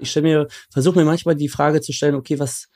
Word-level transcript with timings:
Ich 0.00 0.10
stelle 0.10 0.28
mir, 0.28 0.48
versuche 0.70 0.98
mir 0.98 1.04
manchmal 1.04 1.36
die 1.36 1.48
Frage 1.48 1.80
zu 1.80 1.92
stellen, 1.92 2.14
okay, 2.14 2.38
was, 2.38 2.68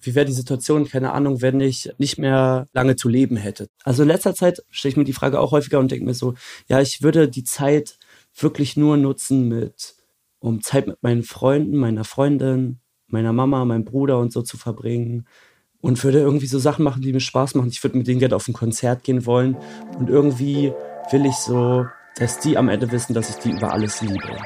wie 0.00 0.14
wäre 0.14 0.26
die 0.26 0.32
Situation, 0.32 0.88
keine 0.88 1.12
Ahnung, 1.12 1.42
wenn 1.42 1.60
ich 1.60 1.90
nicht 1.98 2.18
mehr 2.18 2.66
lange 2.72 2.96
zu 2.96 3.08
leben 3.08 3.36
hätte. 3.36 3.68
Also 3.84 4.02
in 4.02 4.08
letzter 4.08 4.34
Zeit 4.34 4.62
stelle 4.70 4.90
ich 4.90 4.96
mir 4.96 5.04
die 5.04 5.12
Frage 5.12 5.40
auch 5.40 5.52
häufiger 5.52 5.78
und 5.78 5.90
denke 5.90 6.04
mir 6.04 6.14
so, 6.14 6.34
ja, 6.68 6.80
ich 6.80 7.02
würde 7.02 7.28
die 7.28 7.44
Zeit 7.44 7.98
wirklich 8.36 8.76
nur 8.76 8.96
nutzen 8.96 9.48
mit, 9.48 9.94
um 10.38 10.62
Zeit 10.62 10.86
mit 10.86 11.02
meinen 11.02 11.22
Freunden, 11.22 11.76
meiner 11.76 12.04
Freundin, 12.04 12.80
meiner 13.06 13.32
Mama, 13.32 13.64
meinem 13.64 13.84
Bruder 13.84 14.18
und 14.18 14.32
so 14.32 14.42
zu 14.42 14.56
verbringen. 14.56 15.26
Und 15.80 16.02
würde 16.04 16.20
irgendwie 16.20 16.46
so 16.46 16.60
Sachen 16.60 16.84
machen, 16.84 17.02
die 17.02 17.12
mir 17.12 17.18
Spaß 17.18 17.56
machen. 17.56 17.68
Ich 17.68 17.82
würde 17.82 17.98
mit 17.98 18.06
denen 18.06 18.20
gerne 18.20 18.36
auf 18.36 18.46
ein 18.46 18.52
Konzert 18.52 19.02
gehen 19.02 19.26
wollen. 19.26 19.56
Und 19.98 20.08
irgendwie 20.08 20.72
will 21.10 21.26
ich 21.26 21.34
so, 21.34 21.86
dass 22.16 22.38
die 22.38 22.56
am 22.56 22.68
Ende 22.68 22.92
wissen, 22.92 23.14
dass 23.14 23.30
ich 23.30 23.36
die 23.36 23.50
über 23.50 23.72
alles 23.72 24.00
liebe. 24.00 24.36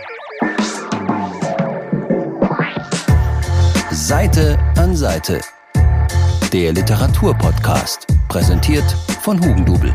Seite 4.06 4.56
an 4.76 4.94
Seite. 4.94 5.40
Der 6.52 6.72
Literaturpodcast, 6.72 8.06
präsentiert 8.28 8.88
von 9.20 9.36
Hugendubel. 9.44 9.92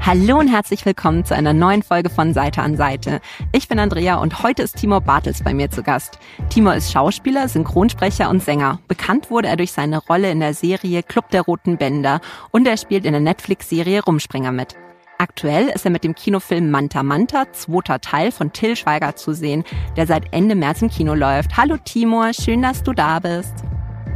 Hallo 0.00 0.38
und 0.38 0.46
herzlich 0.46 0.86
willkommen 0.86 1.24
zu 1.24 1.34
einer 1.34 1.52
neuen 1.52 1.82
Folge 1.82 2.10
von 2.10 2.32
Seite 2.32 2.62
an 2.62 2.76
Seite. 2.76 3.20
Ich 3.50 3.66
bin 3.66 3.80
Andrea 3.80 4.18
und 4.18 4.44
heute 4.44 4.62
ist 4.62 4.76
Timur 4.76 5.00
Bartels 5.00 5.42
bei 5.42 5.52
mir 5.52 5.68
zu 5.72 5.82
Gast. 5.82 6.20
Timur 6.48 6.76
ist 6.76 6.92
Schauspieler, 6.92 7.48
Synchronsprecher 7.48 8.30
und 8.30 8.40
Sänger. 8.40 8.78
Bekannt 8.86 9.32
wurde 9.32 9.48
er 9.48 9.56
durch 9.56 9.72
seine 9.72 9.98
Rolle 9.98 10.30
in 10.30 10.38
der 10.38 10.54
Serie 10.54 11.02
Club 11.02 11.28
der 11.30 11.42
Roten 11.42 11.76
Bänder 11.76 12.20
und 12.52 12.68
er 12.68 12.76
spielt 12.76 13.04
in 13.04 13.14
der 13.14 13.20
Netflix-Serie 13.20 14.04
Rumspringer 14.04 14.52
mit. 14.52 14.76
Aktuell 15.20 15.68
ist 15.68 15.84
er 15.84 15.90
mit 15.90 16.02
dem 16.02 16.14
Kinofilm 16.14 16.70
Manta 16.70 17.02
Manta, 17.02 17.52
zweiter 17.52 18.00
Teil 18.00 18.32
von 18.32 18.54
Till 18.54 18.74
Schweiger 18.74 19.16
zu 19.16 19.34
sehen, 19.34 19.64
der 19.94 20.06
seit 20.06 20.32
Ende 20.32 20.54
März 20.54 20.80
im 20.80 20.88
Kino 20.88 21.12
läuft. 21.12 21.58
Hallo 21.58 21.76
Timur, 21.76 22.32
schön, 22.32 22.62
dass 22.62 22.82
du 22.82 22.94
da 22.94 23.18
bist. 23.18 23.52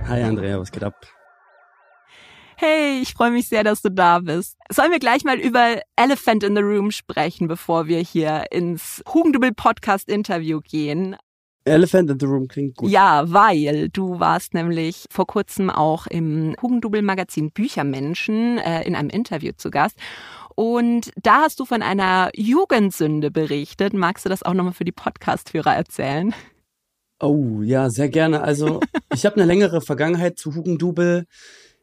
Hi 0.06 0.23
Andrea, 0.23 0.59
was 0.59 0.73
geht 0.73 0.83
ab? 0.83 0.95
Hey, 2.56 3.03
ich 3.03 3.12
freue 3.12 3.33
mich 3.33 3.48
sehr, 3.51 3.64
dass 3.64 3.83
du 3.83 3.91
da 3.91 4.20
bist. 4.20 4.56
Sollen 4.73 4.92
wir 4.92 4.98
gleich 4.98 5.25
mal 5.25 5.39
über 5.39 5.83
Elephant 5.97 6.42
in 6.42 6.56
the 6.56 6.62
Room 6.62 6.91
sprechen, 6.91 7.48
bevor 7.48 7.86
wir 7.86 7.98
hier 7.98 8.45
ins 8.51 9.03
Hugendubel 9.07 9.53
Podcast 9.53 10.09
Interview 10.09 10.61
gehen? 10.61 11.17
Elephant 11.67 12.11
in 12.11 12.20
the 12.20 12.27
Room 12.27 12.47
klingt 12.47 12.77
gut. 12.77 12.91
Ja, 12.91 13.25
weil 13.27 13.89
du 13.89 14.20
warst 14.20 14.53
nämlich 14.53 15.07
vor 15.11 15.27
kurzem 15.27 15.70
auch 15.70 16.07
im 16.07 16.55
Hugendubel 16.61 17.01
Magazin 17.01 17.51
Büchermenschen 17.53 18.59
äh, 18.59 18.83
in 18.83 18.95
einem 18.95 19.09
Interview 19.09 19.53
zu 19.57 19.70
Gast. 19.70 19.98
Und 20.55 21.11
da 21.21 21.43
hast 21.43 21.61
du 21.61 21.65
von 21.65 21.83
einer 21.83 22.31
Jugendsünde 22.35 23.31
berichtet. 23.31 23.93
Magst 23.93 24.25
du 24.25 24.29
das 24.29 24.43
auch 24.43 24.55
nochmal 24.55 24.73
für 24.73 24.85
die 24.85 24.93
Podcast-Hörer 24.93 25.75
erzählen? 25.75 26.35
Oh, 27.21 27.61
ja, 27.63 27.91
sehr 27.91 28.09
gerne. 28.09 28.43
Also, 28.43 28.81
ich 29.15 29.27
habe 29.27 29.37
eine 29.37 29.47
längere 29.47 29.81
Vergangenheit 29.81 30.39
zu 30.39 30.55
Hugendubel. 30.55 31.27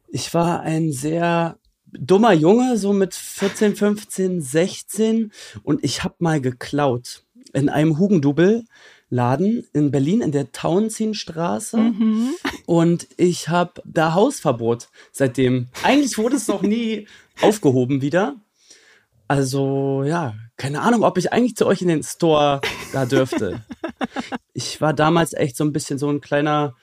Ich 0.08 0.34
war 0.34 0.62
ein 0.62 0.92
sehr 0.92 1.58
dummer 1.92 2.34
Junge, 2.34 2.78
so 2.78 2.94
mit 2.94 3.14
14, 3.14 3.76
15, 3.76 4.42
16 4.42 5.32
und 5.64 5.84
ich 5.84 6.04
habe 6.04 6.16
mal 6.20 6.40
geklaut 6.40 7.24
in 7.54 7.70
einem 7.70 7.98
Hugendubel. 7.98 8.66
Laden 9.14 9.68
in 9.74 9.92
Berlin 9.92 10.22
in 10.22 10.32
der 10.32 10.54
Tauentzienstraße 10.54 11.78
mhm. 11.78 12.30
und 12.66 13.08
ich 13.18 13.50
habe 13.50 13.82
da 13.84 14.14
Hausverbot 14.14 14.88
seitdem. 15.12 15.68
Eigentlich 15.84 16.18
wurde 16.18 16.38
es 16.38 16.48
noch 16.48 16.62
nie 16.62 17.08
aufgehoben 17.42 18.02
wieder. 18.02 18.38
Also 19.32 20.04
ja, 20.04 20.36
keine 20.58 20.82
Ahnung, 20.82 21.04
ob 21.04 21.18
ich 21.18 21.32
eigentlich 21.32 21.56
zu 21.56 21.66
euch 21.66 21.82
in 21.82 21.88
den 21.88 22.04
Store 22.04 22.60
da 22.92 23.06
dürfte. 23.06 23.64
ich 24.54 24.82
war 24.82 24.94
damals 24.94 25.32
echt 25.32 25.56
so 25.56 25.64
ein 25.64 25.72
bisschen 25.72 25.98
so 25.98 26.10
ein 26.10 26.20
kleiner 26.20 26.76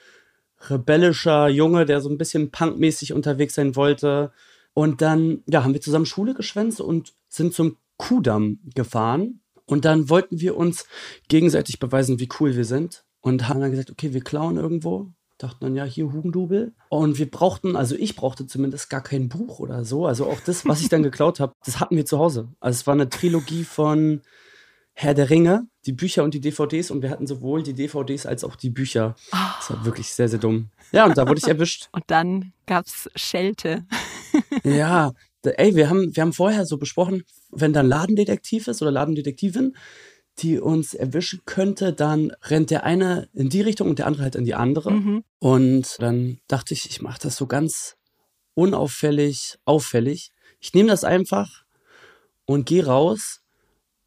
rebellischer 0.67 1.47
Junge, 1.47 1.85
der 1.85 2.01
so 2.01 2.09
ein 2.09 2.17
bisschen 2.17 2.49
punkmäßig 2.49 3.13
unterwegs 3.13 3.53
sein 3.53 3.75
wollte. 3.75 4.31
Und 4.73 5.03
dann, 5.03 5.43
ja, 5.45 5.63
haben 5.63 5.75
wir 5.75 5.81
zusammen 5.81 6.07
Schule 6.07 6.33
geschwänzt 6.33 6.81
und 6.81 7.13
sind 7.27 7.53
zum 7.53 7.77
Kudamm 7.97 8.61
gefahren. 8.73 9.41
Und 9.67 9.85
dann 9.85 10.09
wollten 10.09 10.39
wir 10.39 10.57
uns 10.57 10.87
gegenseitig 11.27 11.77
beweisen, 11.77 12.19
wie 12.19 12.29
cool 12.39 12.55
wir 12.55 12.65
sind. 12.65 13.05
Und 13.19 13.47
haben 13.47 13.61
dann 13.61 13.69
gesagt, 13.69 13.91
okay, 13.91 14.11
wir 14.11 14.21
klauen 14.21 14.57
irgendwo 14.57 15.11
dachten 15.39 15.65
dann, 15.65 15.75
ja, 15.75 15.85
hier 15.85 16.11
Hugendubel. 16.11 16.73
Und 16.89 17.17
wir 17.17 17.29
brauchten, 17.31 17.75
also 17.75 17.95
ich 17.95 18.15
brauchte 18.15 18.45
zumindest 18.45 18.89
gar 18.89 19.01
kein 19.01 19.29
Buch 19.29 19.59
oder 19.59 19.85
so. 19.85 20.05
Also 20.05 20.27
auch 20.27 20.39
das, 20.41 20.65
was 20.65 20.81
ich 20.81 20.89
dann 20.89 21.01
geklaut 21.01 21.39
habe, 21.39 21.53
das 21.65 21.79
hatten 21.79 21.95
wir 21.95 22.05
zu 22.05 22.19
Hause. 22.19 22.49
Also 22.59 22.77
es 22.77 22.87
war 22.87 22.93
eine 22.93 23.09
Trilogie 23.09 23.63
von 23.63 24.21
Herr 24.93 25.13
der 25.13 25.29
Ringe, 25.29 25.65
die 25.85 25.93
Bücher 25.93 26.25
und 26.25 26.33
die 26.33 26.41
DVDs. 26.41 26.91
Und 26.91 27.01
wir 27.01 27.09
hatten 27.09 27.25
sowohl 27.25 27.63
die 27.63 27.73
DVDs 27.73 28.25
als 28.25 28.43
auch 28.43 28.57
die 28.57 28.69
Bücher. 28.69 29.15
Das 29.31 29.69
war 29.71 29.85
wirklich 29.85 30.13
sehr, 30.13 30.27
sehr 30.27 30.39
dumm. 30.39 30.69
Ja, 30.91 31.05
und 31.05 31.17
da 31.17 31.25
wurde 31.25 31.39
ich 31.39 31.47
erwischt. 31.47 31.87
Und 31.93 32.03
dann 32.07 32.51
gab's 32.65 33.09
Schelte. 33.15 33.85
ja, 34.63 35.13
ey, 35.43 35.75
wir 35.75 35.89
haben, 35.89 36.15
wir 36.15 36.21
haben 36.21 36.33
vorher 36.33 36.65
so 36.65 36.77
besprochen, 36.77 37.23
wenn 37.49 37.71
da 37.71 37.79
ein 37.79 37.87
Ladendetektiv 37.87 38.67
ist 38.67 38.81
oder 38.81 38.91
Ladendetektivin, 38.91 39.75
die 40.41 40.59
uns 40.59 40.93
erwischen 40.93 41.41
könnte, 41.45 41.93
dann 41.93 42.31
rennt 42.43 42.71
der 42.71 42.83
eine 42.83 43.29
in 43.33 43.49
die 43.49 43.61
Richtung 43.61 43.89
und 43.89 43.99
der 43.99 44.07
andere 44.07 44.23
halt 44.23 44.35
in 44.35 44.45
die 44.45 44.55
andere. 44.55 44.91
Mhm. 44.91 45.23
Und 45.39 45.95
dann 45.99 46.39
dachte 46.47 46.73
ich, 46.73 46.89
ich 46.89 47.01
mache 47.01 47.19
das 47.21 47.35
so 47.35 47.47
ganz 47.47 47.97
unauffällig, 48.53 49.57
auffällig. 49.65 50.31
Ich 50.59 50.73
nehme 50.73 50.89
das 50.89 51.03
einfach 51.03 51.63
und 52.45 52.65
gehe 52.65 52.85
raus. 52.85 53.41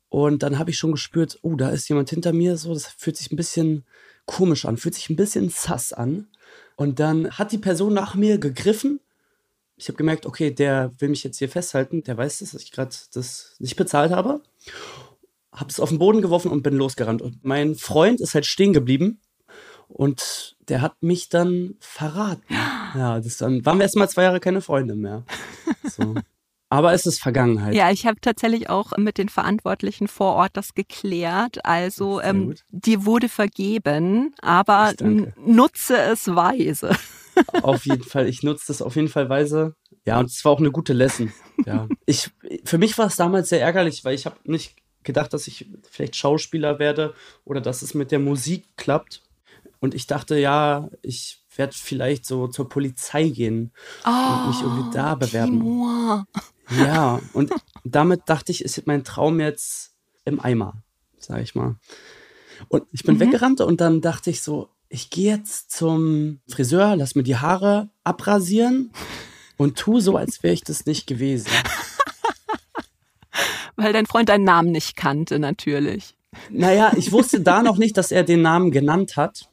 Und 0.08 0.42
dann 0.42 0.58
habe 0.58 0.70
ich 0.70 0.78
schon 0.78 0.92
gespürt, 0.92 1.38
oh, 1.42 1.56
da 1.56 1.70
ist 1.70 1.88
jemand 1.88 2.10
hinter 2.10 2.32
mir. 2.32 2.56
So, 2.56 2.74
das 2.74 2.86
fühlt 2.86 3.16
sich 3.16 3.32
ein 3.32 3.36
bisschen 3.36 3.84
komisch 4.26 4.66
an, 4.66 4.76
fühlt 4.76 4.94
sich 4.94 5.08
ein 5.08 5.16
bisschen 5.16 5.48
sass 5.48 5.92
an. 5.92 6.28
Und 6.76 7.00
dann 7.00 7.30
hat 7.30 7.52
die 7.52 7.58
Person 7.58 7.94
nach 7.94 8.14
mir 8.14 8.38
gegriffen. 8.38 9.00
Ich 9.76 9.88
habe 9.88 9.96
gemerkt, 9.96 10.26
okay, 10.26 10.50
der 10.50 10.92
will 10.98 11.08
mich 11.08 11.24
jetzt 11.24 11.38
hier 11.38 11.48
festhalten. 11.48 12.02
Der 12.04 12.16
weiß, 12.16 12.38
dass 12.38 12.54
ich 12.54 12.72
gerade 12.72 12.94
das 13.12 13.56
nicht 13.58 13.76
bezahlt 13.76 14.12
habe 14.12 14.42
habe 15.52 15.70
es 15.70 15.80
auf 15.80 15.90
den 15.90 15.98
Boden 15.98 16.22
geworfen 16.22 16.50
und 16.50 16.62
bin 16.62 16.76
losgerannt. 16.76 17.22
Und 17.22 17.44
mein 17.44 17.74
Freund 17.74 18.20
ist 18.20 18.34
halt 18.34 18.46
stehen 18.46 18.72
geblieben 18.72 19.20
und 19.88 20.56
der 20.68 20.80
hat 20.80 21.02
mich 21.02 21.28
dann 21.28 21.76
verraten. 21.80 22.42
Ja, 22.94 23.18
das 23.20 23.38
dann 23.38 23.64
waren 23.64 23.78
wir 23.78 23.84
erstmal 23.84 24.10
zwei 24.10 24.24
Jahre 24.24 24.38
keine 24.38 24.60
Freunde 24.60 24.94
mehr. 24.94 25.24
So. 25.82 26.14
Aber 26.68 26.92
es 26.92 27.06
ist 27.06 27.22
Vergangenheit. 27.22 27.74
Ja, 27.74 27.90
ich 27.90 28.06
habe 28.06 28.20
tatsächlich 28.20 28.68
auch 28.68 28.96
mit 28.98 29.16
den 29.16 29.30
Verantwortlichen 29.30 30.08
vor 30.08 30.34
Ort 30.34 30.50
das 30.54 30.74
geklärt. 30.74 31.64
Also 31.64 32.20
ähm, 32.20 32.54
dir 32.68 33.06
wurde 33.06 33.30
vergeben, 33.30 34.34
aber 34.42 34.92
nutze 35.36 35.96
es 35.96 36.28
weise. 36.28 36.96
Auf 37.62 37.86
jeden 37.86 38.04
Fall, 38.04 38.28
ich 38.28 38.42
nutze 38.42 38.64
das 38.68 38.82
auf 38.82 38.94
jeden 38.96 39.08
Fall 39.08 39.30
weise. 39.30 39.74
Ja, 40.04 40.18
und 40.18 40.26
es 40.26 40.44
war 40.44 40.52
auch 40.52 40.58
eine 40.58 40.70
gute 40.70 40.92
Lesson. 40.92 41.32
Ja, 41.64 41.88
ich, 42.06 42.30
für 42.64 42.76
mich 42.76 42.98
war 42.98 43.06
es 43.06 43.16
damals 43.16 43.48
sehr 43.48 43.62
ärgerlich, 43.62 44.04
weil 44.04 44.14
ich 44.14 44.26
habe 44.26 44.36
nicht 44.44 44.76
gedacht, 45.04 45.32
dass 45.32 45.46
ich 45.46 45.70
vielleicht 45.90 46.16
Schauspieler 46.16 46.78
werde 46.78 47.14
oder 47.44 47.60
dass 47.60 47.82
es 47.82 47.94
mit 47.94 48.10
der 48.10 48.18
Musik 48.18 48.64
klappt. 48.76 49.22
Und 49.80 49.94
ich 49.94 50.06
dachte, 50.06 50.38
ja, 50.38 50.88
ich 51.02 51.42
werde 51.56 51.74
vielleicht 51.76 52.24
so 52.24 52.48
zur 52.48 52.68
Polizei 52.68 53.28
gehen 53.28 53.72
oh, 54.04 54.10
und 54.10 54.48
mich 54.48 54.62
irgendwie 54.62 54.96
da 54.96 55.14
bewerben. 55.14 55.58
Timur. 55.58 56.26
Ja, 56.78 57.20
und 57.32 57.52
damit 57.84 58.22
dachte 58.26 58.52
ich, 58.52 58.64
ist 58.64 58.86
mein 58.86 59.04
Traum 59.04 59.40
jetzt 59.40 59.94
im 60.24 60.40
Eimer, 60.40 60.82
sag 61.18 61.42
ich 61.42 61.54
mal. 61.54 61.76
Und 62.68 62.84
ich 62.92 63.02
bin 63.02 63.16
mhm. 63.16 63.20
weggerannt 63.20 63.60
und 63.60 63.80
dann 63.80 64.00
dachte 64.00 64.30
ich 64.30 64.42
so, 64.42 64.68
ich 64.88 65.10
gehe 65.10 65.36
jetzt 65.36 65.70
zum 65.70 66.40
Friseur, 66.48 66.96
lass 66.96 67.14
mir 67.14 67.22
die 67.22 67.36
Haare 67.36 67.90
abrasieren 68.04 68.92
und 69.56 69.78
tu 69.78 70.00
so, 70.00 70.16
als 70.16 70.42
wäre 70.42 70.54
ich 70.54 70.62
das 70.62 70.86
nicht 70.86 71.06
gewesen. 71.06 71.50
Weil 73.82 73.92
dein 73.92 74.06
Freund 74.06 74.28
deinen 74.28 74.44
Namen 74.44 74.70
nicht 74.70 74.96
kannte, 74.96 75.38
natürlich. 75.38 76.14
Naja, 76.50 76.92
ich 76.96 77.12
wusste 77.12 77.40
da 77.40 77.62
noch 77.62 77.76
nicht, 77.76 77.96
dass 77.96 78.10
er 78.10 78.22
den 78.22 78.42
Namen 78.42 78.70
genannt 78.70 79.16
hat. 79.16 79.48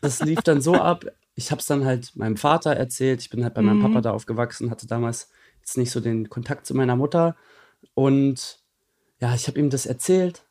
Das 0.00 0.20
lief 0.20 0.40
dann 0.42 0.60
so 0.60 0.74
ab. 0.74 1.04
Ich 1.34 1.50
habe 1.50 1.60
es 1.60 1.66
dann 1.66 1.84
halt 1.84 2.16
meinem 2.16 2.36
Vater 2.36 2.72
erzählt. 2.72 3.20
Ich 3.20 3.30
bin 3.30 3.42
halt 3.44 3.54
bei 3.54 3.62
meinem 3.62 3.78
mhm. 3.78 3.82
Papa 3.82 4.00
da 4.00 4.10
aufgewachsen, 4.12 4.70
hatte 4.70 4.86
damals 4.86 5.30
jetzt 5.60 5.76
nicht 5.76 5.90
so 5.90 6.00
den 6.00 6.28
Kontakt 6.28 6.66
zu 6.66 6.74
meiner 6.74 6.96
Mutter. 6.96 7.36
Und 7.94 8.60
ja, 9.20 9.34
ich 9.34 9.46
habe 9.48 9.58
ihm 9.58 9.70
das 9.70 9.86
erzählt. 9.86 10.44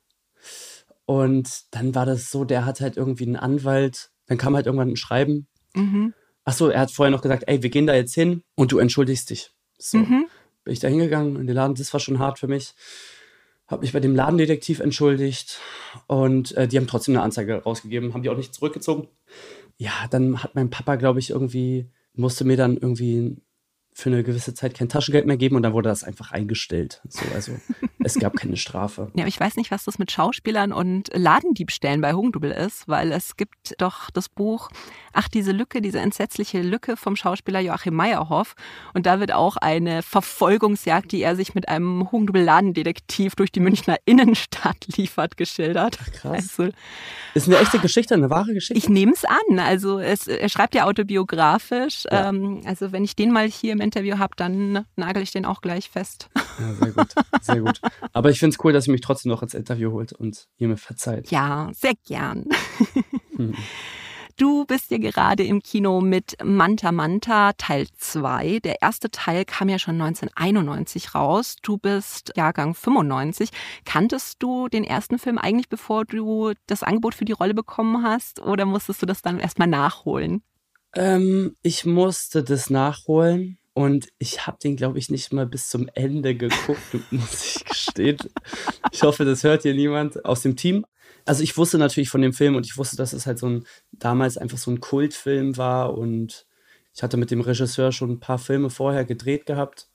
Und 1.06 1.64
dann 1.72 1.96
war 1.96 2.06
das 2.06 2.30
so, 2.30 2.44
der 2.44 2.66
hat 2.66 2.82
halt 2.82 2.98
irgendwie 2.98 3.26
einen 3.26 3.38
Anwalt. 3.38 4.12
Dann 4.28 4.38
kam 4.38 4.56
halt 4.56 4.66
irgendwann 4.66 4.90
ein 4.90 4.98
Schreiben. 4.98 5.48
Mhm. 5.74 6.14
Ach 6.44 6.54
so, 6.54 6.70
er 6.70 6.82
hat 6.82 6.92
vorher 6.92 7.12
noch 7.12 7.22
gesagt, 7.22 7.44
ey, 7.48 7.64
wir 7.64 7.70
gehen 7.70 7.88
da 7.88 7.96
jetzt 7.96 8.14
hin 8.14 8.44
und 8.56 8.72
du 8.72 8.80
entschuldigst 8.80 9.30
dich. 9.30 9.52
So. 9.78 10.00
Mhm 10.00 10.28
bin 10.68 10.74
ich 10.74 10.80
da 10.80 10.90
hingegangen 10.90 11.38
in 11.38 11.48
den 11.48 11.56
Laden. 11.56 11.76
Das 11.76 11.94
war 11.94 12.02
schon 12.02 12.20
hart 12.20 12.40
für 12.40 12.48
mich. 12.48 12.74
Habe 13.68 13.82
mich 13.82 13.94
bei 13.94 14.02
dem 14.02 14.16
Ladendetektiv 14.16 14.82
entschuldigt 14.82 15.60
und 16.08 16.52
äh, 16.58 16.68
die 16.68 16.76
haben 16.76 16.88
trotzdem 16.88 17.16
eine 17.16 17.24
Anzeige 17.24 17.64
rausgegeben, 17.64 18.14
haben 18.14 18.22
die 18.22 18.30
auch 18.30 18.36
nicht 18.36 18.54
zurückgezogen. 18.54 19.08
Ja, 19.78 19.92
dann 20.10 20.44
hat 20.44 20.56
mein 20.56 20.70
Papa, 20.70 20.96
glaube 20.96 21.20
ich, 21.20 21.30
irgendwie, 21.30 21.90
musste 22.14 22.44
mir 22.44 22.58
dann 22.58 22.76
irgendwie 22.76 23.38
für 23.94 24.10
eine 24.10 24.24
gewisse 24.24 24.54
Zeit 24.54 24.76
kein 24.76 24.90
Taschengeld 24.90 25.26
mehr 25.26 25.38
geben 25.38 25.56
und 25.56 25.64
dann 25.64 25.74
wurde 25.74 25.90
das 25.90 26.04
einfach 26.04 26.32
eingestellt. 26.32 27.02
So, 27.08 27.26
also 27.34 27.54
es 28.04 28.20
gab 28.20 28.36
keine 28.36 28.58
Strafe. 28.58 29.12
Ja, 29.16 29.26
ich 29.26 29.40
weiß 29.40 29.56
nicht, 29.56 29.72
was 29.72 29.86
das 29.86 29.98
mit 30.00 30.12
Schauspielern 30.12 30.72
und 30.72 31.10
Ladendiebstählen 31.14 32.02
bei 32.02 32.14
Hugendubel 32.14 32.52
ist, 32.52 32.88
weil 32.88 33.12
es 33.12 33.38
gibt 33.38 33.74
doch 33.80 34.12
das 34.12 34.30
Buch 34.30 34.70
Ach, 35.20 35.28
diese 35.28 35.52
Lücke, 35.52 35.82
diese 35.82 36.00
entsetzliche 36.00 36.62
Lücke 36.62 36.96
vom 36.96 37.16
Schauspieler 37.16 37.60
Joachim 37.60 37.96
Meyerhoff. 37.96 38.54
Und 38.94 39.08
da 39.08 39.20
wird 39.20 39.32
auch 39.32 39.58
eine 39.58 40.04
Verfolgungsjagd, 40.04 41.12
die 41.12 41.24
er 41.24 41.36
sich 41.36 41.56
mit 41.56 41.70
einem 41.70 42.12
Hugendubel-Ladendetektiv 42.12 43.34
durch 43.34 43.52
die 43.52 43.60
Münchner 43.60 43.98
Innenstadt 44.06 44.86
liefert, 44.96 45.36
geschildert. 45.36 45.98
Ach, 46.00 46.12
krass. 46.12 46.60
Also, 46.60 46.72
ist 47.34 47.48
eine 47.48 47.58
echte 47.58 47.80
Geschichte, 47.80 48.14
eine 48.14 48.30
wahre 48.30 48.54
Geschichte? 48.54 48.78
Ich 48.78 48.90
nehme 48.90 49.12
es 49.12 49.26
an. 49.26 49.58
Also 49.58 49.98
es, 49.98 50.28
er 50.28 50.50
schreibt 50.50 50.76
ja 50.76 50.86
autobiografisch. 50.86 52.04
Ja. 52.12 52.30
Ähm, 52.30 52.62
also 52.66 52.92
wenn 52.92 53.04
ich 53.04 53.16
den 53.16 53.32
mal 53.32 53.48
hier 53.48 53.74
im 53.74 53.82
Interview 53.82 54.20
habe, 54.20 54.36
dann 54.36 54.86
nagel 54.98 55.24
ich 55.24 55.32
den 55.32 55.46
auch 55.46 55.62
gleich 55.62 55.90
fest. 55.90 56.30
Ja, 56.60 56.74
sehr 56.76 56.92
gut, 56.92 57.16
sehr 57.42 57.62
gut. 57.62 57.82
Aber 58.14 58.30
ich 58.30 58.38
finde 58.38 58.56
es 58.56 58.64
cool, 58.64 58.72
dass 58.72 58.86
ihr 58.86 58.92
mich 58.92 59.02
trotzdem 59.02 59.32
noch 59.32 59.42
ins 59.42 59.56
Interview 59.56 59.92
holt 59.94 60.14
und 60.14 60.48
ihr 60.60 60.68
mir 60.68 60.78
verzeiht. 60.78 61.32
Ja, 61.32 61.72
sehr 61.74 61.94
gern. 62.06 62.46
Hm. 63.36 63.56
Du 64.38 64.66
bist 64.66 64.92
ja 64.92 65.00
gerade 65.00 65.44
im 65.44 65.64
Kino 65.64 66.00
mit 66.00 66.38
Manta 66.44 66.92
Manta 66.92 67.54
Teil 67.54 67.88
2. 67.98 68.60
Der 68.60 68.84
erste 68.84 69.10
Teil 69.10 69.46
kam 69.46 69.68
ja 69.68 69.80
schon 69.80 70.00
1991 70.00 71.16
raus. 71.16 71.56
Du 71.64 71.80
bist 71.80 72.34
Jahrgang 72.36 72.76
95. 72.76 73.50
Kanntest 73.84 74.36
du 74.38 74.68
den 74.68 74.84
ersten 74.84 75.18
Film 75.18 75.40
eigentlich, 75.40 75.70
bevor 75.70 76.06
du 76.06 76.54
das 76.68 76.84
Angebot 76.84 77.16
für 77.16 77.26
die 77.26 77.32
Rolle 77.32 77.56
bekommen 77.56 78.04
hast? 78.04 78.40
Oder 78.40 78.68
musstest 78.68 79.02
du 79.02 79.08
das 79.08 79.24
dann 79.24 79.40
erstmal 79.40 79.70
nachholen? 79.70 80.44
Ähm, 80.94 81.56
ich 81.64 81.86
musste 81.86 82.44
das 82.44 82.70
nachholen. 82.70 83.58
Und 83.74 84.10
ich 84.20 84.46
habe 84.46 84.60
den, 84.64 84.76
glaube 84.76 85.00
ich, 85.00 85.10
nicht 85.10 85.34
mal 85.34 85.48
bis 85.48 85.68
zum 85.70 85.90
Ende 85.96 86.36
geguckt, 86.36 86.80
muss 87.10 87.56
ich 87.56 87.66
gestehen. 87.66 88.20
Ich 88.92 89.02
hoffe, 89.02 89.26
das 89.26 89.44
hört 89.44 89.64
hier 89.64 89.74
niemand 89.74 90.24
aus 90.26 90.44
dem 90.44 90.56
Team 90.56 90.86
also 91.28 91.44
ich 91.44 91.58
wusste 91.58 91.78
natürlich 91.78 92.10
von 92.10 92.22
dem 92.22 92.34
Film 92.34 92.56
und 92.56 92.66
ich 92.66 92.78
wusste, 92.78 92.96
dass 92.96 93.14
es 93.14 93.28
halt 93.28 93.38
so 93.38 93.48
ein, 93.48 93.66
damals 94.00 94.38
einfach 94.38 94.58
so 94.58 94.72
ein 94.72 94.80
Kultfilm 94.80 95.58
war 95.58 95.98
und 95.98 96.46
ich 96.94 97.04
hatte 97.04 97.18
mit 97.18 97.30
dem 97.30 97.42
Regisseur 97.42 97.92
schon 97.92 98.12
ein 98.12 98.20
paar 98.20 98.40
Filme 98.40 98.70
vorher 98.70 99.06
gedreht 99.06 99.46
gehabt. 99.46 99.90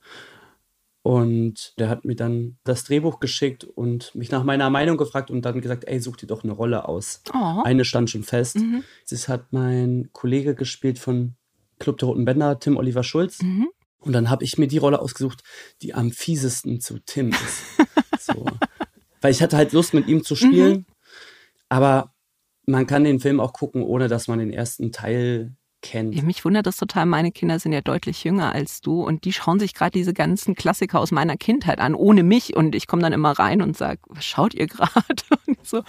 Und 1.01 1.77
der 1.77 1.89
hat 1.89 2.05
mir 2.05 2.15
dann 2.15 2.57
das 2.63 2.85
Drehbuch 2.85 3.19
geschickt 3.19 3.65
und 3.65 4.15
mich 4.15 4.31
nach 4.31 4.45
meiner 4.45 4.69
Meinung 4.69 4.95
gefragt 4.95 5.29
und 5.29 5.41
dann 5.41 5.59
gesagt, 5.59 5.83
ey, 5.83 5.99
such 5.99 6.15
dir 6.15 6.27
doch 6.27 6.45
eine 6.45 6.53
Rolle 6.53 6.87
aus. 6.87 7.21
Oh. 7.33 7.61
Eine 7.65 7.83
stand 7.83 8.09
schon 8.09 8.23
fest. 8.23 8.55
Mhm. 8.55 8.85
Das 9.09 9.27
hat 9.27 9.51
mein 9.51 10.11
Kollege 10.13 10.55
gespielt 10.55 10.97
von 10.97 11.35
Club 11.77 11.97
der 11.97 12.07
Roten 12.07 12.23
Bänder, 12.23 12.57
Tim 12.57 12.77
Oliver 12.77 13.03
Schulz. 13.03 13.41
Mhm. 13.41 13.67
Und 13.99 14.13
dann 14.13 14.29
habe 14.29 14.45
ich 14.45 14.57
mir 14.57 14.67
die 14.67 14.77
Rolle 14.77 15.01
ausgesucht, 15.01 15.43
die 15.81 15.93
am 15.93 16.11
fiesesten 16.11 16.79
zu 16.79 16.99
Tim 16.99 17.31
ist. 17.31 17.63
so. 18.19 18.45
Weil 19.19 19.31
ich 19.31 19.41
hatte 19.41 19.57
halt 19.57 19.73
Lust, 19.73 19.93
mit 19.93 20.07
ihm 20.07 20.23
zu 20.23 20.37
spielen. 20.37 20.71
Mhm. 20.71 20.85
Aber 21.67 22.12
man 22.65 22.87
kann 22.87 23.03
den 23.03 23.19
Film 23.19 23.39
auch 23.39 23.53
gucken, 23.53 23.83
ohne 23.83 24.07
dass 24.07 24.27
man 24.27 24.39
den 24.39 24.51
ersten 24.51 24.91
Teil 24.91 25.55
kennt. 25.83 26.15
Ja, 26.15 26.23
mich 26.23 26.43
wundert 26.43 26.65
das 26.65 26.77
total. 26.77 27.05
Meine 27.05 27.31
Kinder 27.31 27.59
sind 27.59 27.73
ja 27.73 27.81
deutlich 27.81 28.23
jünger 28.23 28.53
als 28.53 28.81
du 28.81 29.03
und 29.03 29.25
die 29.25 29.33
schauen 29.33 29.59
sich 29.59 29.75
gerade 29.75 29.91
diese 29.91 30.13
ganzen 30.13 30.55
Klassiker 30.55 30.99
aus 30.99 31.11
meiner 31.11 31.37
Kindheit 31.37 31.79
an, 31.79 31.93
ohne 31.93 32.23
mich. 32.23 32.55
Und 32.55 32.73
ich 32.73 32.87
komme 32.87 33.03
dann 33.03 33.13
immer 33.13 33.31
rein 33.37 33.61
und 33.61 33.77
sage, 33.77 33.99
was 34.07 34.25
schaut 34.25 34.55
ihr 34.55 34.67
gerade? 34.67 34.97
so. 35.61 35.83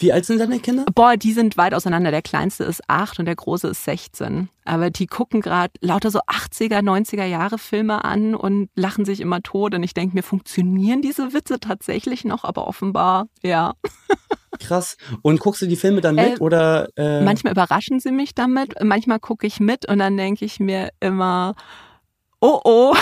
Wie 0.00 0.12
alt 0.12 0.26
sind 0.26 0.38
deine 0.38 0.60
Kinder? 0.60 0.84
Boah, 0.94 1.16
die 1.16 1.32
sind 1.32 1.56
weit 1.56 1.74
auseinander. 1.74 2.12
Der 2.12 2.22
kleinste 2.22 2.62
ist 2.62 2.82
acht 2.86 3.18
und 3.18 3.26
der 3.26 3.34
große 3.34 3.66
ist 3.68 3.84
16. 3.84 4.48
Aber 4.64 4.90
die 4.90 5.06
gucken 5.06 5.40
gerade 5.40 5.72
lauter 5.80 6.12
so 6.12 6.20
80er, 6.20 6.82
90er 6.82 7.24
Jahre 7.24 7.58
Filme 7.58 8.04
an 8.04 8.36
und 8.36 8.68
lachen 8.76 9.04
sich 9.04 9.20
immer 9.20 9.42
tot. 9.42 9.74
Und 9.74 9.82
ich 9.82 9.94
denke 9.94 10.14
mir, 10.14 10.22
funktionieren 10.22 11.02
diese 11.02 11.32
Witze 11.32 11.58
tatsächlich 11.58 12.24
noch? 12.24 12.44
Aber 12.44 12.68
offenbar, 12.68 13.26
ja. 13.42 13.74
Krass. 14.58 14.96
Und 15.22 15.40
guckst 15.40 15.62
du 15.62 15.66
die 15.66 15.76
Filme 15.76 16.00
dann 16.00 16.14
mit 16.14 16.38
äh, 16.38 16.42
oder? 16.42 16.88
Äh? 16.96 17.22
Manchmal 17.22 17.52
überraschen 17.52 18.00
sie 18.00 18.12
mich 18.12 18.34
damit, 18.34 18.74
manchmal 18.82 19.20
gucke 19.20 19.46
ich 19.46 19.60
mit 19.60 19.88
und 19.88 19.98
dann 19.98 20.16
denke 20.16 20.44
ich 20.44 20.60
mir 20.60 20.90
immer, 21.00 21.54
oh 22.40 22.60
oh. 22.64 22.94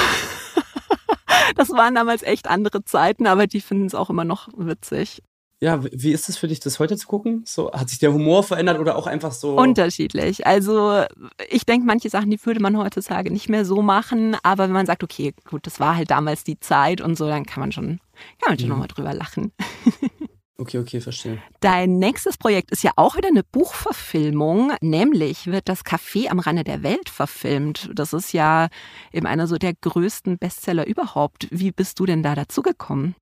das 1.56 1.70
waren 1.70 1.94
damals 1.94 2.23
echt 2.23 2.49
andere 2.49 2.85
Zeiten, 2.85 3.26
aber 3.26 3.47
die 3.47 3.61
finden 3.61 3.87
es 3.87 3.94
auch 3.94 4.11
immer 4.11 4.25
noch 4.25 4.49
witzig. 4.56 5.23
Ja, 5.58 5.82
wie 5.82 6.12
ist 6.12 6.29
es 6.29 6.37
für 6.37 6.49
dich, 6.49 6.61
das 6.61 6.79
heute 6.79 6.99
zu 6.99 7.06
gucken? 7.06 7.43
So, 7.47 7.73
hat 7.73 7.88
sich 7.88 7.99
der 7.99 8.12
Humor 8.12 8.43
verändert 8.43 8.79
oder 8.79 8.94
auch 8.94 9.06
einfach 9.06 9.32
so? 9.32 9.56
Unterschiedlich. 9.56 10.47
Also 10.47 11.05
ich 11.49 11.64
denke, 11.64 11.87
manche 11.87 12.11
Sachen, 12.11 12.31
die 12.31 12.44
würde 12.44 12.61
man 12.61 12.76
heutzutage 12.76 13.32
nicht 13.32 13.49
mehr 13.49 13.64
so 13.64 13.81
machen, 13.81 14.37
aber 14.43 14.64
wenn 14.64 14.73
man 14.73 14.85
sagt, 14.85 15.03
okay, 15.03 15.32
gut, 15.49 15.67
das 15.67 15.81
war 15.81 15.97
halt 15.97 16.11
damals 16.11 16.44
die 16.44 16.61
Zeit 16.61 17.00
und 17.00 17.17
so, 17.17 17.26
dann 17.26 17.47
kann 17.47 17.61
man 17.61 17.73
schon, 17.73 18.00
kann 18.43 18.50
man 18.50 18.58
schon 18.58 18.69
mhm. 18.69 18.73
nochmal 18.73 18.88
drüber 18.88 19.14
lachen. 19.14 19.53
Okay, 20.58 20.79
okay, 20.79 21.00
verstehe. 21.03 21.43
Dein 21.61 21.99
nächstes 21.99 22.38
Projekt 22.38 22.70
ist 22.70 22.82
ja 22.82 22.93
auch 22.97 23.17
wieder 23.17 23.29
eine 23.29 23.44
Buchverfilmung, 23.44 24.73
nämlich 24.81 25.47
wird 25.47 25.69
das 25.69 25.85
Café 25.85 26.29
am 26.31 26.38
Rande 26.38 26.64
der 26.64 26.82
Welt 26.82 27.11
verfilmt. 27.11 27.91
Das 27.94 28.14
ist 28.14 28.32
ja 28.32 28.69
eben 29.12 29.26
einer 29.26 29.47
so 29.47 29.56
der 29.58 29.75
größten 29.75 30.38
Bestseller 30.38 30.87
überhaupt. 30.87 31.47
Wie 31.50 31.73
bist 31.73 32.00
du 32.00 32.06
denn 32.06 32.23
da 32.23 32.35
dazu 32.35 32.62
gekommen? 32.62 33.14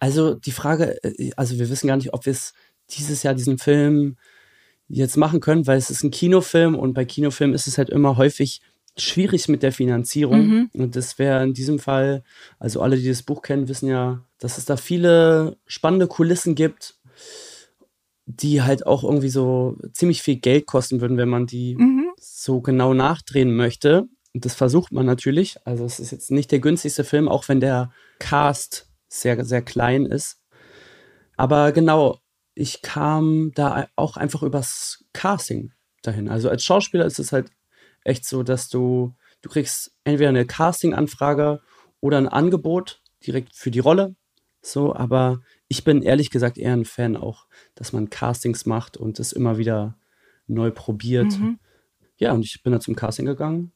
Also 0.00 0.34
die 0.34 0.52
Frage, 0.52 1.02
äh, 1.02 1.30
also 1.36 1.58
wir 1.58 1.70
wissen 1.70 1.86
gar 1.86 1.96
nicht, 1.96 2.12
ob 2.12 2.26
wir 2.26 2.32
es 2.32 2.52
dieses 2.90 3.22
Jahr 3.22 3.34
diesen 3.34 3.56
Film 3.56 4.18
jetzt 4.86 5.16
machen 5.16 5.40
können, 5.40 5.66
weil 5.66 5.78
es 5.78 5.88
ist 5.90 6.04
ein 6.04 6.10
Kinofilm 6.10 6.74
und 6.74 6.92
bei 6.92 7.06
Kinofilmen 7.06 7.54
ist 7.54 7.66
es 7.66 7.78
halt 7.78 7.88
immer 7.88 8.18
häufig 8.18 8.60
schwierig 8.96 9.48
mit 9.48 9.62
der 9.62 9.72
Finanzierung. 9.72 10.46
Mhm. 10.46 10.70
Und 10.72 10.96
das 10.96 11.18
wäre 11.18 11.42
in 11.44 11.54
diesem 11.54 11.78
Fall, 11.78 12.22
also 12.58 12.80
alle, 12.80 12.96
die 12.96 13.08
das 13.08 13.22
Buch 13.22 13.42
kennen, 13.42 13.68
wissen 13.68 13.88
ja, 13.88 14.24
dass 14.38 14.58
es 14.58 14.64
da 14.64 14.76
viele 14.76 15.56
spannende 15.66 16.06
Kulissen 16.06 16.54
gibt, 16.54 16.94
die 18.26 18.62
halt 18.62 18.86
auch 18.86 19.04
irgendwie 19.04 19.28
so 19.28 19.76
ziemlich 19.92 20.22
viel 20.22 20.36
Geld 20.36 20.66
kosten 20.66 21.00
würden, 21.00 21.16
wenn 21.16 21.28
man 21.28 21.46
die 21.46 21.76
mhm. 21.76 22.08
so 22.18 22.60
genau 22.60 22.94
nachdrehen 22.94 23.54
möchte. 23.54 24.08
Und 24.34 24.44
das 24.44 24.54
versucht 24.54 24.92
man 24.92 25.06
natürlich. 25.06 25.56
Also 25.64 25.84
es 25.84 26.00
ist 26.00 26.10
jetzt 26.10 26.30
nicht 26.30 26.50
der 26.50 26.58
günstigste 26.58 27.04
Film, 27.04 27.28
auch 27.28 27.48
wenn 27.48 27.60
der 27.60 27.92
Cast 28.18 28.88
sehr, 29.08 29.44
sehr 29.44 29.62
klein 29.62 30.06
ist. 30.06 30.40
Aber 31.36 31.72
genau, 31.72 32.18
ich 32.54 32.82
kam 32.82 33.52
da 33.54 33.88
auch 33.96 34.16
einfach 34.16 34.42
übers 34.42 35.04
Casting 35.12 35.72
dahin. 36.02 36.28
Also 36.28 36.48
als 36.48 36.64
Schauspieler 36.64 37.04
ist 37.04 37.18
es 37.18 37.32
halt 37.32 37.50
echt 38.06 38.24
so, 38.24 38.42
dass 38.42 38.68
du, 38.68 39.14
du 39.42 39.48
kriegst 39.48 39.92
entweder 40.04 40.30
eine 40.30 40.46
Casting-Anfrage 40.46 41.60
oder 42.00 42.18
ein 42.18 42.28
Angebot 42.28 43.02
direkt 43.26 43.54
für 43.54 43.70
die 43.70 43.80
Rolle. 43.80 44.14
So, 44.62 44.94
aber 44.94 45.40
ich 45.68 45.84
bin 45.84 46.02
ehrlich 46.02 46.30
gesagt 46.30 46.58
eher 46.58 46.72
ein 46.72 46.84
Fan 46.84 47.16
auch, 47.16 47.46
dass 47.74 47.92
man 47.92 48.10
Castings 48.10 48.66
macht 48.66 48.96
und 48.96 49.20
es 49.20 49.32
immer 49.32 49.58
wieder 49.58 49.96
neu 50.46 50.70
probiert. 50.70 51.38
Mhm. 51.38 51.58
Ja, 52.18 52.32
und 52.32 52.44
ich 52.44 52.62
bin 52.62 52.72
da 52.72 52.80
zum 52.80 52.96
Casting 52.96 53.26
gegangen. 53.26 53.72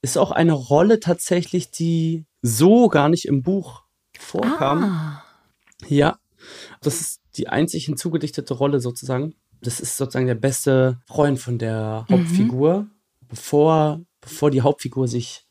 Ist 0.00 0.18
auch 0.18 0.30
eine 0.30 0.52
Rolle 0.52 1.00
tatsächlich, 1.00 1.70
die 1.70 2.26
so 2.40 2.88
gar 2.88 3.08
nicht 3.08 3.24
im 3.26 3.42
Buch 3.42 3.84
vorkam. 4.18 4.84
Ah. 4.84 5.24
Ja, 5.86 6.18
das 6.80 7.00
ist 7.00 7.20
die 7.36 7.48
einzig 7.48 7.86
hinzugedichtete 7.86 8.54
Rolle 8.54 8.80
sozusagen. 8.80 9.34
Das 9.60 9.80
ist 9.80 9.96
sozusagen 9.96 10.26
der 10.26 10.34
beste 10.34 11.00
Freund 11.06 11.38
von 11.38 11.58
der 11.58 12.06
mhm. 12.08 12.14
Hauptfigur. 12.14 12.80
Mhm 12.80 12.90
bevor, 13.32 14.02
bevor 14.20 14.50
die 14.50 14.60
Hauptfigur 14.60 15.08
sich 15.08 15.46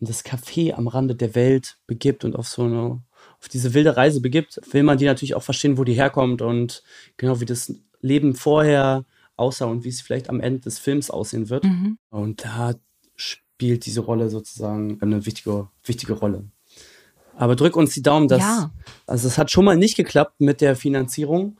in 0.00 0.06
das 0.06 0.22
Café 0.22 0.74
am 0.74 0.86
Rande 0.86 1.14
der 1.14 1.34
Welt 1.34 1.78
begibt 1.86 2.26
und 2.26 2.36
auf 2.36 2.46
so 2.46 2.64
eine, 2.64 3.02
auf 3.40 3.48
diese 3.50 3.72
wilde 3.72 3.96
Reise 3.96 4.20
begibt, 4.20 4.60
will 4.70 4.82
man 4.82 4.98
die 4.98 5.06
natürlich 5.06 5.34
auch 5.34 5.42
verstehen, 5.42 5.78
wo 5.78 5.84
die 5.84 5.94
herkommt 5.94 6.42
und 6.42 6.82
genau 7.16 7.40
wie 7.40 7.46
das 7.46 7.74
Leben 8.02 8.34
vorher 8.34 9.06
aussah 9.36 9.64
und 9.64 9.82
wie 9.82 9.88
es 9.88 10.02
vielleicht 10.02 10.28
am 10.28 10.40
Ende 10.40 10.60
des 10.60 10.78
Films 10.78 11.10
aussehen 11.10 11.48
wird. 11.48 11.64
Mhm. 11.64 11.96
Und 12.10 12.44
da 12.44 12.74
spielt 13.16 13.86
diese 13.86 14.02
Rolle 14.02 14.28
sozusagen 14.28 15.00
eine 15.00 15.24
wichtige, 15.24 15.68
wichtige 15.84 16.12
Rolle. 16.12 16.44
Aber 17.34 17.56
drück 17.56 17.76
uns 17.76 17.94
die 17.94 18.02
Daumen, 18.02 18.28
dass, 18.28 18.42
ja. 18.42 18.72
also 19.06 19.26
es 19.26 19.38
hat 19.38 19.50
schon 19.50 19.64
mal 19.64 19.78
nicht 19.78 19.96
geklappt 19.96 20.38
mit 20.38 20.60
der 20.60 20.76
Finanzierung 20.76 21.56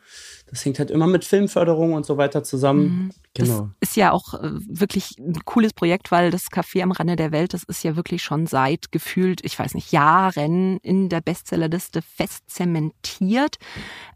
das 0.53 0.67
hängt 0.67 0.79
halt 0.79 0.91
immer 0.91 1.07
mit 1.07 1.25
Filmförderung 1.25 1.95
und 1.95 2.05
so 2.05 2.19
weiter 2.19 2.45
zusammen. 2.45 2.83
Mhm. 2.83 3.11
Genau. 3.33 3.71
Das 3.81 3.89
ist 3.89 3.97
ja 3.97 4.13
auch 4.13 4.35
äh, 4.35 4.51
wirklich 4.53 5.17
ein 5.19 5.47
cooles 5.47 5.73
Projekt, 5.73 6.11
weil 6.11 6.31
das 6.31 6.51
Café 6.51 6.83
am 6.83 6.93
Rande 6.93 7.17
der 7.17 7.33
Welt, 7.33 7.55
das 7.55 7.63
ist 7.63 7.83
ja 7.83 7.97
wirklich 7.97 8.23
schon 8.23 8.47
seit 8.47 8.93
gefühlt, 8.93 9.43
ich 9.47 9.59
weiß 9.59 9.73
nicht, 9.73 9.93
Jahren 9.93 10.77
in 10.83 11.09
der 11.09 11.23
Bestsellerliste 11.23 12.03
fest 12.03 12.43
zementiert. 12.49 13.57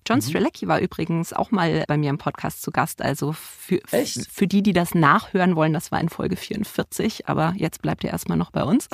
John 0.07 0.19
mhm. 0.19 0.25
Strelecki 0.25 0.69
war 0.69 0.79
übrigens 0.79 1.33
auch 1.33 1.53
mal 1.53 1.85
bei 1.89 1.97
mir 1.97 2.11
im 2.11 2.19
Podcast 2.19 2.61
zu 2.61 2.71
Gast. 2.71 3.01
Also 3.01 3.33
für, 3.33 3.81
Echt? 3.91 4.31
für 4.31 4.47
die, 4.47 4.63
die 4.63 4.75
das 4.75 4.95
nachhören 4.95 5.57
wollen, 5.57 5.73
das 5.73 5.91
war 5.91 6.03
in 6.03 6.11
Folge 6.11 6.37
44, 6.37 7.31
aber 7.31 7.55
jetzt 7.57 7.81
bleibt 7.81 8.05
er 8.05 8.11
erstmal 8.11 8.37
noch 8.37 8.51
bei 8.51 8.63
uns. 8.63 8.91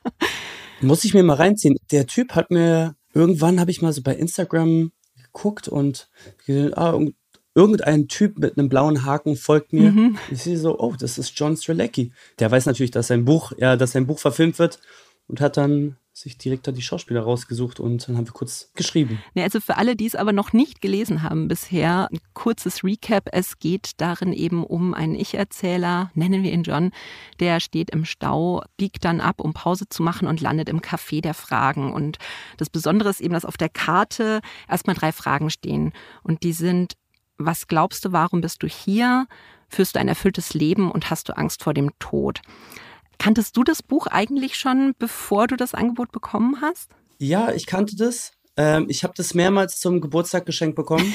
Muss 0.80 1.04
ich 1.04 1.12
mir 1.12 1.24
mal 1.24 1.36
reinziehen. 1.36 1.76
Der 1.90 2.06
Typ 2.06 2.34
hat 2.34 2.50
mir, 2.50 2.96
irgendwann 3.12 3.60
habe 3.60 3.70
ich 3.70 3.82
mal 3.82 3.92
so 3.92 4.00
bei 4.00 4.14
Instagram 4.14 4.92
geguckt 5.34 5.68
und 5.68 6.08
ah, 6.74 6.98
irgendein 7.54 8.08
Typ 8.08 8.38
mit 8.38 8.56
einem 8.56 8.68
blauen 8.68 9.04
Haken 9.04 9.36
folgt 9.36 9.72
mir. 9.72 9.92
Mhm. 9.92 10.18
Ich 10.30 10.42
sehe 10.42 10.58
so, 10.58 10.78
oh, 10.78 10.94
das 10.98 11.18
ist 11.18 11.38
John 11.38 11.56
Strelecki. 11.56 12.12
Der 12.38 12.50
weiß 12.50 12.66
natürlich, 12.66 12.90
dass 12.90 13.08
sein 13.08 13.24
Buch, 13.24 13.52
ja, 13.58 13.76
dass 13.76 13.92
sein 13.92 14.06
Buch 14.06 14.18
verfilmt 14.18 14.58
wird 14.58 14.80
und 15.28 15.40
hat 15.40 15.56
dann 15.56 15.96
sich 16.24 16.38
direkt 16.38 16.66
da 16.66 16.72
die 16.72 16.82
Schauspieler 16.82 17.20
rausgesucht 17.20 17.80
und 17.80 18.08
dann 18.08 18.16
haben 18.16 18.26
wir 18.26 18.32
kurz 18.32 18.70
geschrieben. 18.74 19.22
Ja, 19.34 19.44
also 19.44 19.60
für 19.60 19.76
alle, 19.76 19.94
die 19.94 20.06
es 20.06 20.14
aber 20.14 20.32
noch 20.32 20.54
nicht 20.54 20.80
gelesen 20.80 21.22
haben 21.22 21.48
bisher, 21.48 22.08
ein 22.10 22.18
kurzes 22.32 22.82
Recap. 22.82 23.28
Es 23.32 23.58
geht 23.58 23.92
darin 23.98 24.32
eben 24.32 24.64
um 24.64 24.94
einen 24.94 25.14
Ich-Erzähler, 25.14 26.10
nennen 26.14 26.42
wir 26.42 26.50
ihn 26.50 26.62
John, 26.62 26.92
der 27.40 27.60
steht 27.60 27.90
im 27.90 28.06
Stau, 28.06 28.62
biegt 28.78 29.04
dann 29.04 29.20
ab, 29.20 29.40
um 29.40 29.52
Pause 29.52 29.86
zu 29.88 30.02
machen 30.02 30.26
und 30.26 30.40
landet 30.40 30.70
im 30.70 30.80
Café 30.80 31.20
der 31.20 31.34
Fragen. 31.34 31.92
Und 31.92 32.16
das 32.56 32.70
Besondere 32.70 33.10
ist 33.10 33.20
eben, 33.20 33.34
dass 33.34 33.44
auf 33.44 33.58
der 33.58 33.68
Karte 33.68 34.40
erstmal 34.66 34.96
drei 34.96 35.12
Fragen 35.12 35.50
stehen. 35.50 35.92
Und 36.22 36.42
die 36.42 36.54
sind, 36.54 36.94
was 37.36 37.66
glaubst 37.66 38.02
du, 38.06 38.12
warum 38.12 38.40
bist 38.40 38.62
du 38.62 38.66
hier? 38.66 39.26
Führst 39.68 39.94
du 39.94 40.00
ein 40.00 40.08
erfülltes 40.08 40.54
Leben 40.54 40.90
und 40.90 41.10
hast 41.10 41.28
du 41.28 41.36
Angst 41.36 41.62
vor 41.62 41.74
dem 41.74 41.90
Tod? 41.98 42.40
Kanntest 43.18 43.56
du 43.56 43.64
das 43.64 43.82
Buch 43.82 44.06
eigentlich 44.06 44.56
schon, 44.56 44.94
bevor 44.98 45.46
du 45.46 45.56
das 45.56 45.74
Angebot 45.74 46.12
bekommen 46.12 46.60
hast? 46.60 46.90
Ja, 47.18 47.52
ich 47.52 47.66
kannte 47.66 47.96
das. 47.96 48.32
Ähm, 48.56 48.86
ich 48.88 49.04
habe 49.04 49.14
das 49.16 49.34
mehrmals 49.34 49.80
zum 49.80 50.00
Geburtstag 50.00 50.46
geschenkt 50.46 50.76
bekommen. 50.76 51.12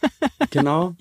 genau. 0.50 0.94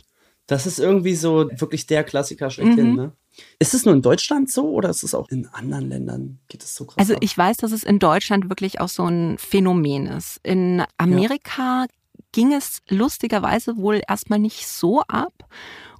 Das 0.48 0.66
ist 0.66 0.80
irgendwie 0.80 1.16
so 1.16 1.50
wirklich 1.52 1.88
der 1.88 2.04
Klassiker 2.04 2.50
schlechthin, 2.50 2.92
mhm. 2.92 2.96
ne? 2.96 3.12
Ist 3.60 3.74
es 3.74 3.86
nur 3.86 3.94
in 3.94 4.02
Deutschland 4.02 4.52
so 4.52 4.70
oder 4.72 4.90
ist 4.90 5.04
es 5.04 5.14
auch 5.14 5.30
in 5.30 5.48
anderen 5.48 5.90
Ländern? 5.90 6.40
Geht 6.48 6.64
es 6.64 6.76
so 6.76 6.86
krass? 6.86 6.98
Also 6.98 7.16
ich 7.20 7.38
weiß, 7.38 7.58
dass 7.58 7.72
es 7.72 7.84
in 7.84 8.00
Deutschland 8.00 8.50
wirklich 8.50 8.82
auch 8.82 8.90
so 8.90 9.06
ein 9.06 9.38
Phänomen 9.38 10.08
ist. 10.08 10.40
In 10.44 10.84
Amerika 10.98 11.84
ja. 11.84 11.88
ging 12.32 12.54
es 12.54 12.82
lustigerweise 12.90 13.78
wohl 13.78 14.02
erstmal 14.08 14.40
nicht 14.40 14.68
so 14.68 15.02
ab. 15.02 15.34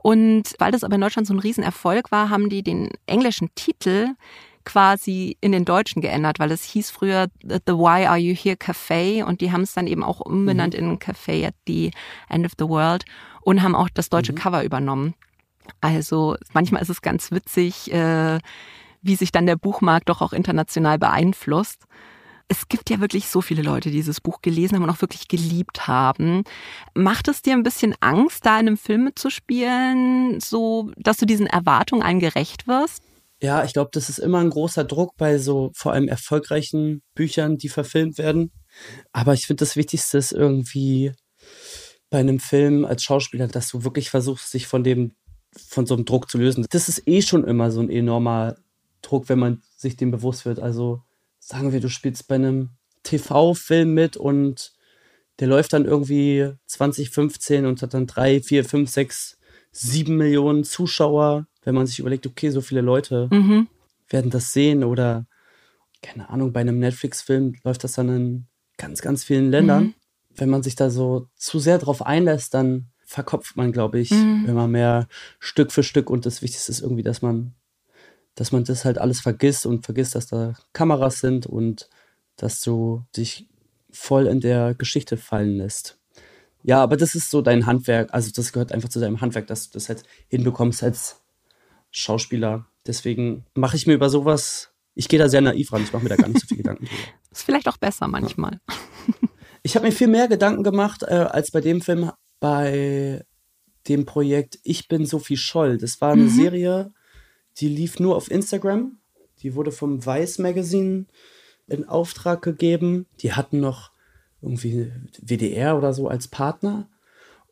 Und 0.08 0.56
weil 0.58 0.72
das 0.72 0.86
aber 0.86 0.96
in 0.96 1.02
Deutschland 1.02 1.28
so 1.28 1.34
ein 1.34 1.40
Riesenerfolg 1.40 2.14
war, 2.14 2.30
haben 2.30 2.48
die 2.48 2.64
den 2.64 2.92
englischen 3.08 3.54
Titel 3.56 4.12
quasi 4.64 5.36
in 5.42 5.52
den 5.52 5.66
Deutschen 5.66 6.02
geändert, 6.02 6.40
weil 6.40 6.50
es 6.54 6.64
hieß 6.64 6.92
früher 6.92 7.28
The 7.44 7.74
Why 7.74 8.06
Are 8.06 8.18
You 8.18 8.34
Here 8.34 8.56
Café 8.56 9.26
und 9.26 9.42
die 9.42 9.52
haben 9.52 9.64
es 9.64 9.74
dann 9.74 9.86
eben 9.86 10.06
auch 10.06 10.22
umbenannt 10.22 10.76
mhm. 10.76 10.92
in 10.92 11.00
Café 11.00 11.46
at 11.46 11.56
the 11.68 11.92
End 12.30 12.46
of 12.46 12.54
the 12.58 12.70
World 12.70 13.04
und 13.42 13.62
haben 13.62 13.76
auch 13.76 13.90
das 13.90 14.08
deutsche 14.08 14.32
mhm. 14.32 14.38
Cover 14.38 14.64
übernommen. 14.64 15.14
Also 15.82 16.38
manchmal 16.54 16.84
ist 16.84 16.90
es 16.90 17.02
ganz 17.02 17.30
witzig, 17.32 17.92
äh, 17.92 18.40
wie 19.02 19.16
sich 19.18 19.34
dann 19.34 19.46
der 19.46 19.58
Buchmarkt 19.58 20.08
doch 20.08 20.22
auch 20.22 20.32
international 20.32 21.00
beeinflusst 21.00 21.86
es 22.50 22.70
gibt 22.70 22.90
ja 22.90 23.00
wirklich 23.00 23.28
so 23.28 23.42
viele 23.42 23.62
Leute, 23.62 23.90
die 23.90 23.98
dieses 23.98 24.22
Buch 24.22 24.42
gelesen 24.42 24.76
haben 24.76 24.84
und 24.84 24.90
auch 24.90 25.02
wirklich 25.02 25.28
geliebt 25.28 25.88
haben. 25.88 26.44
Macht 26.94 27.28
es 27.28 27.42
dir 27.42 27.54
ein 27.54 27.64
bisschen 27.64 27.94
Angst, 28.00 28.46
da 28.46 28.60
in 28.60 28.68
einem 28.68 28.78
Film 28.78 29.04
mitzuspielen, 29.04 30.40
so 30.40 30.92
dass 30.98 31.18
du 31.18 31.26
diesen 31.26 31.48
Erwartungen 31.48 32.04
allen 32.04 32.20
gerecht 32.20 32.68
wirst? 32.68 33.04
Ja, 33.42 33.64
ich 33.64 33.74
glaube, 33.74 33.92
das 33.94 34.10
ist 34.10 34.18
immer 34.18 34.40
ein 34.40 34.50
großer 34.50 34.84
Druck 34.84 35.16
bei 35.18 35.38
so 35.38 35.72
vor 35.76 35.94
allem 35.94 36.08
erfolgreichen 36.08 37.04
Büchern, 37.14 37.58
die 37.58 37.70
verfilmt 37.70 38.18
werden. 38.18 38.52
Aber 39.12 39.34
ich 39.34 39.46
finde, 39.46 39.62
das 39.62 39.76
Wichtigste 39.76 40.18
ist 40.18 40.32
irgendwie 40.32 41.12
bei 42.10 42.20
einem 42.20 42.40
Film 42.40 42.86
als 42.86 43.04
Schauspieler, 43.04 43.48
dass 43.48 43.70
du 43.70 43.84
wirklich 43.84 44.10
versuchst, 44.10 44.50
sich 44.50 44.66
von 44.66 44.84
dem, 44.84 45.16
von 45.56 45.86
so 45.86 45.96
einem 45.96 46.06
Druck 46.06 46.32
zu 46.32 46.38
lösen. 46.38 46.66
Das 46.70 46.90
ist 46.90 47.08
eh 47.08 47.22
schon 47.22 47.44
immer 47.44 47.70
so 47.72 47.82
ein 47.82 47.90
enormer 47.90 48.56
Druck, 49.02 49.30
wenn 49.30 49.40
man 49.40 49.62
sich 49.76 49.98
dem 49.98 50.12
bewusst 50.12 50.46
wird. 50.46 50.60
Also 50.60 51.04
sagen 51.48 51.72
wir, 51.72 51.80
du 51.80 51.90
spielst 51.90 52.28
bei 52.28 52.36
einem 52.36 52.72
TV-Film 53.04 53.94
mit 53.94 54.18
und 54.18 54.74
der 55.40 55.48
läuft 55.48 55.72
dann 55.72 55.86
irgendwie 55.86 56.52
2015 56.66 57.66
und 57.66 57.82
hat 57.82 57.94
dann 57.94 58.06
drei, 58.06 58.42
vier, 58.42 58.66
fünf, 58.66 58.90
sechs, 58.90 59.38
sieben 59.72 60.18
Millionen 60.18 60.66
Zuschauer. 60.66 61.48
Wenn 61.64 61.74
man 61.74 61.88
sich 61.88 62.00
überlegt, 62.00 62.28
okay, 62.28 62.50
so 62.50 62.60
viele 62.60 62.82
Leute 62.82 63.30
mhm. 63.32 63.68
werden 64.10 64.30
das 64.30 64.52
sehen 64.52 64.84
oder 64.84 65.26
keine 66.02 66.30
Ahnung, 66.30 66.52
bei 66.52 66.60
einem 66.60 66.80
Netflix-Film 66.80 67.56
läuft 67.64 67.84
das 67.84 67.94
dann 67.94 68.10
in 68.10 68.48
ganz, 68.78 69.02
ganz 69.02 69.24
vielen 69.24 69.50
Ländern. 69.50 69.84
Mhm. 69.84 69.94
Wenn 70.36 70.50
man 70.50 70.64
sich 70.64 70.76
da 70.76 70.90
so 70.90 71.30
zu 71.36 71.60
sehr 71.60 71.78
drauf 71.78 72.06
einlässt, 72.06 72.54
dann 72.54 72.90
verkopft 73.06 73.56
man, 73.56 73.72
glaube 73.72 74.00
ich, 74.00 74.12
mhm. 74.12 74.46
immer 74.48 74.68
mehr 74.68 75.08
Stück 75.40 75.72
für 75.72 75.84
Stück. 75.84 76.10
Und 76.10 76.26
das 76.26 76.42
Wichtigste 76.42 76.72
ist 76.74 76.82
irgendwie, 76.82 77.04
dass 77.04 77.22
man 77.22 77.56
dass 78.38 78.52
man 78.52 78.64
das 78.64 78.86
halt 78.86 79.00
alles 79.00 79.20
vergisst 79.20 79.66
und 79.66 79.84
vergisst, 79.84 80.14
dass 80.14 80.28
da 80.28 80.54
Kameras 80.72 81.20
sind 81.20 81.48
und 81.48 81.90
dass 82.36 82.62
du 82.62 83.04
dich 83.18 83.48
voll 83.92 84.28
in 84.28 84.40
der 84.40 84.76
Geschichte 84.76 85.18
fallen 85.18 85.58
lässt. 85.58 85.98
Ja, 86.62 86.84
aber 86.84 86.98
das 86.98 87.16
ist 87.16 87.32
so 87.32 87.42
dein 87.42 87.66
Handwerk, 87.66 88.14
also 88.14 88.30
das 88.34 88.54
gehört 88.54 88.72
einfach 88.72 88.90
zu 88.90 89.00
deinem 89.00 89.22
Handwerk, 89.22 89.48
dass 89.48 89.70
du 89.70 89.74
das 89.74 89.90
halt 89.90 90.04
hinbekommst 90.28 90.84
als 90.84 91.22
Schauspieler. 91.90 92.68
Deswegen 92.86 93.44
mache 93.56 93.76
ich 93.76 93.88
mir 93.88 93.94
über 93.94 94.10
sowas, 94.10 94.70
ich 94.94 95.10
gehe 95.10 95.18
da 95.18 95.30
sehr 95.30 95.42
naiv 95.42 95.74
ran, 95.74 95.82
ich 95.82 95.92
mache 95.92 96.04
mir 96.04 96.10
da 96.10 96.16
gar 96.16 96.28
nicht 96.28 96.42
so 96.42 96.48
viel 96.48 96.58
Gedanken 96.58 96.86
drüber. 96.86 97.02
Ist 97.32 97.44
vielleicht 97.44 97.68
auch 97.68 97.78
besser 97.78 98.08
manchmal. 98.08 98.60
Ich 99.64 99.76
habe 99.76 99.88
mir 99.88 99.92
viel 99.92 100.08
mehr 100.08 100.28
Gedanken 100.28 100.64
gemacht 100.64 101.04
äh, 101.04 101.14
als 101.16 101.52
bei 101.52 101.60
dem 101.60 101.82
Film, 101.82 102.12
bei 102.40 103.26
dem 103.88 104.06
Projekt 104.06 104.60
Ich 104.64 104.88
bin 104.88 105.06
Sophie 105.06 105.38
Scholl. 105.38 105.78
Das 105.78 106.00
war 106.02 106.14
eine 106.14 106.24
mhm. 106.24 106.30
Serie, 106.30 106.94
die 107.60 107.70
lief 107.70 108.00
nur 108.00 108.16
auf 108.16 108.32
Instagram. 108.32 108.98
Die 109.42 109.56
wurde 109.56 109.72
vom 109.72 110.06
Vice 110.06 110.40
Magazine 110.40 111.06
in 111.68 111.88
Auftrag 111.88 112.42
gegeben. 112.42 113.06
Die 113.20 113.34
hatten 113.34 113.60
noch 113.60 113.92
irgendwie 114.42 114.92
WDR 115.22 115.78
oder 115.78 115.94
so 115.94 116.08
als 116.08 116.28
Partner. 116.28 116.90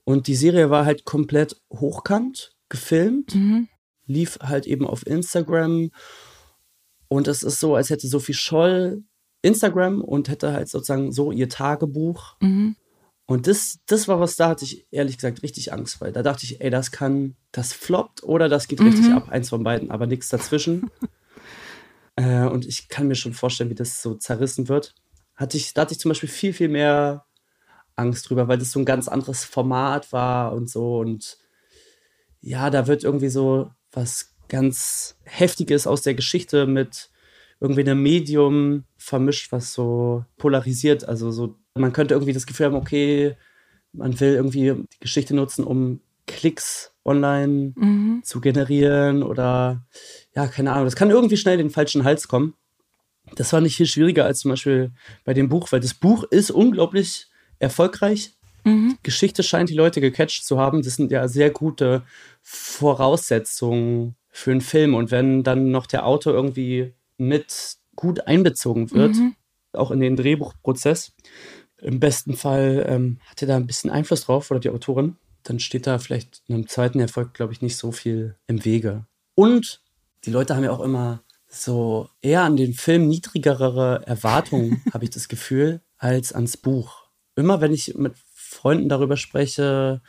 Und 0.04 0.28
die 0.28 0.36
Serie 0.36 0.70
war 0.70 0.86
halt 0.86 1.06
komplett 1.06 1.62
hochkant 1.72 2.56
gefilmt, 2.70 3.36
mhm. 3.36 3.68
lief 4.06 4.38
halt 4.42 4.68
eben 4.68 4.86
auf 4.88 5.06
Instagram. 5.06 5.92
Und 7.08 7.28
es 7.28 7.44
ist 7.44 7.60
so, 7.60 7.76
als 7.76 7.90
hätte 7.90 8.08
Sophie 8.08 8.34
Scholl 8.34 9.04
Instagram 9.42 10.02
und 10.02 10.30
hätte 10.30 10.54
halt 10.54 10.70
sozusagen 10.70 11.12
so 11.12 11.32
ihr 11.32 11.50
Tagebuch. 11.50 12.36
Mhm. 12.42 12.76
Und 13.28 13.48
das, 13.48 13.80
das 13.88 14.08
war 14.08 14.20
was, 14.20 14.36
da 14.36 14.50
hatte 14.50 14.66
ich 14.66 14.88
ehrlich 14.92 15.18
gesagt 15.18 15.42
richtig 15.42 15.74
Angst, 15.74 16.02
weil 16.02 16.12
da 16.12 16.22
dachte 16.22 16.46
ich, 16.46 16.62
ey, 16.62 16.70
das 16.70 16.92
kann, 16.92 17.36
das 17.56 17.72
floppt 17.72 18.24
oder 18.24 18.50
das 18.50 18.68
geht 18.68 18.82
richtig 18.82 19.08
mhm. 19.08 19.18
ab, 19.18 19.30
eins 19.30 19.50
von 19.50 19.64
beiden, 19.64 19.90
aber 19.92 20.08
nichts 20.08 20.30
dazwischen. 20.30 20.92
äh, 22.16 22.44
und 22.44 22.66
ich 22.66 22.90
kann 22.90 23.08
mir 23.08 23.16
schon 23.16 23.34
vorstellen, 23.34 23.70
wie 23.70 23.76
das 23.76 24.02
so 24.02 24.16
zerrissen 24.16 24.68
wird. 24.68 24.94
Hatte 25.36 25.56
ich, 25.58 25.74
da 25.74 25.82
hatte 25.82 25.94
ich 25.94 26.00
zum 26.00 26.10
Beispiel 26.10 26.30
viel, 26.30 26.54
viel 26.54 26.68
mehr 26.68 27.26
Angst 27.96 28.30
drüber, 28.30 28.48
weil 28.48 28.58
das 28.58 28.72
so 28.72 28.80
ein 28.80 28.86
ganz 28.86 29.08
anderes 29.08 29.46
Format 29.46 30.12
war 30.12 30.54
und 30.54 30.70
so. 30.70 31.00
Und 31.00 31.38
ja, 32.42 32.70
da 32.70 32.88
wird 32.88 33.04
irgendwie 33.06 33.30
so 33.30 33.72
was 33.92 34.36
ganz 34.50 35.18
Heftiges 35.24 35.88
aus 35.88 36.02
der 36.02 36.14
Geschichte 36.14 36.68
mit 36.68 37.10
irgendwie 37.62 37.82
einem 37.82 38.04
Medium 38.04 38.84
vermischt, 38.98 39.54
was 39.54 39.72
so 39.72 40.26
polarisiert, 40.38 41.08
also 41.08 41.32
so 41.32 41.58
man 41.74 41.94
könnte 41.94 42.14
irgendwie 42.14 42.34
das 42.34 42.46
Gefühl 42.46 42.68
haben, 42.68 42.76
okay, 42.76 43.38
man 43.92 44.20
will 44.20 44.34
irgendwie 44.34 44.74
die 44.74 45.00
Geschichte 45.00 45.34
nutzen, 45.34 45.64
um 45.64 46.02
Klicks 46.28 46.92
online 47.04 47.74
mhm. 47.76 48.22
zu 48.24 48.42
generieren 48.42 49.24
oder 49.24 49.86
ja, 50.36 50.48
keine 50.48 50.72
Ahnung. 50.72 50.86
Das 50.86 50.96
kann 50.96 51.10
irgendwie 51.10 51.38
schnell 51.38 51.60
in 51.60 51.68
den 51.68 51.74
falschen 51.74 52.04
Hals 52.04 52.28
kommen. 52.28 52.56
Das 53.36 53.54
war 53.54 53.62
nicht 53.62 53.78
viel 53.78 53.86
schwieriger 53.86 54.26
als 54.26 54.40
zum 54.40 54.50
Beispiel 54.50 54.92
bei 55.24 55.34
dem 55.34 55.50
Buch, 55.50 55.72
weil 55.72 55.80
das 55.80 55.94
Buch 55.94 56.24
ist 56.24 56.52
unglaublich 56.52 57.28
erfolgreich. 57.60 58.34
Mhm. 58.64 58.98
Geschichte 59.04 59.44
scheint 59.44 59.70
die 59.70 59.76
Leute 59.76 60.02
gecatcht 60.02 60.46
zu 60.46 60.60
haben. 60.60 60.82
Das 60.82 60.96
sind 60.96 61.12
ja 61.12 61.28
sehr 61.28 61.52
gute 61.52 62.04
Voraussetzungen 62.42 64.16
für 64.30 64.52
einen 64.52 64.62
Film. 64.62 64.96
Und 64.96 65.12
wenn 65.12 65.44
dann 65.44 65.72
noch 65.72 65.86
der 65.86 66.06
Autor 66.06 66.34
irgendwie 66.34 66.94
mit 67.18 67.78
gut 67.96 68.28
einbezogen 68.28 68.92
wird, 68.92 69.16
mhm. 69.16 69.36
auch 69.74 69.92
in 69.92 70.00
den 70.00 70.16
Drehbuchprozess, 70.16 71.14
im 71.82 72.00
besten 72.00 72.36
Fall 72.36 72.86
ähm, 72.90 73.20
hat 73.28 73.42
er 73.42 73.48
da 73.48 73.56
ein 73.56 73.68
bisschen 73.68 73.92
Einfluss 73.92 74.26
drauf 74.26 74.50
oder 74.50 74.60
die 74.60 74.70
Autorin. 74.70 75.18
Dann 75.46 75.60
steht 75.60 75.88
da 75.88 76.00
vielleicht 76.00 76.42
einem 76.50 76.68
zweiten 76.68 77.00
Erfolg, 77.00 77.34
glaube 77.34 77.54
ich, 77.54 77.62
nicht 77.62 77.78
so 77.78 77.92
viel 77.92 78.36
im 78.48 78.66
Wege. 78.66 79.06
Und 79.36 79.82
die 80.26 80.32
Leute 80.32 80.56
haben 80.56 80.64
ja 80.64 80.72
auch 80.72 80.82
immer 80.82 81.22
so 81.48 82.10
eher 82.22 82.42
an 82.42 82.58
den 82.58 82.74
Film 82.74 83.08
niedrigere 83.08 84.02
Erwartungen, 84.06 84.84
habe 84.94 85.06
ich 85.06 85.12
das 85.12 85.28
Gefühl, 85.28 85.82
als 85.98 86.34
ans 86.34 86.58
Buch. 86.58 87.06
Immer 87.36 87.62
wenn 87.62 87.74
ich 87.74 87.96
mit 87.96 88.14
Freunden 88.34 88.90
darüber 88.90 89.18
spreche, 89.18 90.02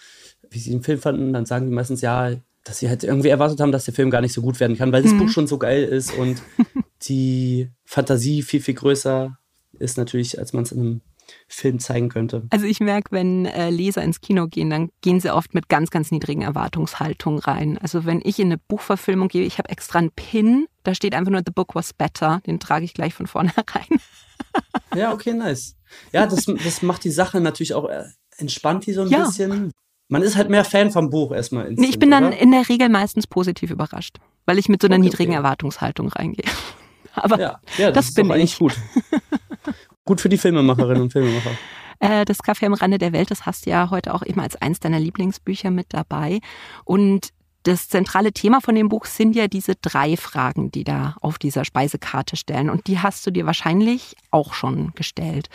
wie 0.50 0.58
sie 0.58 0.70
den 0.70 0.82
Film 0.82 0.98
fanden, 0.98 1.32
dann 1.32 1.46
sagen 1.46 1.66
die 1.66 1.74
meistens 1.74 2.00
ja, 2.00 2.32
dass 2.64 2.78
sie 2.78 2.88
halt 2.88 3.04
irgendwie 3.04 3.28
erwartet 3.28 3.60
haben, 3.60 3.72
dass 3.72 3.84
der 3.84 3.94
Film 3.94 4.10
gar 4.10 4.20
nicht 4.20 4.32
so 4.32 4.42
gut 4.42 4.58
werden 4.58 4.76
kann, 4.76 4.90
weil 4.90 5.02
das 5.02 5.12
mhm. 5.12 5.18
Buch 5.18 5.28
schon 5.28 5.46
so 5.46 5.58
geil 5.58 5.84
ist 5.84 6.12
und 6.14 6.42
die 7.02 7.70
Fantasie 7.84 8.42
viel, 8.42 8.60
viel 8.60 8.74
größer 8.74 9.38
ist 9.78 9.98
natürlich, 9.98 10.38
als 10.38 10.52
man 10.52 10.64
es 10.64 10.72
in 10.72 10.80
einem 10.80 11.00
Film 11.48 11.78
zeigen 11.78 12.08
könnte. 12.08 12.46
Also 12.50 12.66
ich 12.66 12.80
merke, 12.80 13.12
wenn 13.12 13.46
äh, 13.46 13.70
Leser 13.70 14.02
ins 14.02 14.20
Kino 14.20 14.46
gehen, 14.46 14.70
dann 14.70 14.90
gehen 15.00 15.20
sie 15.20 15.32
oft 15.32 15.54
mit 15.54 15.68
ganz, 15.68 15.90
ganz 15.90 16.10
niedrigen 16.10 16.42
Erwartungshaltungen 16.42 17.40
rein. 17.40 17.78
Also 17.78 18.04
wenn 18.04 18.20
ich 18.24 18.38
in 18.38 18.46
eine 18.46 18.58
Buchverfilmung 18.58 19.28
gehe, 19.28 19.44
ich 19.44 19.58
habe 19.58 19.68
extra 19.68 19.98
einen 19.98 20.10
Pin, 20.10 20.66
da 20.82 20.94
steht 20.94 21.14
einfach 21.14 21.32
nur 21.32 21.42
The 21.44 21.52
Book 21.52 21.74
was 21.74 21.92
better, 21.92 22.40
den 22.46 22.60
trage 22.60 22.84
ich 22.84 22.94
gleich 22.94 23.14
von 23.14 23.26
vornherein. 23.26 24.00
ja, 24.94 25.12
okay, 25.12 25.32
nice. 25.32 25.76
Ja, 26.12 26.26
das, 26.26 26.44
das 26.46 26.82
macht 26.82 27.04
die 27.04 27.10
Sache 27.10 27.40
natürlich 27.40 27.74
auch 27.74 27.88
äh, 27.88 28.04
entspannt 28.38 28.86
die 28.86 28.92
so 28.92 29.02
ein 29.02 29.08
ja. 29.08 29.24
bisschen. 29.26 29.72
man 30.08 30.22
ist 30.22 30.36
halt 30.36 30.50
mehr 30.50 30.64
Fan 30.64 30.90
vom 30.90 31.10
Buch 31.10 31.32
erstmal. 31.32 31.72
Nee, 31.72 31.86
ich 31.86 31.98
bin 31.98 32.10
dann 32.10 32.32
in 32.32 32.50
der 32.50 32.68
Regel 32.68 32.88
meistens 32.88 33.26
positiv 33.26 33.70
überrascht, 33.70 34.18
weil 34.44 34.58
ich 34.58 34.68
mit 34.68 34.82
so 34.82 34.88
einer 34.88 34.96
okay, 34.96 35.04
niedrigen 35.04 35.32
okay. 35.32 35.38
Erwartungshaltung 35.38 36.08
reingehe. 36.08 36.50
Aber 37.14 37.40
ja, 37.40 37.60
ja, 37.78 37.90
das, 37.90 38.12
das 38.12 38.14
bin 38.14 38.30
ich. 38.32 38.58
gut. 38.58 38.76
gut 40.06 40.22
für 40.22 40.30
die 40.30 40.38
Filmemacherinnen 40.38 41.02
und 41.02 41.12
Filmemacher. 41.12 41.50
Äh, 41.98 42.26
das 42.26 42.40
Café 42.40 42.66
am 42.66 42.74
Rande 42.74 42.98
der 42.98 43.14
Welt, 43.14 43.30
das 43.30 43.46
hast 43.46 43.64
du 43.64 43.70
ja 43.70 43.88
heute 43.88 44.12
auch 44.12 44.22
eben 44.22 44.38
als 44.38 44.54
eins 44.56 44.80
deiner 44.80 45.00
Lieblingsbücher 45.00 45.70
mit 45.70 45.94
dabei. 45.94 46.40
Und 46.84 47.30
das 47.62 47.88
zentrale 47.88 48.32
Thema 48.32 48.60
von 48.60 48.74
dem 48.74 48.90
Buch 48.90 49.06
sind 49.06 49.34
ja 49.34 49.48
diese 49.48 49.76
drei 49.76 50.16
Fragen, 50.18 50.70
die 50.70 50.84
da 50.84 51.16
auf 51.22 51.38
dieser 51.38 51.64
Speisekarte 51.64 52.36
stellen. 52.36 52.68
Und 52.68 52.86
die 52.86 53.00
hast 53.00 53.26
du 53.26 53.30
dir 53.30 53.46
wahrscheinlich 53.46 54.14
auch 54.30 54.52
schon 54.52 54.92
gestellt. 54.94 55.48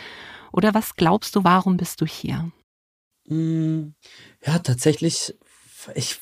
Oder 0.52 0.74
was 0.74 0.96
glaubst 0.96 1.36
du, 1.36 1.44
warum 1.44 1.76
bist 1.76 2.00
du 2.00 2.06
hier? 2.06 2.50
Hm, 3.28 3.94
ja, 4.44 4.58
tatsächlich, 4.58 5.34
ich 5.94 6.18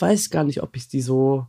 weiß 0.00 0.30
gar 0.30 0.44
nicht, 0.44 0.62
ob 0.62 0.76
ich 0.76 0.88
die 0.88 1.02
so 1.02 1.46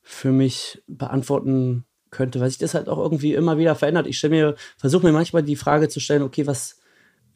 für 0.00 0.32
mich 0.32 0.82
beantworten 0.86 1.84
könnte, 2.10 2.40
weil 2.40 2.48
sich 2.48 2.58
das 2.58 2.74
halt 2.74 2.88
auch 2.88 2.98
irgendwie 2.98 3.34
immer 3.34 3.58
wieder 3.58 3.74
verändert. 3.74 4.06
Ich 4.06 4.18
stelle 4.18 4.34
mir, 4.34 4.56
versuche 4.76 5.06
mir 5.06 5.12
manchmal 5.12 5.42
die 5.42 5.56
Frage 5.56 5.88
zu 5.88 6.00
stellen, 6.00 6.22
okay, 6.22 6.46
was, 6.46 6.80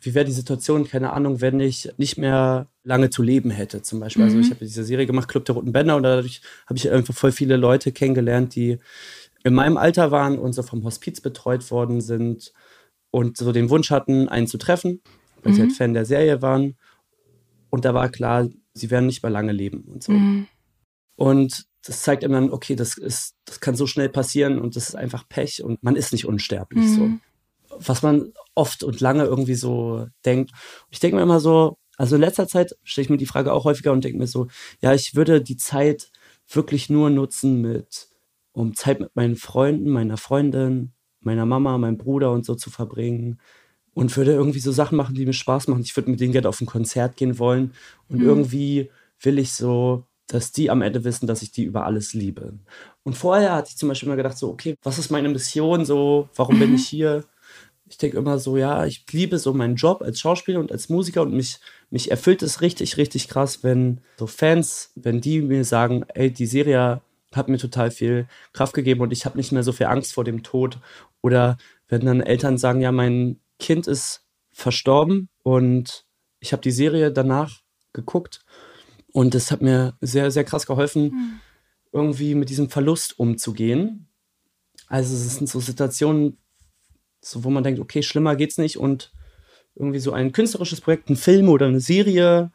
wie 0.00 0.14
wäre 0.14 0.24
die 0.24 0.32
Situation, 0.32 0.88
keine 0.88 1.12
Ahnung, 1.12 1.40
wenn 1.40 1.60
ich 1.60 1.90
nicht 1.96 2.18
mehr 2.18 2.68
lange 2.82 3.10
zu 3.10 3.22
leben 3.22 3.50
hätte, 3.50 3.82
zum 3.82 4.00
Beispiel. 4.00 4.24
Mhm. 4.24 4.30
Also 4.30 4.40
ich 4.40 4.50
habe 4.50 4.64
diese 4.64 4.84
Serie 4.84 5.06
gemacht, 5.06 5.28
Club 5.28 5.44
der 5.44 5.54
Roten 5.54 5.72
Bänder, 5.72 5.96
und 5.96 6.02
dadurch 6.02 6.42
habe 6.66 6.76
ich 6.76 6.90
einfach 6.90 7.14
voll 7.14 7.32
viele 7.32 7.56
Leute 7.56 7.92
kennengelernt, 7.92 8.54
die 8.54 8.78
in 9.44 9.54
meinem 9.54 9.76
Alter 9.76 10.10
waren 10.10 10.38
und 10.38 10.54
so 10.54 10.62
vom 10.62 10.84
Hospiz 10.84 11.20
betreut 11.20 11.70
worden 11.70 12.00
sind 12.00 12.52
und 13.10 13.36
so 13.36 13.52
den 13.52 13.70
Wunsch 13.70 13.90
hatten, 13.90 14.28
einen 14.28 14.46
zu 14.46 14.58
treffen, 14.58 15.00
weil 15.42 15.52
mhm. 15.52 15.56
sie 15.56 15.62
halt 15.62 15.70
mhm. 15.70 15.76
Fan 15.76 15.94
der 15.94 16.04
Serie 16.04 16.42
waren. 16.42 16.76
Und 17.70 17.84
da 17.84 17.94
war 17.94 18.08
klar, 18.08 18.48
sie 18.72 18.90
werden 18.90 19.06
nicht 19.06 19.22
mehr 19.22 19.30
lange 19.30 19.52
leben 19.52 19.82
und 19.82 20.02
so. 20.02 20.12
Mhm. 20.12 20.46
Und 21.16 21.66
das 21.84 22.02
zeigt 22.02 22.24
einem 22.24 22.32
dann, 22.32 22.50
okay, 22.50 22.76
das 22.76 22.96
ist, 22.96 23.36
das 23.44 23.60
kann 23.60 23.76
so 23.76 23.86
schnell 23.86 24.08
passieren 24.08 24.58
und 24.58 24.74
das 24.74 24.88
ist 24.88 24.94
einfach 24.94 25.28
Pech 25.28 25.62
und 25.62 25.82
man 25.82 25.96
ist 25.96 26.12
nicht 26.12 26.26
unsterblich. 26.26 26.88
So. 26.88 27.02
Mhm. 27.02 27.20
Was 27.78 28.02
man 28.02 28.32
oft 28.54 28.82
und 28.82 29.00
lange 29.00 29.24
irgendwie 29.24 29.54
so 29.54 30.06
denkt. 30.24 30.52
Ich 30.90 31.00
denke 31.00 31.16
mir 31.16 31.22
immer 31.22 31.40
so, 31.40 31.76
also 31.96 32.16
in 32.16 32.22
letzter 32.22 32.48
Zeit 32.48 32.76
stelle 32.84 33.04
ich 33.04 33.10
mir 33.10 33.18
die 33.18 33.26
Frage 33.26 33.52
auch 33.52 33.64
häufiger 33.64 33.92
und 33.92 34.02
denke 34.02 34.18
mir 34.18 34.26
so, 34.26 34.48
ja, 34.80 34.94
ich 34.94 35.14
würde 35.14 35.42
die 35.42 35.56
Zeit 35.56 36.10
wirklich 36.48 36.88
nur 36.88 37.10
nutzen 37.10 37.60
mit, 37.60 38.08
um 38.52 38.74
Zeit 38.74 39.00
mit 39.00 39.14
meinen 39.14 39.36
Freunden, 39.36 39.90
meiner 39.90 40.16
Freundin, 40.16 40.92
meiner 41.20 41.46
Mama, 41.46 41.76
meinem 41.78 41.98
Bruder 41.98 42.32
und 42.32 42.44
so 42.44 42.54
zu 42.54 42.70
verbringen. 42.70 43.40
Und 43.92 44.16
würde 44.16 44.32
irgendwie 44.32 44.58
so 44.58 44.72
Sachen 44.72 44.96
machen, 44.96 45.14
die 45.14 45.24
mir 45.24 45.32
Spaß 45.32 45.68
machen. 45.68 45.82
Ich 45.82 45.94
würde 45.96 46.10
mit 46.10 46.18
denen 46.18 46.32
gerne 46.32 46.48
auf 46.48 46.60
ein 46.60 46.66
Konzert 46.66 47.16
gehen 47.16 47.38
wollen. 47.38 47.74
Und 48.08 48.18
mhm. 48.18 48.26
irgendwie 48.26 48.90
will 49.20 49.38
ich 49.38 49.52
so, 49.52 50.04
dass 50.26 50.52
die 50.52 50.70
am 50.70 50.82
Ende 50.82 51.04
wissen, 51.04 51.26
dass 51.26 51.42
ich 51.42 51.52
die 51.52 51.64
über 51.64 51.84
alles 51.84 52.14
liebe. 52.14 52.54
Und 53.02 53.16
vorher 53.16 53.54
hatte 53.54 53.70
ich 53.70 53.76
zum 53.76 53.88
Beispiel 53.88 54.08
immer 54.08 54.16
gedacht, 54.16 54.38
so, 54.38 54.50
okay, 54.50 54.76
was 54.82 54.98
ist 54.98 55.10
meine 55.10 55.28
Mission? 55.28 55.84
So, 55.84 56.28
warum 56.34 56.58
bin 56.58 56.74
ich 56.74 56.88
hier? 56.88 57.24
ich 57.94 57.98
denke 57.98 58.16
immer 58.16 58.38
so, 58.38 58.56
ja, 58.56 58.84
ich 58.86 59.04
liebe 59.12 59.38
so 59.38 59.52
meinen 59.52 59.76
Job 59.76 60.02
als 60.02 60.18
Schauspieler 60.18 60.58
und 60.58 60.72
als 60.72 60.88
Musiker 60.88 61.22
und 61.22 61.32
mich, 61.32 61.58
mich 61.90 62.10
erfüllt 62.10 62.42
es 62.42 62.60
richtig, 62.60 62.96
richtig 62.96 63.28
krass, 63.28 63.62
wenn 63.62 64.00
so 64.18 64.26
Fans, 64.26 64.90
wenn 64.94 65.20
die 65.20 65.40
mir 65.42 65.64
sagen, 65.64 66.04
ey, 66.14 66.32
die 66.32 66.46
Serie 66.46 67.02
hat 67.32 67.48
mir 67.48 67.58
total 67.58 67.90
viel 67.90 68.26
Kraft 68.52 68.74
gegeben 68.74 69.00
und 69.00 69.12
ich 69.12 69.26
habe 69.26 69.36
nicht 69.36 69.52
mehr 69.52 69.62
so 69.62 69.72
viel 69.72 69.86
Angst 69.86 70.14
vor 70.14 70.24
dem 70.24 70.42
Tod. 70.42 70.78
Oder 71.20 71.56
wenn 71.88 72.04
dann 72.04 72.20
Eltern 72.20 72.58
sagen, 72.58 72.80
ja, 72.80 72.92
mein 72.92 73.38
Kind 73.58 73.86
ist 73.86 74.24
verstorben 74.52 75.28
und 75.42 76.04
ich 76.40 76.52
habe 76.52 76.62
die 76.62 76.70
Serie 76.70 77.12
danach 77.12 77.60
geguckt 77.92 78.43
und 79.14 79.36
es 79.36 79.52
hat 79.52 79.62
mir 79.62 79.96
sehr, 80.00 80.32
sehr 80.32 80.42
krass 80.42 80.66
geholfen, 80.66 81.04
mhm. 81.04 81.40
irgendwie 81.92 82.34
mit 82.34 82.50
diesem 82.50 82.68
Verlust 82.68 83.16
umzugehen. 83.16 84.08
Also 84.88 85.14
es 85.14 85.36
sind 85.36 85.48
so 85.48 85.60
Situationen, 85.60 86.36
so, 87.20 87.44
wo 87.44 87.50
man 87.50 87.62
denkt, 87.62 87.78
okay, 87.78 88.02
schlimmer 88.02 88.34
geht's 88.34 88.58
nicht 88.58 88.76
und 88.76 89.12
irgendwie 89.76 90.00
so 90.00 90.12
ein 90.12 90.32
künstlerisches 90.32 90.80
Projekt, 90.80 91.10
ein 91.10 91.16
Film 91.16 91.48
oder 91.48 91.66
eine 91.66 91.78
Serie 91.78 92.50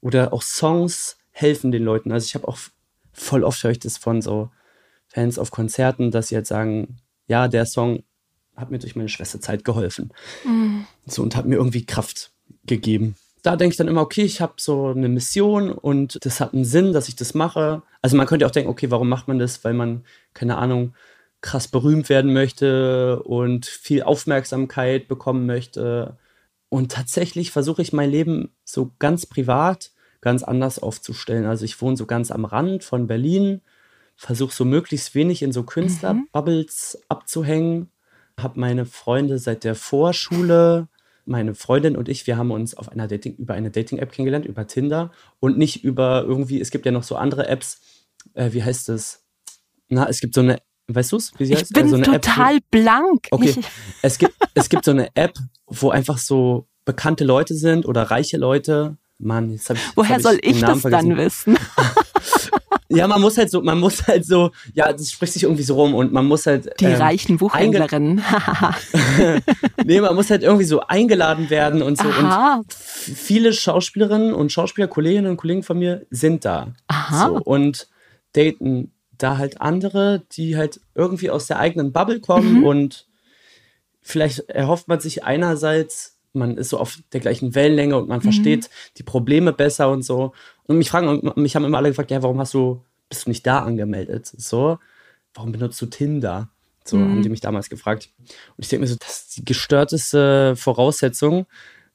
oder 0.00 0.32
auch 0.32 0.42
Songs 0.42 1.18
helfen 1.32 1.72
den 1.72 1.82
Leuten. 1.82 2.12
Also 2.12 2.26
ich 2.26 2.36
habe 2.36 2.46
auch 2.46 2.58
voll 3.12 3.42
oft 3.42 3.64
höre 3.64 3.72
ich 3.72 3.80
das 3.80 3.98
von 3.98 4.22
so 4.22 4.50
Fans 5.08 5.40
auf 5.40 5.50
Konzerten, 5.50 6.12
dass 6.12 6.28
sie 6.28 6.36
jetzt 6.36 6.52
halt 6.52 6.66
sagen, 6.68 6.98
ja, 7.26 7.48
der 7.48 7.66
Song 7.66 8.04
hat 8.54 8.70
mir 8.70 8.78
durch 8.78 8.94
meine 8.94 9.08
Schwesterzeit 9.08 9.64
geholfen. 9.64 10.12
Mhm. 10.44 10.86
So 11.04 11.24
und 11.24 11.34
hat 11.34 11.46
mir 11.46 11.56
irgendwie 11.56 11.84
Kraft 11.84 12.30
gegeben. 12.64 13.16
Da 13.46 13.56
denke 13.56 13.72
ich 13.72 13.76
dann 13.76 13.88
immer, 13.88 14.02
okay, 14.02 14.22
ich 14.22 14.40
habe 14.40 14.54
so 14.56 14.88
eine 14.88 15.08
Mission 15.08 15.70
und 15.70 16.24
das 16.24 16.40
hat 16.40 16.52
einen 16.52 16.64
Sinn, 16.64 16.92
dass 16.92 17.08
ich 17.08 17.16
das 17.16 17.32
mache. 17.34 17.82
Also 18.02 18.16
man 18.16 18.26
könnte 18.26 18.46
auch 18.46 18.50
denken, 18.50 18.70
okay, 18.70 18.90
warum 18.90 19.08
macht 19.08 19.28
man 19.28 19.38
das? 19.38 19.62
Weil 19.64 19.74
man, 19.74 20.04
keine 20.34 20.58
Ahnung, 20.58 20.94
krass 21.42 21.68
berühmt 21.68 22.08
werden 22.08 22.32
möchte 22.32 23.22
und 23.22 23.66
viel 23.66 24.02
Aufmerksamkeit 24.02 25.06
bekommen 25.06 25.46
möchte. 25.46 26.16
Und 26.68 26.90
tatsächlich 26.90 27.52
versuche 27.52 27.82
ich 27.82 27.92
mein 27.92 28.10
Leben 28.10 28.50
so 28.64 28.90
ganz 28.98 29.26
privat 29.26 29.92
ganz 30.20 30.42
anders 30.42 30.80
aufzustellen. 30.80 31.46
Also 31.46 31.64
ich 31.64 31.80
wohne 31.80 31.96
so 31.96 32.04
ganz 32.04 32.32
am 32.32 32.44
Rand 32.44 32.82
von 32.82 33.06
Berlin, 33.06 33.60
versuche 34.16 34.52
so 34.52 34.64
möglichst 34.64 35.14
wenig 35.14 35.40
in 35.42 35.52
so 35.52 35.62
Künstlerbubbles 35.62 36.98
mhm. 36.98 37.04
abzuhängen, 37.08 37.90
habe 38.36 38.58
meine 38.58 38.86
Freunde 38.86 39.38
seit 39.38 39.62
der 39.62 39.76
Vorschule, 39.76 40.88
meine 41.26 41.54
Freundin 41.54 41.96
und 41.96 42.08
ich, 42.08 42.26
wir 42.26 42.36
haben 42.36 42.50
uns 42.50 42.74
auf 42.74 42.88
einer 42.88 43.08
Dating, 43.08 43.34
über 43.36 43.54
eine 43.54 43.70
Dating-App 43.70 44.12
kennengelernt, 44.12 44.46
über 44.46 44.66
Tinder 44.66 45.12
und 45.40 45.58
nicht 45.58 45.84
über 45.84 46.24
irgendwie, 46.26 46.60
es 46.60 46.70
gibt 46.70 46.86
ja 46.86 46.92
noch 46.92 47.02
so 47.02 47.16
andere 47.16 47.48
Apps, 47.48 47.80
äh, 48.34 48.52
wie 48.52 48.62
heißt 48.62 48.88
es? 48.88 49.24
Na, 49.88 50.08
es 50.08 50.20
gibt 50.20 50.34
so 50.34 50.40
eine 50.40 50.58
Weißt 50.88 51.12
du 51.12 51.16
es? 51.16 51.32
Ich 51.38 51.52
heißt? 51.52 51.72
bin 51.72 51.92
also 51.92 51.98
total 52.00 52.58
App, 52.58 52.64
blank. 52.70 53.26
Okay. 53.30 53.60
es 54.02 54.18
gibt, 54.18 54.34
es 54.54 54.68
gibt 54.68 54.84
so 54.84 54.92
eine 54.92 55.08
App, 55.16 55.36
wo 55.66 55.90
einfach 55.90 56.18
so 56.18 56.68
bekannte 56.84 57.24
Leute 57.24 57.54
sind 57.54 57.86
oder 57.86 58.04
reiche 58.04 58.36
Leute. 58.36 58.96
Mann, 59.18 59.50
jetzt 59.50 59.68
hab 59.68 59.76
ich. 59.76 59.82
Woher 59.96 60.16
hab 60.16 60.22
soll 60.22 60.38
ich, 60.42 60.56
ich 60.56 60.60
das 60.60 60.80
vergessen. 60.80 61.08
dann 61.08 61.18
wissen? 61.18 61.58
ja, 62.88 63.06
man 63.08 63.20
muss 63.20 63.36
halt 63.38 63.50
so, 63.50 63.62
man 63.62 63.78
muss 63.78 64.06
halt 64.06 64.24
so, 64.24 64.50
ja, 64.74 64.92
das 64.92 65.10
spricht 65.10 65.32
sich 65.32 65.42
irgendwie 65.44 65.62
so 65.62 65.74
rum 65.74 65.94
und 65.94 66.12
man 66.12 66.26
muss 66.26 66.46
halt. 66.46 66.70
Die 66.80 66.84
ähm, 66.84 67.00
reichen 67.00 67.36
Buchhändlerinnen. 67.38 68.22
nee, 69.84 70.00
man 70.00 70.14
muss 70.14 70.30
halt 70.30 70.42
irgendwie 70.42 70.64
so 70.64 70.80
eingeladen 70.80 71.50
werden 71.50 71.82
und 71.82 71.98
so. 71.98 72.08
Aha. 72.08 72.56
Und 72.56 72.72
viele 72.72 73.52
Schauspielerinnen 73.52 74.32
und 74.32 74.52
Schauspieler, 74.52 74.88
Kolleginnen 74.88 75.30
und 75.30 75.36
Kollegen 75.36 75.62
von 75.62 75.78
mir 75.78 76.06
sind 76.10 76.44
da. 76.44 76.68
Aha. 76.88 77.28
So, 77.28 77.34
und 77.36 77.88
daten 78.32 78.92
da 79.18 79.38
halt 79.38 79.60
andere, 79.60 80.22
die 80.32 80.56
halt 80.56 80.80
irgendwie 80.94 81.30
aus 81.30 81.46
der 81.46 81.58
eigenen 81.58 81.92
Bubble 81.92 82.20
kommen 82.20 82.58
mhm. 82.58 82.64
und 82.64 83.06
vielleicht 84.02 84.50
erhofft 84.50 84.88
man 84.88 85.00
sich 85.00 85.24
einerseits, 85.24 86.15
man 86.36 86.56
ist 86.56 86.70
so 86.70 86.78
auf 86.78 86.98
der 87.12 87.20
gleichen 87.20 87.54
Wellenlänge 87.54 87.96
und 87.96 88.08
man 88.08 88.18
mhm. 88.18 88.24
versteht 88.24 88.70
die 88.96 89.02
Probleme 89.02 89.52
besser 89.52 89.90
und 89.90 90.02
so. 90.02 90.32
Und 90.64 90.78
mich 90.78 90.90
fragen, 90.90 91.32
mich 91.36 91.56
haben 91.56 91.64
immer 91.64 91.78
alle 91.78 91.88
gefragt, 91.88 92.10
ja, 92.10 92.22
warum 92.22 92.38
hast 92.38 92.54
du, 92.54 92.82
bist 93.08 93.26
du 93.26 93.30
nicht 93.30 93.46
da 93.46 93.60
angemeldet? 93.60 94.26
So, 94.36 94.78
warum 95.34 95.52
benutzt 95.52 95.80
du 95.80 95.86
Tinder? 95.86 96.50
So 96.84 96.96
mhm. 96.96 97.10
haben 97.10 97.22
die 97.22 97.28
mich 97.28 97.40
damals 97.40 97.68
gefragt. 97.68 98.10
Und 98.18 98.64
ich 98.64 98.68
denke 98.68 98.82
mir 98.82 98.88
so, 98.88 98.96
das 98.96 99.22
ist 99.22 99.36
die 99.36 99.44
gestörteste 99.44 100.54
Voraussetzung, 100.56 101.46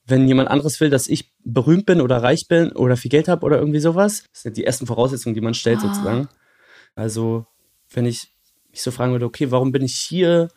wenn 0.06 0.28
jemand 0.28 0.50
anderes 0.50 0.80
will, 0.80 0.90
dass 0.90 1.08
ich 1.08 1.32
berühmt 1.44 1.86
bin 1.86 2.02
oder 2.02 2.22
reich 2.22 2.48
bin 2.48 2.72
oder 2.72 2.98
viel 2.98 3.12
Geld 3.12 3.28
habe 3.28 3.46
oder 3.46 3.60
irgendwie 3.60 3.80
sowas. 3.80 4.26
Das 4.34 4.44
sind 4.44 4.58
die 4.58 4.66
ersten 4.66 4.88
Voraussetzungen, 4.88 5.36
die 5.36 5.42
man 5.42 5.54
stellt 5.54 5.80
ah. 5.80 5.82
sozusagen. 5.82 6.28
Also, 6.96 7.46
wenn 7.92 8.06
ich 8.06 8.34
mich 8.72 8.82
so 8.82 8.92
fragen 8.92 9.12
würde, 9.12 9.26
okay, 9.26 9.52
warum 9.52 9.72
bin 9.72 9.84
ich 9.84 9.96
hier 9.96 10.50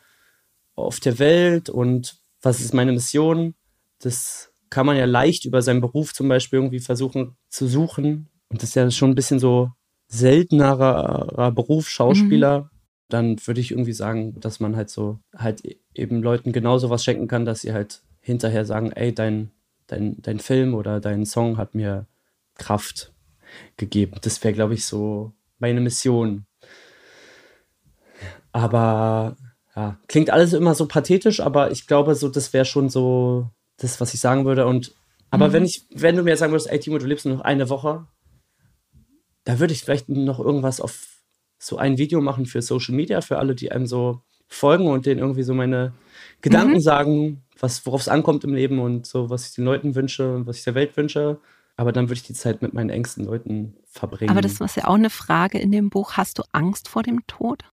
auf 0.75 1.01
der 1.01 1.19
Welt 1.19 1.69
und 1.69 2.17
was 2.43 2.61
ist 2.61 2.75
meine 2.75 2.93
Mission? 2.93 3.55
Das 4.01 4.51
kann 4.71 4.87
man 4.87 4.97
ja 4.97 5.05
leicht 5.05 5.45
über 5.45 5.63
seinen 5.63 5.81
Beruf 5.81 6.13
zum 6.15 6.29
Beispiel 6.29 6.59
irgendwie 6.59 6.81
versuchen 6.81 7.37
zu 7.49 7.67
suchen. 7.69 8.29
Und 8.49 8.63
das 8.63 8.71
ist 8.71 8.75
ja 8.75 8.91
schon 8.91 9.11
ein 9.11 9.15
bisschen 9.15 9.39
so 9.39 9.71
seltenerer 10.09 11.53
Beruf, 11.53 11.89
Schauspieler. 11.89 12.63
Mhm. 12.63 12.69
Dann 13.09 13.47
würde 13.47 13.61
ich 13.61 13.71
irgendwie 13.71 13.93
sagen, 13.93 14.39
dass 14.41 14.61
man 14.61 14.77
halt 14.77 14.91
so 14.91 15.21
halt 15.37 15.65
e-, 15.65 15.79
eben 15.95 16.23
Leuten 16.23 16.53
genauso 16.53 16.91
was 16.91 17.05
schenken 17.05 17.29
kann, 17.29 17.45
dass 17.45 17.61
sie 17.61 17.73
halt 17.73 18.03
hinterher 18.21 18.65
sagen, 18.65 18.91
ey, 18.93 19.15
dein, 19.15 19.51
dein, 19.87 20.21
dein 20.23 20.41
Film 20.41 20.75
oder 20.75 21.01
dein 21.01 21.27
Song 21.27 21.59
hat 21.59 21.75
mir 21.75 22.07
Kraft 22.55 23.13
gegeben. 23.77 24.17
Das 24.23 24.43
wäre, 24.43 24.55
glaube 24.55 24.75
ich, 24.75 24.87
so 24.87 25.33
meine 25.59 25.81
Mission. 25.81 26.47
Aber 28.53 29.37
ja, 29.77 29.99
klingt 30.09 30.31
alles 30.31 30.53
immer 30.53 30.75
so 30.75 30.87
pathetisch, 30.87 31.41
aber 31.41 31.71
ich 31.71 31.87
glaube, 31.87 32.15
so, 32.15 32.29
das 32.29 32.53
wäre 32.53 32.65
schon 32.65 32.89
so 32.89 33.51
das, 33.77 34.01
was 34.01 34.15
ich 34.15 34.21
sagen 34.21 34.45
würde. 34.45 34.67
Und 34.67 34.95
aber 35.31 35.49
mhm. 35.49 35.53
wenn 35.53 35.65
ich, 35.65 35.87
wenn 35.91 36.17
du 36.17 36.23
mir 36.23 36.37
sagen 36.37 36.53
würdest, 36.53 36.71
ey 36.71 36.79
Timo, 36.79 36.99
du 36.99 37.07
lebst 37.07 37.27
nur 37.27 37.37
noch 37.37 37.45
eine 37.45 37.69
Woche, 37.69 38.07
da 39.45 39.59
würde 39.59 39.73
ich 39.73 39.83
vielleicht 39.83 40.09
noch 40.09 40.39
irgendwas 40.39 40.81
auf 40.81 41.21
so 41.59 41.77
ein 41.77 41.99
Video 41.99 42.21
machen 42.21 42.47
für 42.47 42.63
Social 42.63 42.95
Media, 42.95 43.21
für 43.21 43.39
alle, 43.39 43.55
die 43.55 43.73
einem 43.73 43.87
so 43.87 44.23
folgen 44.49 44.87
und 44.87 45.07
denen 45.07 45.21
irgendwie 45.21 45.43
so 45.43 45.55
meine 45.55 45.93
Gedanken 46.41 46.75
mhm. 46.75 46.81
sagen, 46.81 47.45
was, 47.59 47.85
worauf 47.87 48.03
es 48.03 48.09
ankommt 48.09 48.45
im 48.45 48.55
Leben 48.55 48.79
und 48.79 49.07
so, 49.07 49.31
was 49.31 49.49
ich 49.49 49.55
den 49.55 49.65
Leuten 49.65 49.95
wünsche 49.95 50.35
und 50.35 50.47
was 50.47 50.59
ich 50.59 50.65
der 50.65 50.75
Welt 50.75 50.97
wünsche. 50.97 51.41
Aber 51.77 51.91
dann 51.91 52.05
würde 52.05 52.15
ich 52.15 52.23
die 52.23 52.35
Zeit 52.35 52.63
mit 52.63 52.73
meinen 52.73 52.91
engsten 52.91 53.25
Leuten 53.25 53.77
verbringen. 53.87 54.31
Aber 54.31 54.41
das 54.41 54.61
ist 54.61 54.77
ja 54.77 54.87
auch 54.87 54.95
eine 54.95 55.11
Frage 55.11 55.59
in 55.59 55.73
dem 55.73 55.91
Buch. 55.91 56.13
Hast 56.13 56.39
du 56.39 56.43
Angst 56.53 56.89
vor 56.89 57.03
dem 57.03 57.27
Tod? 57.27 57.65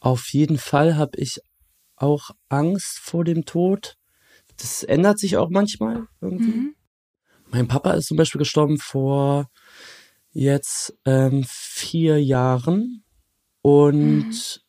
Auf 0.00 0.28
jeden 0.32 0.58
Fall 0.58 0.96
habe 0.96 1.18
ich 1.18 1.40
auch 1.96 2.30
Angst 2.48 2.98
vor 3.00 3.24
dem 3.24 3.44
Tod. 3.44 3.96
Das 4.60 4.82
ändert 4.82 5.18
sich 5.18 5.36
auch 5.36 5.50
manchmal 5.50 6.06
irgendwie. 6.20 6.50
Mhm. 6.50 6.74
Mein 7.50 7.68
Papa 7.68 7.92
ist 7.92 8.06
zum 8.06 8.16
Beispiel 8.16 8.38
gestorben 8.38 8.78
vor 8.78 9.50
jetzt 10.32 10.96
ähm, 11.04 11.44
vier 11.48 12.22
Jahren. 12.22 13.04
Und 13.62 14.28
mhm. 14.28 14.60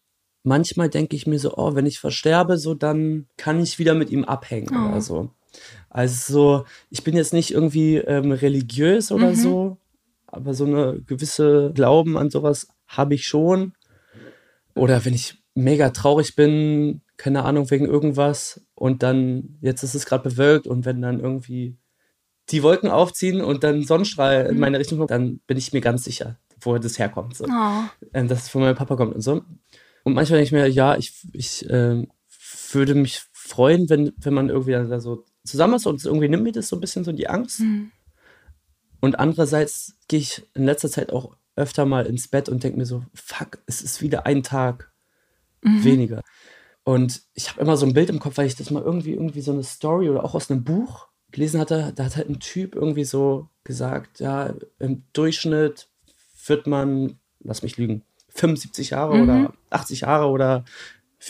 manchmal 0.44 0.90
denke 0.90 1.16
ich 1.16 1.28
mir 1.28 1.40
so, 1.40 1.56
oh, 1.56 1.76
wenn 1.76 1.86
ich 1.86 2.00
versterbe, 2.00 2.58
so 2.58 2.74
dann 2.74 3.28
kann 3.38 3.62
ich 3.62 3.80
wieder 3.80 3.94
mit 3.94 4.10
ihm 4.10 4.24
abhängen 4.24 4.76
oh. 4.76 4.90
oder 4.90 5.02
so. 5.02 5.30
Also 5.90 6.34
so, 6.34 6.66
ich 6.90 7.04
bin 7.04 7.16
jetzt 7.16 7.34
nicht 7.34 7.52
irgendwie 7.52 7.98
ähm, 7.98 8.32
religiös 8.32 9.12
oder 9.12 9.32
mhm. 9.32 9.36
so, 9.36 9.78
aber 10.28 10.54
so 10.54 10.66
eine 10.66 11.02
gewisse 11.02 11.72
Glauben 11.74 12.18
an 12.18 12.30
sowas 12.30 12.70
habe 12.88 13.16
ich 13.16 13.28
schon. 13.28 13.74
Oder 14.74 15.04
wenn 15.04 15.14
ich 15.14 15.44
mega 15.54 15.90
traurig 15.90 16.36
bin, 16.36 17.02
keine 17.18 17.44
Ahnung, 17.44 17.70
wegen 17.70 17.86
irgendwas 17.86 18.62
und 18.82 19.04
dann, 19.04 19.60
jetzt 19.62 19.84
ist 19.84 19.94
es 19.94 20.08
gerade 20.08 20.28
bewölkt 20.28 20.66
und 20.66 20.86
wenn 20.86 21.04
dann 21.04 21.20
irgendwie 21.20 21.78
die 22.50 22.64
Wolken 22.64 22.90
aufziehen 22.90 23.40
und 23.40 23.64
dann 23.64 23.84
Sonnenstrahl 23.84 24.48
in 24.48 24.56
mhm. 24.56 24.60
meine 24.60 24.80
Richtung 24.80 24.98
kommt, 24.98 25.12
dann 25.12 25.38
bin 25.46 25.56
ich 25.56 25.72
mir 25.72 25.82
ganz 25.82 26.04
sicher, 26.04 26.40
wo 26.60 26.76
das 26.80 26.98
herkommt. 26.98 27.38
So. 27.38 27.46
Oh. 27.46 27.84
Ähm, 28.12 28.28
dass 28.28 28.42
es 28.42 28.50
von 28.50 28.62
meinem 28.64 28.76
Papa 28.76 28.96
kommt 28.96 29.14
und 29.14 29.22
so. 29.22 29.44
Und 30.04 30.14
manchmal 30.16 30.40
denke 30.40 30.46
ich 30.46 30.52
mir, 30.52 30.68
ja, 30.68 30.98
ich, 30.98 31.14
ich 31.32 31.70
äh, 31.70 32.08
würde 32.72 32.96
mich 32.96 33.22
freuen, 33.32 33.88
wenn, 33.88 34.14
wenn 34.18 34.34
man 34.34 34.50
irgendwie 34.50 34.72
da 34.72 35.00
so 35.00 35.26
zusammen 35.44 35.76
ist 35.76 35.86
und 35.86 36.04
irgendwie 36.04 36.28
nimmt 36.28 36.42
mir 36.42 36.52
das 36.52 36.68
so 36.68 36.76
ein 36.76 36.82
bisschen 36.82 37.04
so 37.04 37.12
die 37.12 37.30
Angst. 37.30 37.60
Mhm. 37.60 37.92
Und 39.00 39.20
andererseits 39.20 39.96
gehe 40.08 40.22
ich 40.22 40.42
in 40.56 40.66
letzter 40.66 40.90
Zeit 40.90 41.12
auch 41.12 41.38
öfter 41.56 41.86
mal 41.86 42.08
ins 42.08 42.28
Bett 42.28 42.50
und 42.50 42.64
denke 42.64 42.80
mir 42.80 42.88
so, 42.88 43.04
fuck, 43.14 43.60
es 43.68 43.84
ist 43.84 44.02
wieder 44.02 44.26
ein 44.26 44.42
Tag 44.42 44.92
mhm. 45.62 45.84
weniger. 45.84 46.24
Und 46.84 47.22
ich 47.34 47.50
habe 47.50 47.62
immer 47.62 47.78
so 47.78 47.86
ein 47.86 47.94
Bild 47.94 48.10
im 48.10 48.20
Kopf, 48.20 48.38
weil 48.38 48.48
ich 48.48 48.56
das 48.56 48.72
mal 48.72 48.84
irgendwie, 48.84 49.14
irgendwie 49.14 49.42
so 49.42 49.52
eine 49.52 49.64
Story 49.64 50.10
oder 50.10 50.24
auch 50.24 50.34
aus 50.34 50.50
einem 50.50 50.64
Buch 50.64 51.08
gelesen 51.32 51.60
hatte, 51.60 51.94
da 51.96 52.06
hat 52.06 52.18
halt 52.18 52.30
ein 52.30 52.40
Typ 52.40 52.76
irgendwie 52.76 53.04
so 53.04 53.50
gesagt, 53.64 54.20
ja, 54.20 54.54
im 54.80 55.04
Durchschnitt 55.14 55.88
wird 56.46 56.68
man, 56.68 57.20
lass 57.40 57.64
mich 57.64 57.78
lügen, 57.78 58.04
75 58.30 58.92
Jahre 58.92 59.16
mhm. 59.16 59.24
oder 59.24 59.54
80 59.70 60.02
Jahre 60.02 60.28
oder 60.28 60.66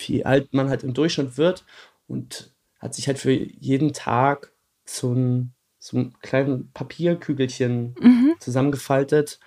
wie 0.06 0.26
alt 0.26 0.54
man 0.54 0.70
halt 0.70 0.84
im 0.84 0.94
Durchschnitt 0.94 1.38
wird 1.38 1.66
und 2.08 2.52
hat 2.80 2.96
sich 2.96 3.08
halt 3.08 3.20
für 3.20 3.32
jeden 3.32 3.94
Tag 3.94 4.52
so 4.86 5.14
ein, 5.14 5.54
so 5.78 5.98
ein 5.98 6.14
kleines 6.22 6.62
Papierkügelchen 6.74 7.96
mhm. 8.00 8.36
zusammengefaltet 8.40 9.40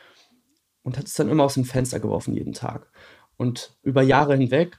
und 0.83 0.99
hat 0.99 1.07
es 1.07 1.15
dann 1.15 1.29
immer 1.29 1.45
aus 1.45 1.55
dem 1.55 1.65
Fenster 1.65 1.99
geworfen 1.99 2.35
jeden 2.35 2.53
Tag. 2.53 2.87
Und 3.37 3.77
über 3.83 4.03
Jahre 4.03 4.37
hinweg. 4.37 4.79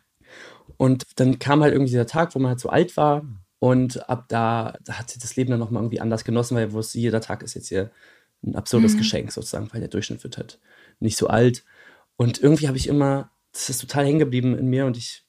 Und 0.77 1.05
dann 1.15 1.39
kam 1.39 1.61
halt 1.61 1.73
irgendwie 1.73 1.91
dieser 1.91 2.07
Tag, 2.07 2.35
wo 2.35 2.39
man 2.39 2.49
halt 2.49 2.59
so 2.59 2.69
alt 2.69 2.97
war. 2.97 3.25
Und 3.59 4.09
ab 4.09 4.25
da, 4.27 4.77
da 4.83 4.99
hat 4.99 5.09
sie 5.09 5.19
das 5.19 5.35
Leben 5.35 5.51
dann 5.51 5.59
nochmal 5.59 5.81
irgendwie 5.81 6.01
anders 6.01 6.23
genossen, 6.23 6.55
weil 6.55 6.73
wusste, 6.73 6.99
jeder 6.99 7.21
Tag 7.21 7.41
ist 7.41 7.53
jetzt 7.53 7.69
hier 7.69 7.91
ein 8.43 8.55
absurdes 8.55 8.93
mhm. 8.93 8.97
Geschenk 8.99 9.31
sozusagen, 9.31 9.69
weil 9.71 9.79
der 9.79 9.89
Durchschnitt 9.89 10.23
wird 10.23 10.37
halt 10.37 10.59
nicht 10.99 11.17
so 11.17 11.27
alt. 11.27 11.63
Und 12.17 12.41
irgendwie 12.41 12.67
habe 12.67 12.77
ich 12.77 12.87
immer, 12.87 13.31
das 13.51 13.69
ist 13.69 13.81
total 13.81 14.05
hängen 14.05 14.19
geblieben 14.19 14.57
in 14.57 14.67
mir 14.67 14.85
und 14.85 14.97
ich, 14.97 15.25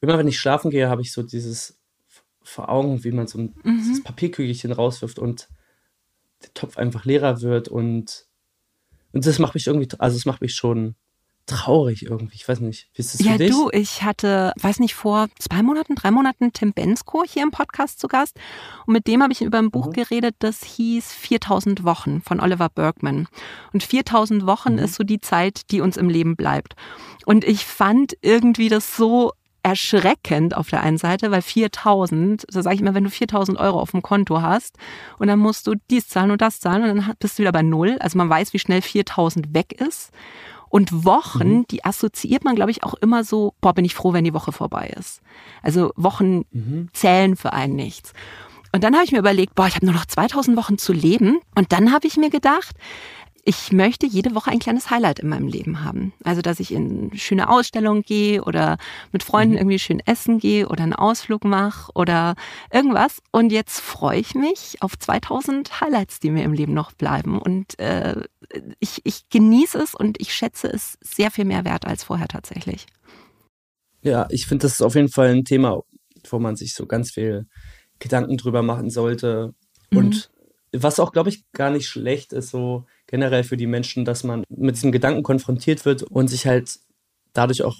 immer 0.00 0.18
wenn 0.18 0.28
ich 0.28 0.38
schlafen 0.38 0.70
gehe, 0.70 0.88
habe 0.88 1.02
ich 1.02 1.12
so 1.12 1.22
dieses 1.22 1.78
vor 2.42 2.68
Augen, 2.68 3.04
wie 3.04 3.12
man 3.12 3.26
so 3.26 3.38
ein 3.38 3.54
mhm. 3.62 4.02
Papierkügelchen 4.04 4.72
rauswirft 4.72 5.18
und 5.18 5.48
der 6.42 6.52
Topf 6.54 6.76
einfach 6.76 7.04
leerer 7.04 7.40
wird 7.40 7.68
und, 7.68 8.26
und 9.12 9.24
das 9.24 9.38
macht 9.38 9.54
mich 9.54 9.66
irgendwie, 9.66 9.88
also 9.98 10.16
es 10.16 10.26
macht 10.26 10.42
mich 10.42 10.54
schon 10.54 10.94
traurig 11.46 12.04
irgendwie. 12.04 12.36
Ich 12.36 12.48
weiß 12.48 12.60
nicht, 12.60 12.88
wie 12.94 13.00
ist 13.00 13.14
das 13.14 13.24
ja, 13.24 13.32
für 13.32 13.38
dich? 13.38 13.50
Ja, 13.50 13.54
du, 13.54 13.70
ich 13.72 14.02
hatte, 14.02 14.52
weiß 14.60 14.80
nicht, 14.80 14.94
vor 14.94 15.28
zwei 15.38 15.62
Monaten, 15.62 15.94
drei 15.94 16.10
Monaten 16.10 16.52
Tim 16.52 16.72
Bensko 16.72 17.24
hier 17.26 17.42
im 17.42 17.50
Podcast 17.50 18.00
zu 18.00 18.08
Gast. 18.08 18.38
Und 18.86 18.94
mit 18.94 19.06
dem 19.06 19.22
habe 19.22 19.32
ich 19.32 19.42
über 19.42 19.58
ein 19.58 19.70
Buch 19.70 19.88
mhm. 19.88 19.92
geredet, 19.92 20.36
das 20.38 20.64
hieß 20.64 21.12
4000 21.12 21.84
Wochen 21.84 22.22
von 22.22 22.40
Oliver 22.40 22.68
Bergman. 22.68 23.28
Und 23.72 23.82
4000 23.82 24.46
Wochen 24.46 24.74
mhm. 24.74 24.78
ist 24.78 24.94
so 24.94 25.04
die 25.04 25.20
Zeit, 25.20 25.70
die 25.70 25.80
uns 25.80 25.96
im 25.96 26.08
Leben 26.08 26.36
bleibt. 26.36 26.74
Und 27.26 27.44
ich 27.44 27.64
fand 27.64 28.16
irgendwie 28.22 28.68
das 28.68 28.96
so 28.96 29.32
erschreckend 29.64 30.54
auf 30.56 30.68
der 30.68 30.82
einen 30.82 30.98
Seite, 30.98 31.30
weil 31.30 31.40
4000, 31.40 32.44
so 32.50 32.60
sage 32.60 32.76
ich 32.76 32.82
immer, 32.82 32.94
wenn 32.94 33.04
du 33.04 33.10
4000 33.10 33.58
Euro 33.58 33.80
auf 33.80 33.92
dem 33.92 34.02
Konto 34.02 34.42
hast 34.42 34.76
und 35.18 35.26
dann 35.26 35.38
musst 35.38 35.66
du 35.66 35.72
dies 35.90 36.06
zahlen 36.06 36.30
und 36.30 36.42
das 36.42 36.60
zahlen 36.60 36.82
und 36.82 36.96
dann 36.96 37.14
bist 37.18 37.38
du 37.38 37.42
wieder 37.42 37.52
bei 37.52 37.62
Null. 37.62 37.96
Also 38.00 38.18
man 38.18 38.28
weiß, 38.28 38.52
wie 38.52 38.58
schnell 38.58 38.82
4000 38.82 39.54
weg 39.54 39.72
ist. 39.80 40.12
Und 40.74 41.04
Wochen, 41.04 41.58
mhm. 41.58 41.66
die 41.68 41.84
assoziiert 41.84 42.42
man, 42.42 42.56
glaube 42.56 42.72
ich, 42.72 42.82
auch 42.82 42.94
immer 42.94 43.22
so, 43.22 43.54
boah, 43.60 43.74
bin 43.74 43.84
ich 43.84 43.94
froh, 43.94 44.12
wenn 44.12 44.24
die 44.24 44.34
Woche 44.34 44.50
vorbei 44.50 44.92
ist. 44.98 45.20
Also 45.62 45.92
Wochen 45.94 46.46
mhm. 46.50 46.88
zählen 46.92 47.36
für 47.36 47.52
einen 47.52 47.76
nichts. 47.76 48.12
Und 48.72 48.82
dann 48.82 48.94
habe 48.94 49.04
ich 49.04 49.12
mir 49.12 49.20
überlegt, 49.20 49.54
boah, 49.54 49.68
ich 49.68 49.76
habe 49.76 49.86
nur 49.86 49.94
noch 49.94 50.04
2000 50.04 50.56
Wochen 50.56 50.76
zu 50.76 50.92
leben. 50.92 51.38
Und 51.54 51.70
dann 51.70 51.92
habe 51.92 52.08
ich 52.08 52.16
mir 52.16 52.28
gedacht, 52.28 52.74
ich 53.46 53.72
möchte 53.72 54.06
jede 54.06 54.34
Woche 54.34 54.50
ein 54.50 54.58
kleines 54.58 54.90
Highlight 54.90 55.18
in 55.18 55.28
meinem 55.28 55.48
Leben 55.48 55.84
haben. 55.84 56.14
Also, 56.24 56.40
dass 56.40 56.60
ich 56.60 56.72
in 56.72 57.10
schöne 57.16 57.50
Ausstellungen 57.50 58.02
gehe 58.02 58.42
oder 58.42 58.78
mit 59.12 59.22
Freunden 59.22 59.52
mhm. 59.52 59.58
irgendwie 59.58 59.78
schön 59.78 60.00
essen 60.00 60.38
gehe 60.38 60.68
oder 60.68 60.82
einen 60.82 60.94
Ausflug 60.94 61.44
mache 61.44 61.92
oder 61.94 62.36
irgendwas. 62.72 63.20
Und 63.32 63.52
jetzt 63.52 63.80
freue 63.80 64.18
ich 64.18 64.34
mich 64.34 64.76
auf 64.80 64.98
2000 64.98 65.80
Highlights, 65.80 66.20
die 66.20 66.30
mir 66.30 66.44
im 66.44 66.54
Leben 66.54 66.72
noch 66.72 66.92
bleiben. 66.92 67.38
Und 67.38 67.78
äh, 67.78 68.22
ich, 68.78 69.02
ich 69.04 69.28
genieße 69.28 69.78
es 69.78 69.94
und 69.94 70.20
ich 70.20 70.32
schätze 70.32 70.68
es 70.68 70.96
sehr 71.02 71.30
viel 71.30 71.44
mehr 71.44 71.64
wert 71.64 71.86
als 71.86 72.04
vorher 72.04 72.28
tatsächlich. 72.28 72.86
Ja, 74.00 74.26
ich 74.30 74.46
finde, 74.46 74.62
das 74.62 74.74
ist 74.74 74.82
auf 74.82 74.94
jeden 74.94 75.10
Fall 75.10 75.28
ein 75.28 75.44
Thema, 75.44 75.82
wo 76.30 76.38
man 76.38 76.56
sich 76.56 76.74
so 76.74 76.86
ganz 76.86 77.10
viel 77.10 77.46
Gedanken 77.98 78.38
drüber 78.38 78.62
machen 78.62 78.88
sollte. 78.88 79.54
Mhm. 79.90 79.98
Und 79.98 80.30
was 80.72 80.98
auch, 80.98 81.12
glaube 81.12 81.28
ich, 81.28 81.44
gar 81.52 81.70
nicht 81.70 81.86
schlecht 81.88 82.32
ist, 82.32 82.50
so 82.50 82.86
generell 83.14 83.44
für 83.44 83.56
die 83.56 83.68
Menschen, 83.68 84.04
dass 84.04 84.24
man 84.24 84.42
mit 84.48 84.74
diesem 84.74 84.90
Gedanken 84.90 85.22
konfrontiert 85.22 85.84
wird 85.84 86.02
und 86.02 86.26
sich 86.26 86.48
halt 86.48 86.80
dadurch 87.32 87.62
auch 87.62 87.76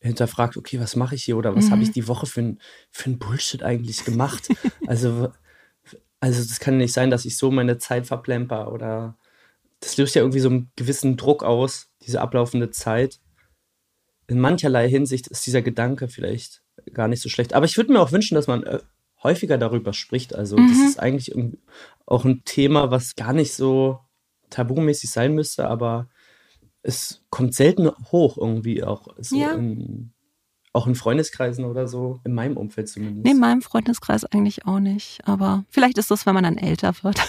hinterfragt, 0.00 0.56
okay, 0.56 0.80
was 0.80 0.96
mache 0.96 1.14
ich 1.14 1.22
hier 1.22 1.36
oder 1.36 1.54
was 1.54 1.66
mhm. 1.66 1.70
habe 1.70 1.82
ich 1.84 1.92
die 1.92 2.08
Woche 2.08 2.26
für 2.26 2.40
ein, 2.42 2.60
für 2.90 3.08
ein 3.08 3.20
Bullshit 3.20 3.62
eigentlich 3.62 4.04
gemacht? 4.04 4.48
also, 4.88 5.30
also 6.18 6.42
das 6.42 6.58
kann 6.58 6.78
nicht 6.78 6.92
sein, 6.92 7.12
dass 7.12 7.24
ich 7.24 7.36
so 7.36 7.52
meine 7.52 7.78
Zeit 7.78 8.08
verplemper 8.08 8.72
oder 8.72 9.16
das 9.78 9.96
löst 9.98 10.16
ja 10.16 10.22
irgendwie 10.22 10.40
so 10.40 10.48
einen 10.48 10.72
gewissen 10.74 11.16
Druck 11.16 11.44
aus, 11.44 11.88
diese 12.04 12.20
ablaufende 12.20 12.72
Zeit. 12.72 13.20
In 14.26 14.40
mancherlei 14.40 14.88
Hinsicht 14.88 15.28
ist 15.28 15.46
dieser 15.46 15.62
Gedanke 15.62 16.08
vielleicht 16.08 16.64
gar 16.92 17.06
nicht 17.06 17.22
so 17.22 17.28
schlecht. 17.28 17.54
Aber 17.54 17.66
ich 17.66 17.76
würde 17.76 17.92
mir 17.92 18.00
auch 18.00 18.10
wünschen, 18.10 18.34
dass 18.34 18.48
man 18.48 18.64
äh, 18.64 18.80
häufiger 19.22 19.58
darüber 19.58 19.92
spricht. 19.92 20.34
Also 20.34 20.56
mhm. 20.56 20.66
das 20.66 20.90
ist 20.90 20.98
eigentlich 20.98 21.32
auch 22.04 22.24
ein 22.24 22.42
Thema, 22.44 22.90
was 22.90 23.14
gar 23.14 23.32
nicht 23.32 23.54
so 23.54 24.00
tabumäßig 24.52 25.10
sein 25.10 25.34
müsste, 25.34 25.68
aber 25.68 26.08
es 26.82 27.22
kommt 27.30 27.54
selten 27.54 27.90
hoch 28.10 28.36
irgendwie 28.36 28.82
auch 28.82 29.08
so 29.18 29.36
ja. 29.36 29.52
in, 29.52 30.12
auch 30.72 30.86
in 30.86 30.94
Freundeskreisen 30.94 31.64
oder 31.64 31.86
so, 31.86 32.20
in 32.24 32.34
meinem 32.34 32.56
Umfeld 32.56 32.88
zumindest. 32.88 33.24
Nee, 33.24 33.32
in 33.32 33.40
meinem 33.40 33.62
Freundeskreis 33.62 34.24
eigentlich 34.24 34.66
auch 34.66 34.80
nicht, 34.80 35.20
aber 35.26 35.64
vielleicht 35.68 35.98
ist 35.98 36.10
das, 36.10 36.26
wenn 36.26 36.34
man 36.34 36.44
dann 36.44 36.58
älter 36.58 36.92
wird. 37.02 37.20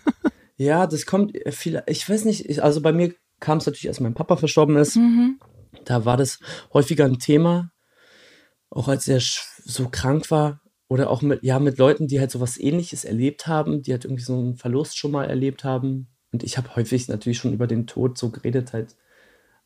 ja, 0.56 0.86
das 0.86 1.06
kommt 1.06 1.36
viel, 1.50 1.82
ich 1.86 2.08
weiß 2.08 2.24
nicht, 2.24 2.60
also 2.62 2.80
bei 2.80 2.92
mir 2.92 3.14
kam 3.40 3.58
es 3.58 3.66
natürlich, 3.66 3.88
als 3.88 4.00
mein 4.00 4.14
Papa 4.14 4.36
verstorben 4.36 4.76
ist, 4.76 4.96
mhm. 4.96 5.40
da 5.84 6.04
war 6.04 6.16
das 6.16 6.38
häufiger 6.72 7.04
ein 7.04 7.18
Thema, 7.18 7.72
auch 8.70 8.88
als 8.88 9.08
er 9.08 9.20
so 9.20 9.88
krank 9.88 10.30
war, 10.30 10.62
oder 10.92 11.08
auch 11.08 11.22
mit, 11.22 11.42
ja, 11.42 11.58
mit 11.58 11.78
Leuten, 11.78 12.06
die 12.06 12.20
halt 12.20 12.30
so 12.30 12.38
was 12.40 12.60
ähnliches 12.60 13.06
erlebt 13.06 13.46
haben, 13.46 13.80
die 13.80 13.92
halt 13.92 14.04
irgendwie 14.04 14.22
so 14.22 14.34
einen 14.34 14.56
Verlust 14.56 14.98
schon 14.98 15.10
mal 15.10 15.24
erlebt 15.24 15.64
haben. 15.64 16.08
Und 16.32 16.42
ich 16.42 16.56
habe 16.56 16.74
häufig 16.76 17.08
natürlich 17.08 17.38
schon 17.38 17.52
über 17.52 17.66
den 17.66 17.86
Tod 17.86 18.16
so 18.18 18.30
geredet, 18.30 18.72
halt 18.72 18.96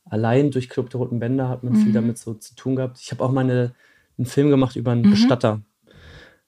allein 0.05 0.50
durch 0.50 0.68
Club 0.68 0.90
der 0.90 1.00
Roten 1.00 1.18
Bänder 1.18 1.48
hat 1.48 1.62
man 1.62 1.74
mhm. 1.74 1.85
viel 1.85 1.92
damit 1.92 2.18
so 2.18 2.35
zu 2.35 2.55
tun 2.55 2.76
gehabt. 2.76 2.98
Ich 3.00 3.11
habe 3.12 3.24
auch 3.24 3.33
mal 3.33 3.44
eine, 3.44 3.74
einen 4.18 4.26
Film 4.26 4.50
gemacht 4.50 4.76
über 4.76 4.92
einen 4.92 5.07
mhm. 5.07 5.11
Bestatter. 5.11 5.62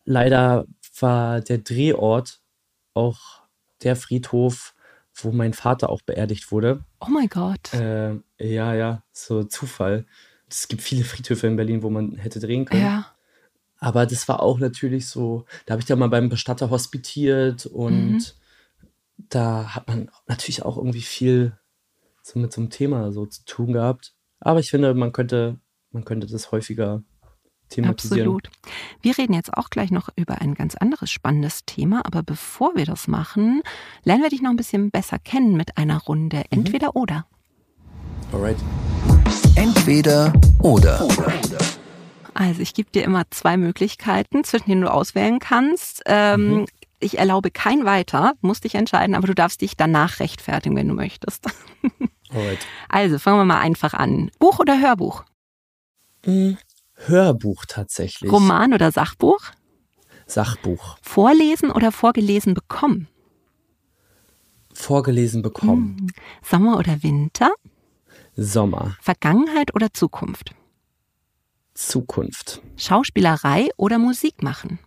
Leider 0.04 0.66
war 1.00 1.40
der 1.40 1.58
Drehort 1.58 2.40
auch 2.94 3.42
der 3.82 3.94
Friedhof, 3.94 4.74
wo 5.14 5.30
mein 5.32 5.52
Vater 5.52 5.90
auch 5.90 6.02
beerdigt 6.02 6.50
wurde. 6.50 6.84
Oh 7.00 7.10
mein 7.10 7.28
Gott. 7.28 7.72
Äh, 7.74 8.14
ja, 8.38 8.74
ja, 8.74 9.02
so 9.12 9.44
Zufall. 9.44 10.06
Es 10.48 10.68
gibt 10.68 10.82
viele 10.82 11.04
Friedhöfe 11.04 11.46
in 11.46 11.56
Berlin, 11.56 11.82
wo 11.82 11.90
man 11.90 12.16
hätte 12.16 12.40
drehen 12.40 12.64
können. 12.64 12.82
Ja. 12.82 13.12
Aber 13.80 14.06
das 14.06 14.26
war 14.28 14.42
auch 14.42 14.58
natürlich 14.58 15.06
so, 15.06 15.44
da 15.66 15.72
habe 15.72 15.80
ich 15.80 15.86
da 15.86 15.94
mal 15.94 16.08
beim 16.08 16.28
Bestatter 16.28 16.70
hospitiert 16.70 17.66
und 17.66 18.12
mhm. 18.12 18.24
Da 19.18 19.74
hat 19.74 19.88
man 19.88 20.10
natürlich 20.26 20.64
auch 20.64 20.76
irgendwie 20.76 21.02
viel 21.02 21.58
so 22.22 22.38
mit 22.38 22.52
so 22.52 22.60
einem 22.60 22.70
Thema 22.70 23.12
so 23.12 23.26
zu 23.26 23.44
tun 23.44 23.72
gehabt. 23.72 24.14
Aber 24.40 24.60
ich 24.60 24.70
finde, 24.70 24.94
man 24.94 25.12
könnte, 25.12 25.58
man 25.90 26.04
könnte 26.04 26.26
das 26.26 26.52
häufiger 26.52 27.02
thematisieren. 27.68 28.20
Absolut. 28.20 28.50
Wir 29.02 29.18
reden 29.18 29.34
jetzt 29.34 29.52
auch 29.54 29.70
gleich 29.70 29.90
noch 29.90 30.08
über 30.16 30.40
ein 30.40 30.54
ganz 30.54 30.74
anderes 30.74 31.10
spannendes 31.10 31.64
Thema, 31.66 32.02
aber 32.04 32.22
bevor 32.22 32.76
wir 32.76 32.86
das 32.86 33.08
machen, 33.08 33.62
lernen 34.04 34.22
wir 34.22 34.30
dich 34.30 34.42
noch 34.42 34.50
ein 34.50 34.56
bisschen 34.56 34.90
besser 34.90 35.18
kennen 35.18 35.56
mit 35.56 35.76
einer 35.76 35.98
Runde 35.98 36.44
Entweder 36.50 36.96
oder. 36.96 37.26
Alright. 38.32 38.58
Entweder 39.56 40.32
oder. 40.62 41.06
Also 42.34 42.62
ich 42.62 42.72
gebe 42.72 42.90
dir 42.90 43.02
immer 43.02 43.24
zwei 43.30 43.56
Möglichkeiten, 43.56 44.44
zwischen 44.44 44.70
denen 44.70 44.82
du 44.82 44.92
auswählen 44.92 45.40
kannst. 45.40 46.02
Ähm, 46.06 46.66
Ich 47.00 47.18
erlaube 47.18 47.50
kein 47.50 47.84
weiter, 47.84 48.32
musst 48.40 48.64
dich 48.64 48.74
entscheiden, 48.74 49.14
aber 49.14 49.26
du 49.28 49.34
darfst 49.34 49.60
dich 49.60 49.76
danach 49.76 50.20
rechtfertigen, 50.20 50.74
wenn 50.76 50.88
du 50.88 50.94
möchtest. 50.94 51.46
Alright. 52.30 52.58
Also 52.88 53.18
fangen 53.18 53.38
wir 53.38 53.44
mal 53.44 53.60
einfach 53.60 53.94
an. 53.94 54.30
Buch 54.38 54.58
oder 54.58 54.80
Hörbuch? 54.80 55.24
Hm, 56.24 56.58
Hörbuch 56.94 57.64
tatsächlich. 57.66 58.30
Roman 58.30 58.74
oder 58.74 58.90
Sachbuch? 58.90 59.40
Sachbuch. 60.26 60.98
Vorlesen 61.00 61.70
oder 61.70 61.92
vorgelesen 61.92 62.54
bekommen? 62.54 63.08
Vorgelesen 64.74 65.42
bekommen. 65.42 65.96
Hm. 65.98 66.10
Sommer 66.42 66.78
oder 66.78 67.02
Winter? 67.02 67.52
Sommer. 68.36 68.96
Vergangenheit 69.00 69.74
oder 69.74 69.92
Zukunft? 69.92 70.54
Zukunft. 71.74 72.60
Schauspielerei 72.76 73.68
oder 73.76 73.98
Musik 73.98 74.42
machen? 74.42 74.78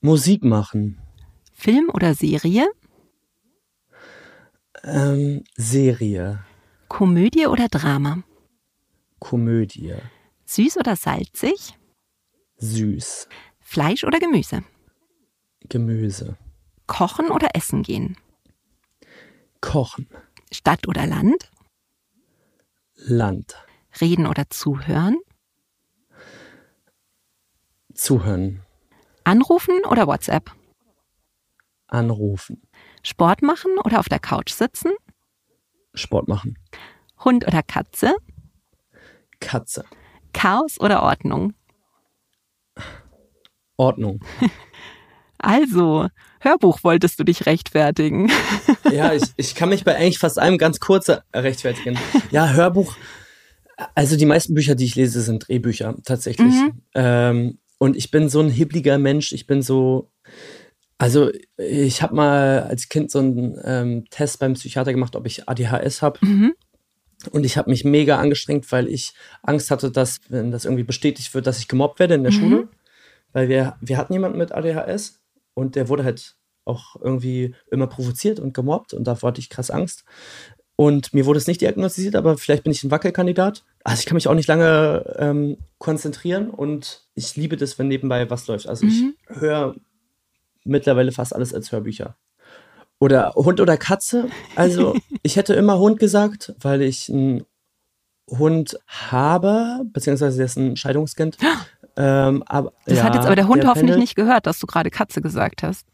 Musik 0.00 0.44
machen. 0.44 0.98
Film 1.52 1.90
oder 1.92 2.14
Serie? 2.14 2.68
Ähm, 4.82 5.44
Serie. 5.56 6.44
Komödie 6.88 7.46
oder 7.46 7.68
Drama? 7.68 8.22
Komödie. 9.18 9.94
Süß 10.44 10.76
oder 10.76 10.96
salzig? 10.96 11.76
Süß. 12.58 13.28
Fleisch 13.60 14.04
oder 14.04 14.20
Gemüse? 14.20 14.62
Gemüse. 15.68 16.36
Kochen 16.86 17.30
oder 17.30 17.48
essen 17.54 17.82
gehen? 17.82 18.16
Kochen. 19.60 20.08
Stadt 20.52 20.86
oder 20.86 21.06
Land? 21.06 21.50
Land. 22.94 23.56
Reden 24.00 24.26
oder 24.26 24.48
zuhören? 24.50 25.18
Zuhören. 27.94 28.62
Anrufen 29.24 29.84
oder 29.88 30.06
WhatsApp? 30.06 30.52
Anrufen. 31.86 32.62
Sport 33.02 33.42
machen 33.42 33.78
oder 33.84 34.00
auf 34.00 34.08
der 34.08 34.18
Couch 34.18 34.50
sitzen? 34.50 34.92
Sport 35.94 36.28
machen. 36.28 36.58
Hund 37.24 37.46
oder 37.46 37.62
Katze? 37.62 38.14
Katze. 39.40 39.84
Chaos 40.32 40.80
oder 40.80 41.02
Ordnung? 41.02 41.54
Ordnung. 43.76 44.20
Also, 45.36 46.08
Hörbuch 46.40 46.78
wolltest 46.84 47.20
du 47.20 47.24
dich 47.24 47.44
rechtfertigen. 47.44 48.32
Ja, 48.90 49.12
ich, 49.12 49.24
ich 49.36 49.54
kann 49.54 49.68
mich 49.68 49.84
bei 49.84 49.94
eigentlich 49.94 50.18
fast 50.18 50.38
allem 50.38 50.56
ganz 50.56 50.80
kurz 50.80 51.10
rechtfertigen. 51.34 51.98
Ja, 52.30 52.48
Hörbuch. 52.48 52.96
Also 53.94 54.16
die 54.16 54.26
meisten 54.26 54.54
Bücher, 54.54 54.74
die 54.74 54.84
ich 54.84 54.94
lese, 54.94 55.20
sind 55.20 55.48
Drehbücher 55.48 55.96
tatsächlich. 56.04 56.54
Mhm. 56.54 56.72
Ähm, 56.94 57.58
und 57.78 57.96
ich 57.96 58.10
bin 58.10 58.28
so 58.28 58.40
ein 58.40 58.50
hibliger 58.50 58.98
Mensch. 58.98 59.32
Ich 59.32 59.46
bin 59.46 59.62
so. 59.62 60.10
Also 60.96 61.30
ich 61.56 62.02
habe 62.02 62.14
mal 62.14 62.62
als 62.62 62.88
Kind 62.88 63.10
so 63.10 63.18
einen 63.18 63.58
ähm, 63.64 64.04
Test 64.10 64.38
beim 64.38 64.54
Psychiater 64.54 64.92
gemacht, 64.92 65.16
ob 65.16 65.26
ich 65.26 65.48
ADHS 65.48 66.02
habe. 66.02 66.24
Mhm. 66.24 66.54
Und 67.30 67.44
ich 67.44 67.56
habe 67.56 67.70
mich 67.70 67.84
mega 67.84 68.18
angestrengt, 68.18 68.70
weil 68.70 68.88
ich 68.88 69.12
Angst 69.42 69.70
hatte, 69.70 69.90
dass, 69.90 70.20
wenn 70.28 70.50
das 70.50 70.64
irgendwie 70.64 70.84
bestätigt 70.84 71.34
wird, 71.34 71.46
dass 71.46 71.58
ich 71.58 71.68
gemobbt 71.68 71.98
werde 71.98 72.14
in 72.14 72.22
der 72.22 72.32
Mhm. 72.32 72.36
Schule. 72.36 72.68
Weil 73.32 73.48
wir, 73.48 73.76
wir 73.80 73.96
hatten 73.98 74.12
jemanden 74.12 74.38
mit 74.38 74.52
ADHS 74.52 75.20
und 75.54 75.74
der 75.74 75.88
wurde 75.88 76.04
halt 76.04 76.36
auch 76.64 76.96
irgendwie 77.00 77.54
immer 77.70 77.86
provoziert 77.86 78.40
und 78.40 78.54
gemobbt 78.54 78.94
und 78.94 79.04
davor 79.04 79.28
hatte 79.28 79.40
ich 79.40 79.50
krass 79.50 79.70
Angst. 79.70 80.04
Und 80.76 81.14
mir 81.14 81.26
wurde 81.26 81.38
es 81.38 81.46
nicht 81.46 81.60
diagnostiziert, 81.60 82.16
aber 82.16 82.36
vielleicht 82.36 82.64
bin 82.64 82.72
ich 82.72 82.82
ein 82.84 82.90
Wackelkandidat. 82.90 83.64
Also 83.84 84.00
ich 84.00 84.06
kann 84.06 84.14
mich 84.16 84.28
auch 84.28 84.34
nicht 84.34 84.48
lange 84.48 85.14
ähm, 85.18 85.58
konzentrieren 85.78 86.48
und 86.50 87.06
ich 87.14 87.36
liebe 87.36 87.56
das, 87.56 87.78
wenn 87.78 87.88
nebenbei 87.88 88.28
was 88.30 88.46
läuft. 88.46 88.66
Also 88.66 88.86
ich 88.86 89.02
Mhm. 89.02 89.14
höre 89.28 89.74
mittlerweile 90.64 91.12
fast 91.12 91.34
alles 91.34 91.52
als 91.54 91.70
Hörbücher. 91.70 92.16
Oder 92.98 93.32
Hund 93.34 93.60
oder 93.60 93.76
Katze. 93.76 94.28
Also 94.56 94.94
ich 95.22 95.36
hätte 95.36 95.52
immer 95.54 95.78
Hund 95.78 95.98
gesagt, 95.98 96.54
weil 96.60 96.80
ich 96.80 97.10
einen 97.10 97.44
Hund 98.30 98.78
habe, 98.86 99.82
beziehungsweise 99.92 100.38
der 100.38 100.46
ist 100.46 100.56
ein 100.56 100.76
Scheidungskind. 100.76 101.36
Ähm, 101.96 102.42
aber, 102.48 102.72
Das 102.86 102.98
ja, 102.98 103.04
hat 103.04 103.14
jetzt 103.14 103.24
aber 103.24 103.36
der 103.36 103.46
Hund 103.46 103.62
hoffentlich 103.62 103.74
pendelt. 103.82 103.98
nicht 104.00 104.16
gehört, 104.16 104.46
dass 104.48 104.58
du 104.58 104.66
gerade 104.66 104.90
Katze 104.90 105.22
gesagt 105.22 105.62
hast. 105.62 105.86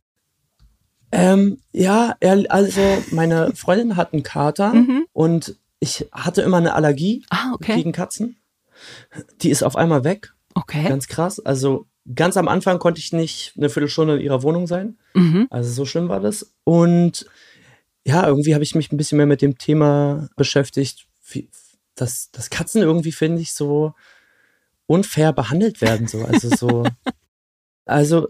Ähm, 1.13 1.59
ja, 1.73 2.15
er, 2.21 2.43
also 2.49 2.81
meine 3.11 3.55
Freundin 3.55 3.97
hat 3.97 4.15
einen 4.15 4.23
Kater 4.23 4.73
Mhm. 4.73 5.05
und 5.13 5.57
ich 5.81 6.07
hatte 6.13 6.43
immer 6.43 6.59
eine 6.59 6.75
Allergie 6.75 7.25
Ah, 7.31 7.53
okay. 7.55 7.77
gegen 7.77 7.93
Katzen. 7.93 8.37
Die 9.43 9.51
ist 9.51 9.63
auf 9.63 9.77
einmal 9.77 10.05
weg, 10.05 10.33
Okay. 10.55 10.89
ganz 10.89 11.09
krass. 11.09 11.41
Also 11.41 11.87
ganz 12.15 12.37
am 12.37 12.49
Anfang 12.49 12.79
konnte 12.79 13.01
ich 13.01 13.13
nicht 13.13 13.55
eine 13.57 13.69
Viertelstunde 13.69 14.17
in 14.17 14.23
ihrer 14.23 14.43
Wohnung 14.43 14.67
sein. 14.67 14.99
Mhm. 15.15 15.47
Also 15.51 15.71
so 15.71 15.85
schlimm 15.85 16.09
war 16.09 16.21
das. 16.21 16.55
Und 16.65 17.27
ja, 18.07 18.27
irgendwie 18.27 18.55
habe 18.55 18.65
ich 18.65 18.75
mich 18.75 18.91
ein 18.93 18.97
bisschen 18.97 19.17
mehr 19.19 19.27
mit 19.27 19.43
dem 19.43 19.59
Thema 19.59 20.29
beschäftigt, 20.37 21.07
wie, 21.29 21.49
dass, 21.95 22.31
dass 22.31 22.49
Katzen 22.51 22.83
irgendwie, 22.83 23.13
finde 23.13 23.43
ich, 23.43 23.53
so 23.53 23.95
unfair 24.87 25.33
behandelt 25.33 25.81
werden. 25.81 26.09
So. 26.09 26.25
Also 26.25 26.49
so. 26.57 26.85
also 27.85 28.29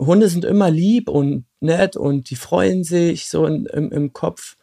Hunde 0.00 0.28
sind 0.28 0.44
immer 0.44 0.70
lieb 0.70 1.08
und 1.08 1.44
nett 1.60 1.96
und 1.96 2.30
die 2.30 2.36
freuen 2.36 2.84
sich 2.84 3.28
so 3.28 3.46
in, 3.46 3.66
im, 3.66 3.90
im 3.90 4.12
Kopf 4.12 4.56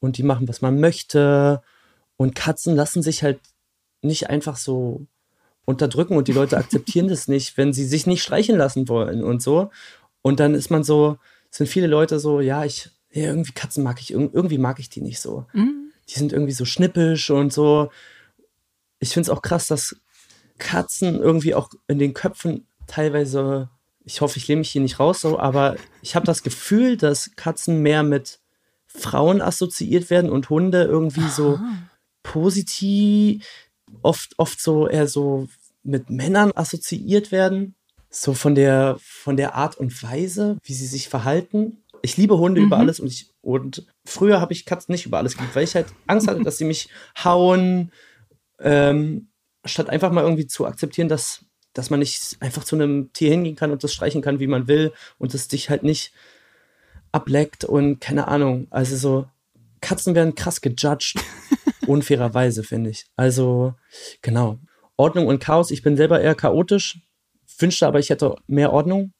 und 0.00 0.18
die 0.18 0.22
machen, 0.22 0.46
was 0.48 0.60
man 0.60 0.78
möchte. 0.78 1.62
Und 2.22 2.36
Katzen 2.36 2.76
lassen 2.76 3.02
sich 3.02 3.24
halt 3.24 3.40
nicht 4.00 4.30
einfach 4.30 4.56
so 4.56 5.06
unterdrücken 5.64 6.16
und 6.16 6.28
die 6.28 6.32
Leute 6.32 6.56
akzeptieren 6.56 7.08
das 7.08 7.26
nicht, 7.26 7.56
wenn 7.56 7.72
sie 7.72 7.84
sich 7.84 8.06
nicht 8.06 8.22
streicheln 8.22 8.58
lassen 8.58 8.88
wollen 8.88 9.24
und 9.24 9.42
so. 9.42 9.70
Und 10.22 10.38
dann 10.38 10.54
ist 10.54 10.70
man 10.70 10.84
so, 10.84 11.18
sind 11.50 11.66
viele 11.68 11.88
Leute 11.88 12.20
so, 12.20 12.40
ja, 12.40 12.64
ich, 12.64 12.90
irgendwie 13.10 13.52
Katzen 13.52 13.82
mag 13.82 14.00
ich, 14.00 14.14
irg- 14.14 14.30
irgendwie 14.32 14.58
mag 14.58 14.78
ich 14.78 14.88
die 14.88 15.00
nicht 15.00 15.18
so. 15.20 15.46
Mhm. 15.52 15.90
Die 16.08 16.14
sind 16.14 16.32
irgendwie 16.32 16.52
so 16.52 16.64
schnippisch 16.64 17.30
und 17.30 17.52
so. 17.52 17.90
Ich 19.00 19.10
finde 19.10 19.26
es 19.26 19.30
auch 19.36 19.42
krass, 19.42 19.66
dass 19.66 19.96
Katzen 20.58 21.18
irgendwie 21.20 21.56
auch 21.56 21.70
in 21.88 21.98
den 21.98 22.14
Köpfen 22.14 22.66
teilweise, 22.86 23.68
ich 24.04 24.20
hoffe, 24.20 24.38
ich 24.38 24.46
lehne 24.46 24.60
mich 24.60 24.70
hier 24.70 24.82
nicht 24.82 25.00
raus, 25.00 25.20
so, 25.20 25.40
aber 25.40 25.74
ich 26.02 26.14
habe 26.14 26.26
das 26.26 26.44
Gefühl, 26.44 26.96
dass 26.96 27.34
Katzen 27.34 27.82
mehr 27.82 28.04
mit 28.04 28.38
Frauen 28.86 29.40
assoziiert 29.40 30.08
werden 30.10 30.30
und 30.30 30.50
Hunde 30.50 30.84
irgendwie 30.84 31.28
so 31.28 31.58
positiv, 32.22 33.44
oft, 34.02 34.34
oft 34.38 34.60
so 34.60 34.88
eher 34.88 35.06
so 35.06 35.48
mit 35.82 36.10
Männern 36.10 36.52
assoziiert 36.54 37.32
werden. 37.32 37.74
So 38.10 38.34
von 38.34 38.54
der, 38.54 38.98
von 39.00 39.36
der 39.38 39.54
Art 39.54 39.76
und 39.78 40.02
Weise, 40.02 40.58
wie 40.64 40.74
sie 40.74 40.86
sich 40.86 41.08
verhalten. 41.08 41.78
Ich 42.02 42.18
liebe 42.18 42.36
Hunde 42.36 42.60
über 42.60 42.76
Mhm. 42.76 42.80
alles 42.82 43.00
und 43.00 43.06
ich, 43.08 43.30
und 43.40 43.86
früher 44.04 44.40
habe 44.40 44.52
ich 44.52 44.66
Katzen 44.66 44.92
nicht 44.92 45.06
über 45.06 45.18
alles 45.18 45.36
geliebt, 45.36 45.56
weil 45.56 45.64
ich 45.64 45.74
halt 45.74 45.86
Angst 46.06 46.28
hatte, 46.28 46.42
dass 46.42 46.58
sie 46.58 46.64
mich 46.64 46.88
hauen, 47.24 47.90
ähm, 48.60 49.28
statt 49.64 49.88
einfach 49.88 50.12
mal 50.12 50.24
irgendwie 50.24 50.46
zu 50.46 50.66
akzeptieren, 50.66 51.08
dass, 51.08 51.44
dass 51.72 51.88
man 51.88 52.00
nicht 52.00 52.36
einfach 52.40 52.64
zu 52.64 52.76
einem 52.76 53.12
Tier 53.14 53.30
hingehen 53.30 53.56
kann 53.56 53.70
und 53.70 53.82
das 53.82 53.94
streichen 53.94 54.20
kann, 54.20 54.40
wie 54.40 54.46
man 54.46 54.68
will 54.68 54.92
und 55.18 55.32
es 55.32 55.48
dich 55.48 55.70
halt 55.70 55.82
nicht 55.82 56.12
ableckt 57.12 57.64
und 57.64 58.00
keine 58.00 58.28
Ahnung. 58.28 58.66
Also 58.70 58.96
so, 58.96 59.26
Katzen 59.80 60.14
werden 60.14 60.34
krass 60.34 60.60
gejudged. 60.60 61.14
unfairerweise, 61.86 62.62
finde 62.64 62.90
ich. 62.90 63.06
Also, 63.16 63.74
genau. 64.22 64.58
Ordnung 64.96 65.26
und 65.26 65.38
Chaos. 65.40 65.70
Ich 65.70 65.82
bin 65.82 65.96
selber 65.96 66.20
eher 66.20 66.34
chaotisch. 66.34 67.00
Wünschte 67.58 67.86
aber, 67.86 67.98
ich 67.98 68.10
hätte 68.10 68.34
mehr 68.46 68.72
Ordnung. 68.72 69.12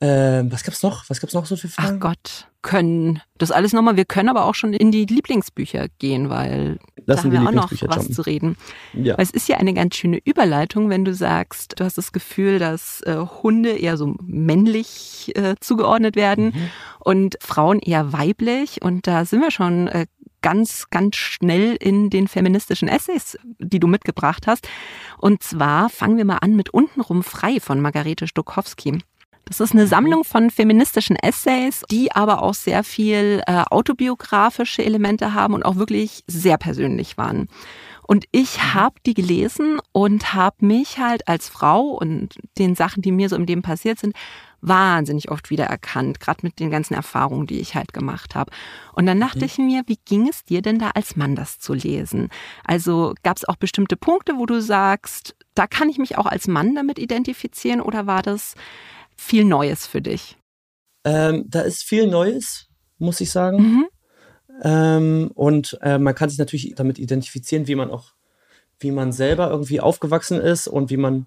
Ähm, 0.00 0.50
was 0.50 0.64
gab's 0.64 0.82
noch? 0.82 1.08
Was 1.08 1.20
gab's 1.20 1.34
noch 1.34 1.46
so 1.46 1.54
für 1.56 1.68
Ach 1.76 1.84
Fragen? 1.84 2.00
Gott, 2.00 2.48
können 2.62 3.22
das 3.38 3.52
alles 3.52 3.72
nochmal. 3.72 3.96
Wir 3.96 4.04
können 4.04 4.28
aber 4.28 4.44
auch 4.44 4.54
schon 4.56 4.72
in 4.72 4.90
die 4.90 5.06
Lieblingsbücher 5.06 5.86
gehen, 6.00 6.28
weil 6.30 6.78
da 7.06 7.14
Lassen 7.14 7.32
haben 7.36 7.44
wir 7.44 7.48
auch 7.48 7.52
noch 7.52 7.70
was 7.72 7.80
jumpen. 7.80 8.12
zu 8.12 8.22
reden. 8.22 8.56
Ja. 8.92 9.16
Weil 9.16 9.22
es 9.24 9.30
ist 9.30 9.48
ja 9.48 9.56
eine 9.58 9.72
ganz 9.72 9.94
schöne 9.96 10.18
Überleitung, 10.24 10.90
wenn 10.90 11.04
du 11.04 11.14
sagst, 11.14 11.78
du 11.78 11.84
hast 11.84 11.96
das 11.96 12.12
Gefühl, 12.12 12.58
dass 12.58 13.02
äh, 13.02 13.16
Hunde 13.42 13.70
eher 13.70 13.96
so 13.96 14.16
männlich 14.22 15.32
äh, 15.36 15.54
zugeordnet 15.60 16.16
werden 16.16 16.46
Mhm. 16.46 16.70
und 16.98 17.36
Frauen 17.40 17.78
eher 17.78 18.12
weiblich. 18.12 18.82
Und 18.82 19.06
da 19.06 19.24
sind 19.24 19.40
wir 19.40 19.50
schon 19.52 19.86
äh, 19.88 20.06
ganz, 20.42 20.88
ganz 20.90 21.16
schnell 21.16 21.76
in 21.76 22.10
den 22.10 22.28
feministischen 22.28 22.88
Essays, 22.88 23.38
die 23.58 23.80
du 23.80 23.86
mitgebracht 23.86 24.46
hast. 24.46 24.68
Und 25.18 25.42
zwar 25.42 25.88
fangen 25.88 26.16
wir 26.16 26.24
mal 26.24 26.38
an 26.38 26.56
mit 26.56 26.70
Untenrum 26.70 27.22
frei 27.22 27.60
von 27.60 27.80
Margarete 27.80 28.26
Stokowski. 28.26 28.98
Das 29.44 29.58
ist 29.58 29.72
eine 29.72 29.88
Sammlung 29.88 30.22
von 30.22 30.50
feministischen 30.50 31.16
Essays, 31.16 31.82
die 31.90 32.12
aber 32.12 32.42
auch 32.42 32.54
sehr 32.54 32.84
viel 32.84 33.42
äh, 33.46 33.62
autobiografische 33.68 34.84
Elemente 34.84 35.34
haben 35.34 35.54
und 35.54 35.64
auch 35.64 35.76
wirklich 35.76 36.22
sehr 36.28 36.56
persönlich 36.56 37.18
waren. 37.18 37.48
Und 38.06 38.26
ich 38.32 38.58
mhm. 38.58 38.74
habe 38.74 38.96
die 39.06 39.14
gelesen 39.14 39.78
und 39.92 40.34
habe 40.34 40.66
mich 40.66 40.98
halt 40.98 41.26
als 41.26 41.48
Frau 41.48 41.82
und 41.82 42.38
den 42.58 42.74
Sachen, 42.74 43.02
die 43.02 43.12
mir 43.12 43.28
so 43.28 43.36
im 43.36 43.44
Leben 43.44 43.62
passiert 43.62 43.98
sind, 43.98 44.14
wahnsinnig 44.60 45.30
oft 45.30 45.50
wiedererkannt, 45.50 46.20
gerade 46.20 46.40
mit 46.42 46.60
den 46.60 46.70
ganzen 46.70 46.94
Erfahrungen, 46.94 47.46
die 47.46 47.60
ich 47.60 47.74
halt 47.74 47.92
gemacht 47.92 48.34
habe. 48.34 48.52
Und 48.94 49.06
dann 49.06 49.20
dachte 49.20 49.38
mhm. 49.40 49.44
ich 49.44 49.58
mir, 49.58 49.82
wie 49.86 49.98
ging 50.04 50.28
es 50.28 50.44
dir 50.44 50.62
denn 50.62 50.78
da 50.78 50.90
als 50.90 51.16
Mann, 51.16 51.36
das 51.36 51.58
zu 51.58 51.74
lesen? 51.74 52.28
Also 52.64 53.14
gab 53.22 53.36
es 53.36 53.44
auch 53.46 53.56
bestimmte 53.56 53.96
Punkte, 53.96 54.36
wo 54.36 54.46
du 54.46 54.60
sagst, 54.60 55.34
da 55.54 55.66
kann 55.66 55.88
ich 55.88 55.98
mich 55.98 56.18
auch 56.18 56.26
als 56.26 56.46
Mann 56.48 56.74
damit 56.74 56.98
identifizieren 56.98 57.80
oder 57.80 58.06
war 58.06 58.22
das 58.22 58.54
viel 59.16 59.44
Neues 59.44 59.86
für 59.86 60.02
dich? 60.02 60.36
Ähm, 61.04 61.44
da 61.48 61.60
ist 61.60 61.82
viel 61.82 62.06
Neues, 62.06 62.68
muss 62.98 63.20
ich 63.20 63.30
sagen. 63.30 63.58
Mhm. 63.58 63.86
Ähm, 64.62 65.30
und 65.34 65.78
äh, 65.80 65.98
man 65.98 66.14
kann 66.14 66.28
sich 66.28 66.38
natürlich 66.38 66.74
damit 66.76 66.98
identifizieren, 66.98 67.66
wie 67.66 67.74
man 67.74 67.90
auch, 67.90 68.12
wie 68.78 68.90
man 68.90 69.12
selber 69.12 69.50
irgendwie 69.50 69.80
aufgewachsen 69.80 70.38
ist 70.38 70.68
und 70.68 70.90
wie 70.90 70.98
man 70.98 71.26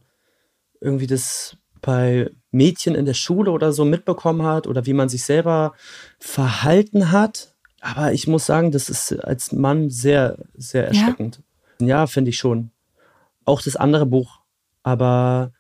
irgendwie 0.79 1.07
das 1.07 1.57
bei 1.83 2.31
Mädchen 2.49 2.95
in 2.95 3.05
der 3.05 3.13
Schule 3.13 3.51
oder 3.51 3.73
so 3.73 3.85
mitbekommen 3.85 4.43
hat 4.43 4.65
oder 4.65 4.87
wie 4.87 4.93
man 4.93 5.09
sich 5.09 5.23
selber 5.23 5.73
verhalten 6.17 7.11
hat. 7.11 7.53
Aber 7.81 8.13
ich 8.13 8.27
muss 8.27 8.45
sagen, 8.45 8.71
das 8.71 8.89
ist 8.89 9.11
als 9.23 9.51
Mann 9.51 9.89
sehr, 9.89 10.37
sehr 10.55 10.87
erschreckend. 10.87 11.43
Ja, 11.79 11.87
ja 11.87 12.07
finde 12.07 12.29
ich 12.29 12.37
schon. 12.37 12.71
Auch 13.45 13.61
das 13.61 13.75
andere 13.75 14.05
Buch. 14.05 14.39
Aber 14.81 15.51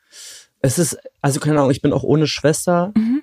es 0.61 0.79
ist, 0.79 0.97
also 1.21 1.39
keine 1.41 1.59
Ahnung, 1.59 1.71
ich 1.71 1.81
bin 1.81 1.91
auch 1.91 2.03
ohne 2.03 2.25
Schwester 2.25 2.93
mhm. 2.95 3.21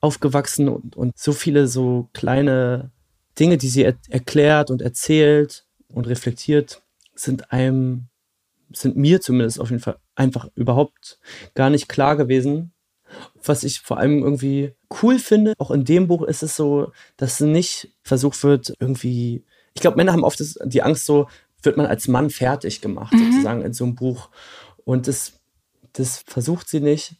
aufgewachsen 0.00 0.68
und, 0.68 0.96
und 0.96 1.18
so 1.18 1.32
viele 1.32 1.68
so 1.68 2.08
kleine 2.14 2.90
Dinge, 3.38 3.58
die 3.58 3.68
sie 3.68 3.84
er 3.84 3.94
erklärt 4.08 4.70
und 4.70 4.80
erzählt 4.80 5.66
und 5.88 6.06
reflektiert, 6.06 6.82
sind 7.14 7.52
einem, 7.52 8.08
sind 8.72 8.96
mir 8.96 9.20
zumindest 9.20 9.60
auf 9.60 9.70
jeden 9.70 9.82
Fall 9.82 9.98
einfach 10.18 10.48
überhaupt 10.54 11.18
gar 11.54 11.70
nicht 11.70 11.88
klar 11.88 12.16
gewesen. 12.16 12.72
Was 13.42 13.64
ich 13.64 13.80
vor 13.80 13.98
allem 13.98 14.22
irgendwie 14.22 14.74
cool 15.02 15.18
finde, 15.18 15.54
auch 15.58 15.70
in 15.70 15.84
dem 15.84 16.08
Buch 16.08 16.22
ist 16.22 16.42
es 16.42 16.56
so, 16.56 16.92
dass 17.16 17.40
nicht 17.40 17.94
versucht 18.02 18.42
wird, 18.42 18.74
irgendwie, 18.80 19.44
ich 19.72 19.80
glaube, 19.80 19.96
Männer 19.96 20.12
haben 20.12 20.24
oft 20.24 20.42
die 20.64 20.82
Angst 20.82 21.06
so, 21.06 21.28
wird 21.62 21.76
man 21.76 21.86
als 21.86 22.06
Mann 22.06 22.28
fertig 22.30 22.80
gemacht, 22.80 23.14
mhm. 23.14 23.32
sozusagen 23.32 23.62
in 23.62 23.72
so 23.72 23.84
einem 23.84 23.94
Buch. 23.94 24.28
Und 24.84 25.08
das, 25.08 25.40
das 25.94 26.18
versucht 26.26 26.68
sie 26.68 26.80
nicht. 26.80 27.14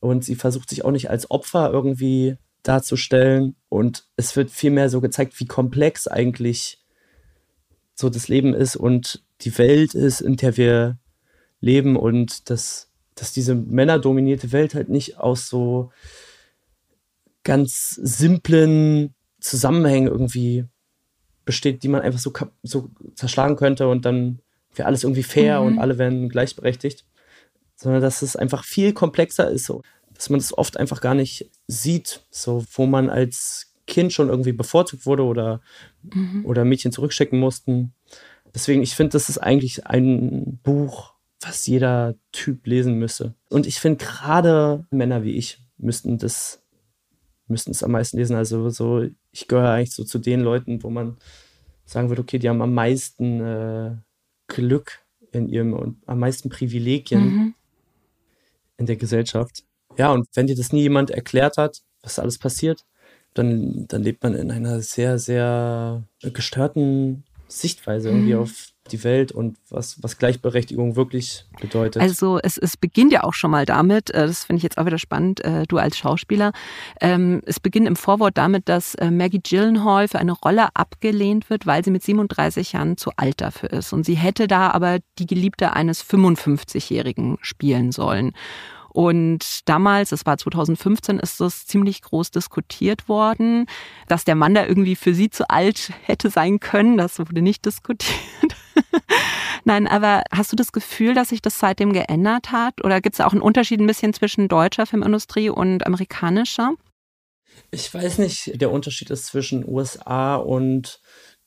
Und 0.00 0.24
sie 0.24 0.34
versucht 0.34 0.70
sich 0.70 0.84
auch 0.84 0.90
nicht 0.90 1.10
als 1.10 1.30
Opfer 1.30 1.70
irgendwie 1.72 2.36
darzustellen. 2.62 3.56
Und 3.68 4.04
es 4.16 4.36
wird 4.36 4.50
vielmehr 4.50 4.88
so 4.90 5.00
gezeigt, 5.00 5.38
wie 5.40 5.46
komplex 5.46 6.06
eigentlich 6.06 6.78
so 7.94 8.08
das 8.08 8.28
Leben 8.28 8.54
ist 8.54 8.76
und 8.76 9.22
die 9.42 9.56
Welt 9.58 9.94
ist, 9.94 10.20
in 10.20 10.36
der 10.36 10.56
wir 10.56 10.98
leben 11.60 11.96
und 11.96 12.50
dass, 12.50 12.90
dass 13.14 13.32
diese 13.32 13.54
männerdominierte 13.54 14.52
Welt 14.52 14.74
halt 14.74 14.88
nicht 14.88 15.18
aus 15.18 15.48
so 15.48 15.90
ganz 17.44 17.90
simplen 18.02 19.14
Zusammenhängen 19.40 20.08
irgendwie 20.08 20.64
besteht, 21.44 21.82
die 21.82 21.88
man 21.88 22.02
einfach 22.02 22.20
so, 22.20 22.32
so 22.62 22.90
zerschlagen 23.14 23.56
könnte 23.56 23.88
und 23.88 24.04
dann 24.04 24.40
wäre 24.74 24.86
alles 24.86 25.04
irgendwie 25.04 25.22
fair 25.22 25.60
mhm. 25.60 25.66
und 25.66 25.78
alle 25.78 25.98
wären 25.98 26.28
gleichberechtigt, 26.28 27.04
sondern 27.74 28.02
dass 28.02 28.22
es 28.22 28.36
einfach 28.36 28.64
viel 28.64 28.92
komplexer 28.92 29.50
ist. 29.50 29.64
So 29.64 29.82
dass 30.20 30.28
man 30.28 30.38
das 30.38 30.56
oft 30.56 30.76
einfach 30.76 31.00
gar 31.00 31.14
nicht 31.14 31.50
sieht, 31.66 32.26
so 32.30 32.62
wo 32.74 32.84
man 32.84 33.08
als 33.08 33.72
Kind 33.86 34.12
schon 34.12 34.28
irgendwie 34.28 34.52
bevorzugt 34.52 35.06
wurde 35.06 35.24
oder, 35.24 35.62
mhm. 36.02 36.44
oder 36.44 36.66
Mädchen 36.66 36.92
zurückschicken 36.92 37.40
mussten. 37.40 37.94
Deswegen, 38.54 38.82
ich 38.82 38.94
finde, 38.94 39.12
das 39.12 39.30
ist 39.30 39.38
eigentlich 39.38 39.86
ein 39.86 40.58
Buch, 40.62 41.14
was 41.40 41.66
jeder 41.66 42.16
Typ 42.32 42.66
lesen 42.66 42.94
müsse. 42.94 43.34
Und 43.48 43.66
ich 43.66 43.80
finde, 43.80 44.04
gerade 44.04 44.86
Männer 44.90 45.24
wie 45.24 45.36
ich 45.36 45.58
müssten 45.78 46.18
das, 46.18 46.62
müssten 47.46 47.70
es 47.70 47.82
am 47.82 47.92
meisten 47.92 48.18
lesen. 48.18 48.36
Also 48.36 48.68
so, 48.70 49.06
ich 49.32 49.48
gehöre 49.48 49.70
eigentlich 49.70 49.94
so 49.94 50.04
zu 50.04 50.18
den 50.18 50.40
Leuten, 50.40 50.82
wo 50.82 50.90
man 50.90 51.16
sagen 51.84 52.08
würde, 52.08 52.22
okay, 52.22 52.38
die 52.38 52.48
haben 52.48 52.62
am 52.62 52.74
meisten 52.74 53.40
äh, 53.40 53.96
Glück 54.46 55.00
in 55.32 55.48
ihrem 55.48 55.72
und 55.72 55.96
am 56.06 56.18
meisten 56.18 56.48
Privilegien 56.48 57.24
mhm. 57.24 57.54
in 58.76 58.86
der 58.86 58.96
Gesellschaft. 58.96 59.64
Ja, 59.96 60.12
und 60.12 60.28
wenn 60.34 60.46
dir 60.46 60.56
das 60.56 60.72
nie 60.72 60.82
jemand 60.82 61.10
erklärt 61.10 61.56
hat, 61.56 61.82
was 62.02 62.18
alles 62.18 62.38
passiert, 62.38 62.84
dann, 63.34 63.86
dann 63.88 64.02
lebt 64.02 64.22
man 64.22 64.34
in 64.34 64.50
einer 64.50 64.80
sehr, 64.80 65.18
sehr 65.18 66.04
gestörten 66.20 67.24
Sichtweise 67.48 68.10
irgendwie 68.10 68.34
mhm. 68.34 68.40
auf 68.40 68.69
die 68.92 69.04
Welt 69.04 69.32
und 69.32 69.56
was, 69.68 70.02
was 70.02 70.18
Gleichberechtigung 70.18 70.96
wirklich 70.96 71.46
bedeutet. 71.60 72.02
Also 72.02 72.38
es, 72.42 72.56
es 72.56 72.76
beginnt 72.76 73.12
ja 73.12 73.24
auch 73.24 73.34
schon 73.34 73.50
mal 73.50 73.66
damit, 73.66 74.10
äh, 74.10 74.26
das 74.26 74.44
finde 74.44 74.58
ich 74.58 74.62
jetzt 74.62 74.78
auch 74.78 74.86
wieder 74.86 74.98
spannend, 74.98 75.44
äh, 75.44 75.64
du 75.66 75.78
als 75.78 75.96
Schauspieler, 75.98 76.52
ähm, 77.00 77.42
es 77.46 77.60
beginnt 77.60 77.86
im 77.86 77.96
Vorwort 77.96 78.36
damit, 78.36 78.68
dass 78.68 78.94
äh, 78.96 79.10
Maggie 79.10 79.40
Gyllenhaal 79.40 80.08
für 80.08 80.18
eine 80.18 80.32
Rolle 80.32 80.68
abgelehnt 80.74 81.50
wird, 81.50 81.66
weil 81.66 81.84
sie 81.84 81.90
mit 81.90 82.02
37 82.02 82.72
Jahren 82.72 82.96
zu 82.96 83.10
alt 83.16 83.40
dafür 83.40 83.72
ist. 83.72 83.92
Und 83.92 84.04
sie 84.04 84.14
hätte 84.14 84.48
da 84.48 84.70
aber 84.70 84.98
die 85.18 85.26
Geliebte 85.26 85.72
eines 85.72 86.04
55-Jährigen 86.04 87.38
spielen 87.40 87.92
sollen. 87.92 88.32
Und 88.92 89.68
damals, 89.68 90.10
das 90.10 90.26
war 90.26 90.36
2015, 90.36 91.18
ist 91.18 91.40
das 91.40 91.66
ziemlich 91.66 92.02
groß 92.02 92.30
diskutiert 92.30 93.08
worden, 93.08 93.66
dass 94.08 94.24
der 94.24 94.34
Mann 94.34 94.54
da 94.54 94.66
irgendwie 94.66 94.96
für 94.96 95.14
sie 95.14 95.30
zu 95.30 95.48
alt 95.48 95.92
hätte 96.02 96.30
sein 96.30 96.60
können. 96.60 96.96
Das 96.96 97.18
wurde 97.18 97.42
nicht 97.42 97.64
diskutiert. 97.64 98.56
Nein, 99.64 99.86
aber 99.86 100.24
hast 100.32 100.52
du 100.52 100.56
das 100.56 100.72
Gefühl, 100.72 101.14
dass 101.14 101.28
sich 101.28 101.42
das 101.42 101.58
seitdem 101.58 101.92
geändert 101.92 102.52
hat? 102.52 102.82
Oder 102.84 103.00
gibt 103.00 103.14
es 103.14 103.20
auch 103.20 103.32
einen 103.32 103.42
Unterschied 103.42 103.80
ein 103.80 103.86
bisschen 103.86 104.12
zwischen 104.12 104.48
deutscher 104.48 104.86
Filmindustrie 104.86 105.50
und 105.50 105.86
amerikanischer? 105.86 106.72
Ich 107.70 107.92
weiß 107.92 108.18
nicht, 108.18 108.60
der 108.60 108.70
Unterschied 108.70 109.10
ist 109.10 109.26
zwischen 109.26 109.68
USA 109.68 110.36
und 110.36 111.00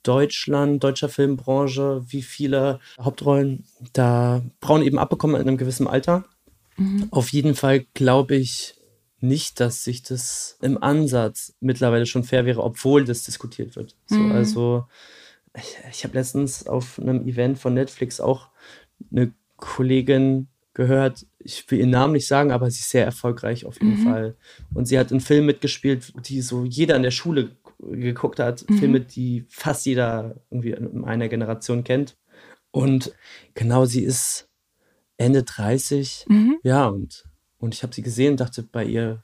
Deutschland, 0.03 0.83
deutscher 0.83 1.09
Filmbranche, 1.09 2.03
wie 2.07 2.21
viele 2.21 2.79
Hauptrollen 2.99 3.65
da 3.93 4.41
Frauen 4.61 4.83
eben 4.83 4.99
abbekommen 4.99 5.37
in 5.37 5.47
einem 5.47 5.57
gewissen 5.57 5.87
Alter. 5.87 6.25
Mhm. 6.77 7.07
Auf 7.11 7.29
jeden 7.29 7.55
Fall 7.55 7.85
glaube 7.93 8.35
ich 8.35 8.75
nicht, 9.19 9.59
dass 9.59 9.83
sich 9.83 10.03
das 10.03 10.57
im 10.61 10.81
Ansatz 10.81 11.55
mittlerweile 11.61 12.05
schon 12.05 12.23
fair 12.23 12.45
wäre, 12.45 12.61
obwohl 12.61 13.05
das 13.05 13.23
diskutiert 13.23 13.75
wird. 13.75 13.95
So, 14.05 14.17
mhm. 14.17 14.31
Also 14.33 14.85
ich, 15.55 15.77
ich 15.89 16.03
habe 16.03 16.15
letztens 16.15 16.67
auf 16.67 16.99
einem 16.99 17.25
Event 17.25 17.57
von 17.57 17.73
Netflix 17.73 18.19
auch 18.19 18.49
eine 19.11 19.31
Kollegin 19.57 20.47
gehört, 20.73 21.25
ich 21.39 21.69
will 21.69 21.79
ihren 21.79 21.91
Namen 21.91 22.13
nicht 22.13 22.27
sagen, 22.27 22.51
aber 22.51 22.69
sie 22.69 22.79
ist 22.79 22.89
sehr 22.89 23.05
erfolgreich 23.05 23.65
auf 23.65 23.81
jeden 23.81 23.99
mhm. 23.99 24.03
Fall. 24.03 24.35
Und 24.73 24.87
sie 24.87 24.97
hat 24.97 25.11
einen 25.11 25.21
Film 25.21 25.45
mitgespielt, 25.45 26.13
die 26.27 26.41
so 26.41 26.65
jeder 26.65 26.95
in 26.95 27.03
der 27.03 27.11
Schule 27.11 27.55
geguckt 27.79 28.39
hat, 28.39 28.67
mhm. 28.69 28.77
Filme, 28.77 28.99
die 29.01 29.45
fast 29.49 29.85
jeder 29.85 30.35
irgendwie 30.49 30.71
in 30.71 31.05
einer 31.05 31.29
Generation 31.29 31.83
kennt. 31.83 32.17
Und 32.71 33.13
genau, 33.53 33.85
sie 33.85 34.03
ist 34.03 34.49
Ende 35.17 35.43
30. 35.43 36.25
Mhm. 36.27 36.59
Ja, 36.63 36.87
und, 36.87 37.25
und 37.57 37.73
ich 37.73 37.83
habe 37.83 37.93
sie 37.93 38.01
gesehen 38.01 38.31
und 38.31 38.39
dachte 38.39 38.63
bei 38.63 38.83
ihr, 38.83 39.23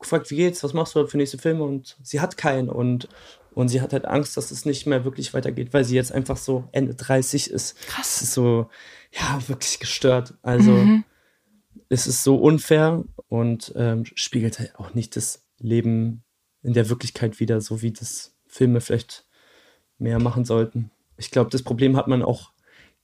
gefragt, 0.00 0.30
wie 0.30 0.36
geht's, 0.36 0.64
was 0.64 0.72
machst 0.72 0.94
du 0.94 1.06
für 1.06 1.16
nächste 1.16 1.38
Filme? 1.38 1.62
Und 1.62 1.96
sie 2.02 2.20
hat 2.20 2.36
keinen 2.36 2.68
und, 2.68 3.08
und 3.52 3.68
sie 3.68 3.80
hat 3.80 3.92
halt 3.92 4.06
Angst, 4.06 4.36
dass 4.36 4.50
es 4.50 4.64
nicht 4.64 4.86
mehr 4.86 5.04
wirklich 5.04 5.32
weitergeht, 5.34 5.72
weil 5.72 5.84
sie 5.84 5.94
jetzt 5.94 6.12
einfach 6.12 6.36
so 6.36 6.68
Ende 6.72 6.94
30 6.94 7.50
ist. 7.50 7.78
Krass. 7.86 8.16
Es 8.16 8.22
ist 8.22 8.34
so, 8.34 8.68
ja, 9.12 9.40
wirklich 9.46 9.78
gestört. 9.78 10.34
Also 10.42 10.72
mhm. 10.72 11.04
es 11.88 12.06
ist 12.06 12.24
so 12.24 12.36
unfair 12.36 13.04
und 13.28 13.72
ähm, 13.76 14.04
spiegelt 14.14 14.58
halt 14.58 14.76
auch 14.76 14.94
nicht 14.94 15.14
das 15.16 15.46
Leben 15.58 16.24
in 16.62 16.72
der 16.72 16.88
Wirklichkeit 16.88 17.38
wieder, 17.38 17.60
so 17.60 17.82
wie 17.82 17.92
das 17.92 18.34
Filme 18.46 18.80
vielleicht 18.80 19.26
mehr 19.98 20.18
machen 20.18 20.44
sollten. 20.44 20.90
Ich 21.16 21.30
glaube, 21.30 21.50
das 21.50 21.62
Problem 21.62 21.96
hat 21.96 22.08
man 22.08 22.22
auch 22.22 22.52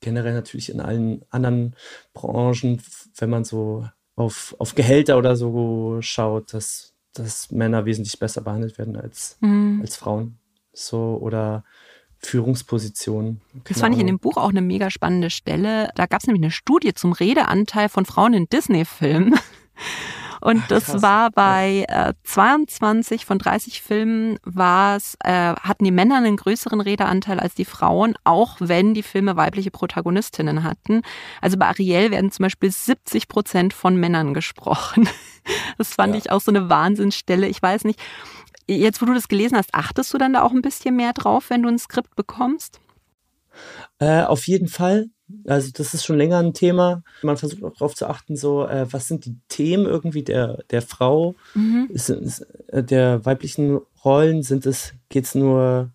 generell 0.01 0.35
natürlich 0.35 0.71
in 0.71 0.81
allen 0.81 1.25
anderen 1.31 1.75
Branchen, 2.13 2.83
wenn 3.17 3.31
man 3.31 3.45
so 3.45 3.89
auf, 4.15 4.55
auf 4.59 4.75
Gehälter 4.75 5.19
oder 5.19 5.37
so 5.37 5.99
schaut, 6.01 6.55
dass, 6.55 6.95
dass 7.13 7.51
Männer 7.51 7.85
wesentlich 7.85 8.19
besser 8.19 8.41
behandelt 8.41 8.79
werden 8.79 8.97
als, 8.97 9.37
mhm. 9.41 9.81
als 9.83 9.97
Frauen. 9.97 10.39
So 10.73 11.18
oder 11.20 11.64
Führungspositionen. 12.18 13.41
Das 13.64 13.81
fand 13.81 13.95
ich 13.95 14.01
in 14.01 14.07
dem 14.07 14.18
Buch 14.18 14.37
auch 14.37 14.51
eine 14.51 14.62
mega 14.62 14.91
spannende 14.91 15.31
Stelle. 15.31 15.91
Da 15.95 16.07
gab 16.07 16.20
es 16.20 16.27
nämlich 16.27 16.43
eine 16.43 16.51
Studie 16.51 16.95
zum 16.95 17.12
Redeanteil 17.12 17.89
von 17.89 18.05
Frauen 18.05 18.35
in 18.35 18.49
Disney-Filmen. 18.49 19.35
Und 20.47 20.62
Ach, 20.62 20.68
das 20.68 21.03
war 21.03 21.32
bei 21.32 21.86
äh, 21.88 22.12
22 22.22 23.26
von 23.26 23.40
30 23.40 23.82
Filmen 23.82 24.38
war's, 24.44 25.16
äh, 25.24 25.55
hatten 25.57 25.82
die 25.82 25.90
Männer 25.90 26.18
einen 26.18 26.36
größeren 26.36 26.80
Redeanteil 26.80 27.40
als 27.40 27.57
die 27.57 27.64
Frauen, 27.64 28.14
auch 28.22 28.55
wenn 28.61 28.94
die 28.94 29.03
Filme 29.03 29.34
weibliche 29.34 29.72
Protagonistinnen 29.72 30.62
hatten. 30.62 31.03
Also 31.40 31.57
bei 31.57 31.66
Ariel 31.66 32.12
werden 32.12 32.30
zum 32.30 32.44
Beispiel 32.44 32.70
70 32.70 33.26
Prozent 33.26 33.74
von 33.74 33.97
Männern 33.97 34.34
gesprochen. 34.34 35.09
Das 35.78 35.94
fand 35.94 36.14
ja. 36.14 36.18
ich 36.18 36.32
auch 36.32 36.40
so 36.40 36.51
eine 36.51 36.68
Wahnsinnsstelle. 36.68 37.47
Ich 37.47 37.62
weiß 37.62 37.84
nicht, 37.84 38.01
jetzt 38.66 39.01
wo 39.01 39.07
du 39.07 39.14
das 39.14 39.28
gelesen 39.28 39.57
hast, 39.57 39.72
achtest 39.74 40.12
du 40.12 40.18
dann 40.18 40.32
da 40.32 40.42
auch 40.42 40.51
ein 40.51 40.61
bisschen 40.61 40.97
mehr 40.97 41.12
drauf, 41.12 41.51
wenn 41.51 41.62
du 41.62 41.68
ein 41.68 41.78
Skript 41.78 42.16
bekommst? 42.16 42.80
Äh, 44.01 44.22
auf 44.22 44.49
jeden 44.49 44.66
Fall. 44.66 45.07
Also 45.47 45.70
das 45.74 45.95
ist 45.95 46.05
schon 46.05 46.18
länger 46.18 46.39
ein 46.39 46.55
Thema. 46.55 47.03
Man 47.22 47.37
versucht 47.37 47.64
auch 47.64 47.72
darauf 47.72 47.95
zu 47.95 48.09
achten, 48.09 48.37
so 48.37 48.66
äh, 48.66 48.87
was 48.93 49.09
sind 49.09 49.24
die 49.24 49.37
Themen 49.49 49.87
irgendwie 49.87 50.22
der, 50.22 50.62
der 50.70 50.83
Frau, 50.83 51.35
mhm. 51.55 51.89
ist, 51.93 52.11
ist, 52.11 52.41
äh, 52.68 52.85
der 52.85 53.24
weiblichen 53.24 53.81
Rollen, 54.05 54.43
sind 54.43 54.66
es, 54.66 54.95
geht 55.09 55.24
es 55.24 55.35
nur 55.35 55.91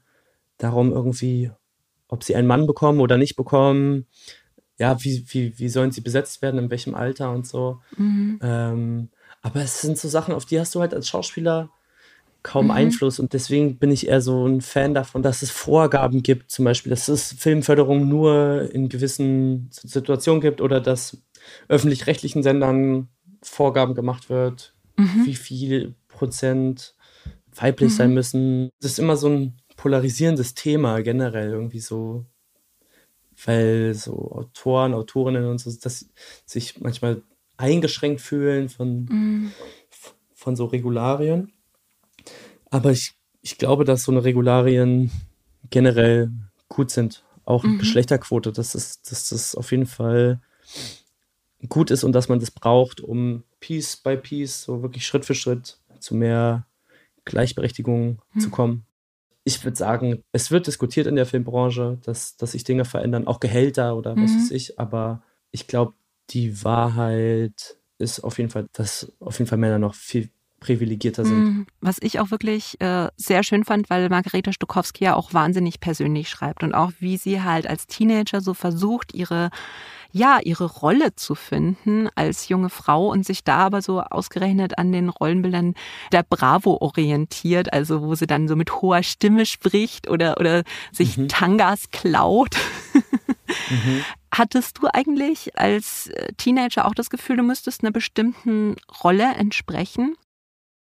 darum 0.57 0.91
irgendwie, 0.91 1.51
ob 2.07 2.23
sie 2.23 2.35
einen 2.35 2.47
Mann 2.47 2.67
bekommen 2.67 2.99
oder 2.99 3.17
nicht 3.17 3.35
bekommen, 3.35 4.05
ja, 4.77 5.01
wie, 5.03 5.23
wie, 5.27 5.57
wie 5.57 5.69
sollen 5.69 5.91
sie 5.91 6.01
besetzt 6.01 6.41
werden, 6.41 6.59
in 6.59 6.69
welchem 6.69 6.95
Alter 6.95 7.31
und 7.31 7.47
so. 7.47 7.79
Mhm. 7.97 8.39
Ähm, 8.41 9.09
aber 9.41 9.61
es 9.61 9.81
sind 9.81 9.97
so 9.97 10.09
Sachen, 10.09 10.33
auf 10.33 10.45
die 10.45 10.59
hast 10.59 10.75
du 10.75 10.81
halt 10.81 10.93
als 10.93 11.07
Schauspieler 11.07 11.69
kaum 12.43 12.65
mhm. 12.65 12.71
Einfluss. 12.71 13.19
Und 13.19 13.33
deswegen 13.33 13.77
bin 13.77 13.91
ich 13.91 14.07
eher 14.07 14.21
so 14.21 14.45
ein 14.47 14.61
Fan 14.61 14.93
davon, 14.93 15.21
dass 15.21 15.41
es 15.41 15.51
Vorgaben 15.51 16.23
gibt, 16.23 16.51
zum 16.51 16.65
Beispiel, 16.65 16.89
dass 16.89 17.07
es 17.07 17.33
Filmförderung 17.33 18.07
nur 18.07 18.69
in 18.73 18.89
gewissen 18.89 19.69
Situationen 19.71 20.41
gibt 20.41 20.61
oder 20.61 20.81
dass 20.81 21.17
öffentlich-rechtlichen 21.67 22.43
Sendern 22.43 23.09
Vorgaben 23.43 23.95
gemacht 23.95 24.29
wird, 24.29 24.73
mhm. 24.97 25.25
wie 25.25 25.35
viel 25.35 25.95
Prozent 26.07 26.95
weiblich 27.55 27.91
mhm. 27.91 27.95
sein 27.95 28.13
müssen. 28.13 28.69
Das 28.79 28.91
ist 28.91 28.99
immer 28.99 29.17
so 29.17 29.29
ein 29.29 29.57
polarisierendes 29.75 30.53
Thema 30.53 31.01
generell 31.01 31.49
irgendwie 31.49 31.79
so, 31.79 32.25
weil 33.45 33.93
so 33.93 34.31
Autoren, 34.31 34.93
Autorinnen 34.93 35.45
und 35.45 35.59
so, 35.59 35.71
dass 35.81 36.07
sich 36.45 36.79
manchmal 36.79 37.23
eingeschränkt 37.57 38.21
fühlen 38.21 38.69
von, 38.69 39.05
mhm. 39.05 39.51
von 40.33 40.55
so 40.55 40.65
Regularien. 40.65 41.51
Aber 42.71 42.91
ich, 42.91 43.13
ich 43.41 43.57
glaube, 43.59 43.85
dass 43.85 44.03
so 44.03 44.11
eine 44.11 44.23
Regularien 44.23 45.11
generell 45.69 46.31
gut 46.67 46.89
sind. 46.89 47.23
Auch 47.45 47.63
mhm. 47.63 47.77
Geschlechterquote, 47.77 48.51
dass 48.51 48.71
das, 48.71 49.01
dass 49.03 49.29
das 49.29 49.55
auf 49.55 49.71
jeden 49.71 49.85
Fall 49.85 50.41
gut 51.69 51.91
ist 51.91 52.03
und 52.03 52.13
dass 52.13 52.29
man 52.29 52.39
das 52.39 52.49
braucht, 52.49 53.01
um 53.01 53.43
Piece 53.59 53.97
by 53.97 54.17
Piece, 54.17 54.63
so 54.63 54.81
wirklich 54.81 55.05
Schritt 55.05 55.25
für 55.25 55.35
Schritt 55.35 55.77
zu 55.99 56.15
mehr 56.15 56.65
Gleichberechtigung 57.25 58.19
mhm. 58.33 58.39
zu 58.39 58.49
kommen. 58.49 58.85
Ich 59.43 59.63
würde 59.63 59.77
sagen, 59.77 60.23
es 60.31 60.51
wird 60.51 60.67
diskutiert 60.67 61.07
in 61.07 61.15
der 61.15 61.25
Filmbranche, 61.25 61.99
dass, 62.03 62.37
dass 62.37 62.53
sich 62.53 62.63
Dinge 62.63 62.85
verändern, 62.85 63.27
auch 63.27 63.39
Gehälter 63.39 63.95
oder 63.95 64.15
was 64.15 64.31
mhm. 64.31 64.37
weiß 64.37 64.51
ich, 64.51 64.79
aber 64.79 65.23
ich 65.51 65.67
glaube, 65.67 65.93
die 66.29 66.63
Wahrheit 66.63 67.77
ist 67.97 68.21
auf 68.21 68.37
jeden 68.37 68.49
Fall, 68.49 68.67
dass 68.73 69.11
auf 69.19 69.37
jeden 69.37 69.49
Fall 69.49 69.57
Männer 69.57 69.79
noch 69.79 69.95
viel 69.95 70.29
privilegierter 70.61 71.25
sind. 71.25 71.37
Mhm. 71.37 71.67
Was 71.81 71.97
ich 71.99 72.21
auch 72.21 72.31
wirklich 72.31 72.79
äh, 72.79 73.09
sehr 73.17 73.43
schön 73.43 73.65
fand, 73.65 73.89
weil 73.89 74.07
Margareta 74.07 74.53
Stokowski 74.53 75.03
ja 75.03 75.15
auch 75.15 75.33
wahnsinnig 75.33 75.81
persönlich 75.81 76.29
schreibt 76.29 76.63
und 76.63 76.73
auch 76.73 76.93
wie 76.99 77.17
sie 77.17 77.41
halt 77.41 77.67
als 77.67 77.87
Teenager 77.87 78.39
so 78.39 78.53
versucht, 78.53 79.13
ihre 79.13 79.49
ja, 80.13 80.39
ihre 80.43 80.65
Rolle 80.65 81.15
zu 81.15 81.35
finden 81.35 82.09
als 82.15 82.49
junge 82.49 82.69
Frau 82.69 83.09
und 83.09 83.25
sich 83.25 83.45
da 83.45 83.59
aber 83.59 83.81
so 83.81 84.01
ausgerechnet 84.01 84.77
an 84.77 84.91
den 84.91 85.07
Rollenbildern 85.07 85.73
der 86.11 86.23
Bravo 86.23 86.77
orientiert, 86.81 87.71
also 87.71 88.01
wo 88.01 88.13
sie 88.15 88.27
dann 88.27 88.49
so 88.49 88.57
mit 88.57 88.81
hoher 88.81 89.03
Stimme 89.03 89.45
spricht 89.45 90.09
oder, 90.09 90.37
oder 90.37 90.63
sich 90.91 91.17
mhm. 91.17 91.29
Tangas 91.29 91.91
klaut. 91.91 92.57
mhm. 93.69 94.03
Hattest 94.33 94.79
du 94.79 94.87
eigentlich 94.91 95.57
als 95.57 96.07
äh, 96.07 96.33
Teenager 96.35 96.85
auch 96.85 96.93
das 96.93 97.09
Gefühl, 97.09 97.37
du 97.37 97.43
müsstest 97.43 97.81
einer 97.81 97.91
bestimmten 97.91 98.75
Rolle 99.03 99.33
entsprechen? 99.35 100.17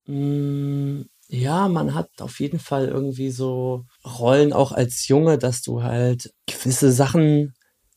Mm, 0.09 1.03
ja, 1.27 1.67
man 1.67 1.93
hat 1.93 2.09
auf 2.19 2.39
jeden 2.39 2.59
Fall 2.59 2.87
irgendwie 2.87 3.29
so 3.29 3.85
Rollen 4.03 4.51
auch 4.53 4.71
als 4.71 5.07
Junge, 5.07 5.37
dass 5.37 5.61
du 5.61 5.83
halt 5.83 6.33
gewisse 6.47 6.91
Sachen 6.91 7.53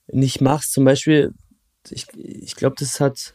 nicht 0.07 0.43
machst. 0.43 0.73
Zum 0.73 0.85
Beispiel, 0.85 1.33
ich, 1.89 2.07
ich 2.15 2.55
glaube, 2.55 2.77
das 2.79 3.01
hat 3.01 3.35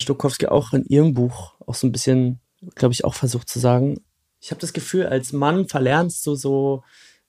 Stokowski 0.00 0.46
auch 0.46 0.72
in 0.72 0.84
ihrem 0.84 1.14
Buch 1.14 1.54
auch 1.66 1.74
so 1.74 1.88
ein 1.88 1.92
bisschen, 1.92 2.38
glaube 2.76 2.92
ich, 2.92 3.04
auch 3.04 3.14
versucht 3.14 3.48
zu 3.48 3.58
sagen. 3.58 4.00
Ich 4.40 4.52
habe 4.52 4.60
das 4.60 4.72
Gefühl, 4.72 5.06
als 5.06 5.32
Mann 5.32 5.66
verlernst 5.66 6.24
du 6.26 6.36
so, 6.36 6.84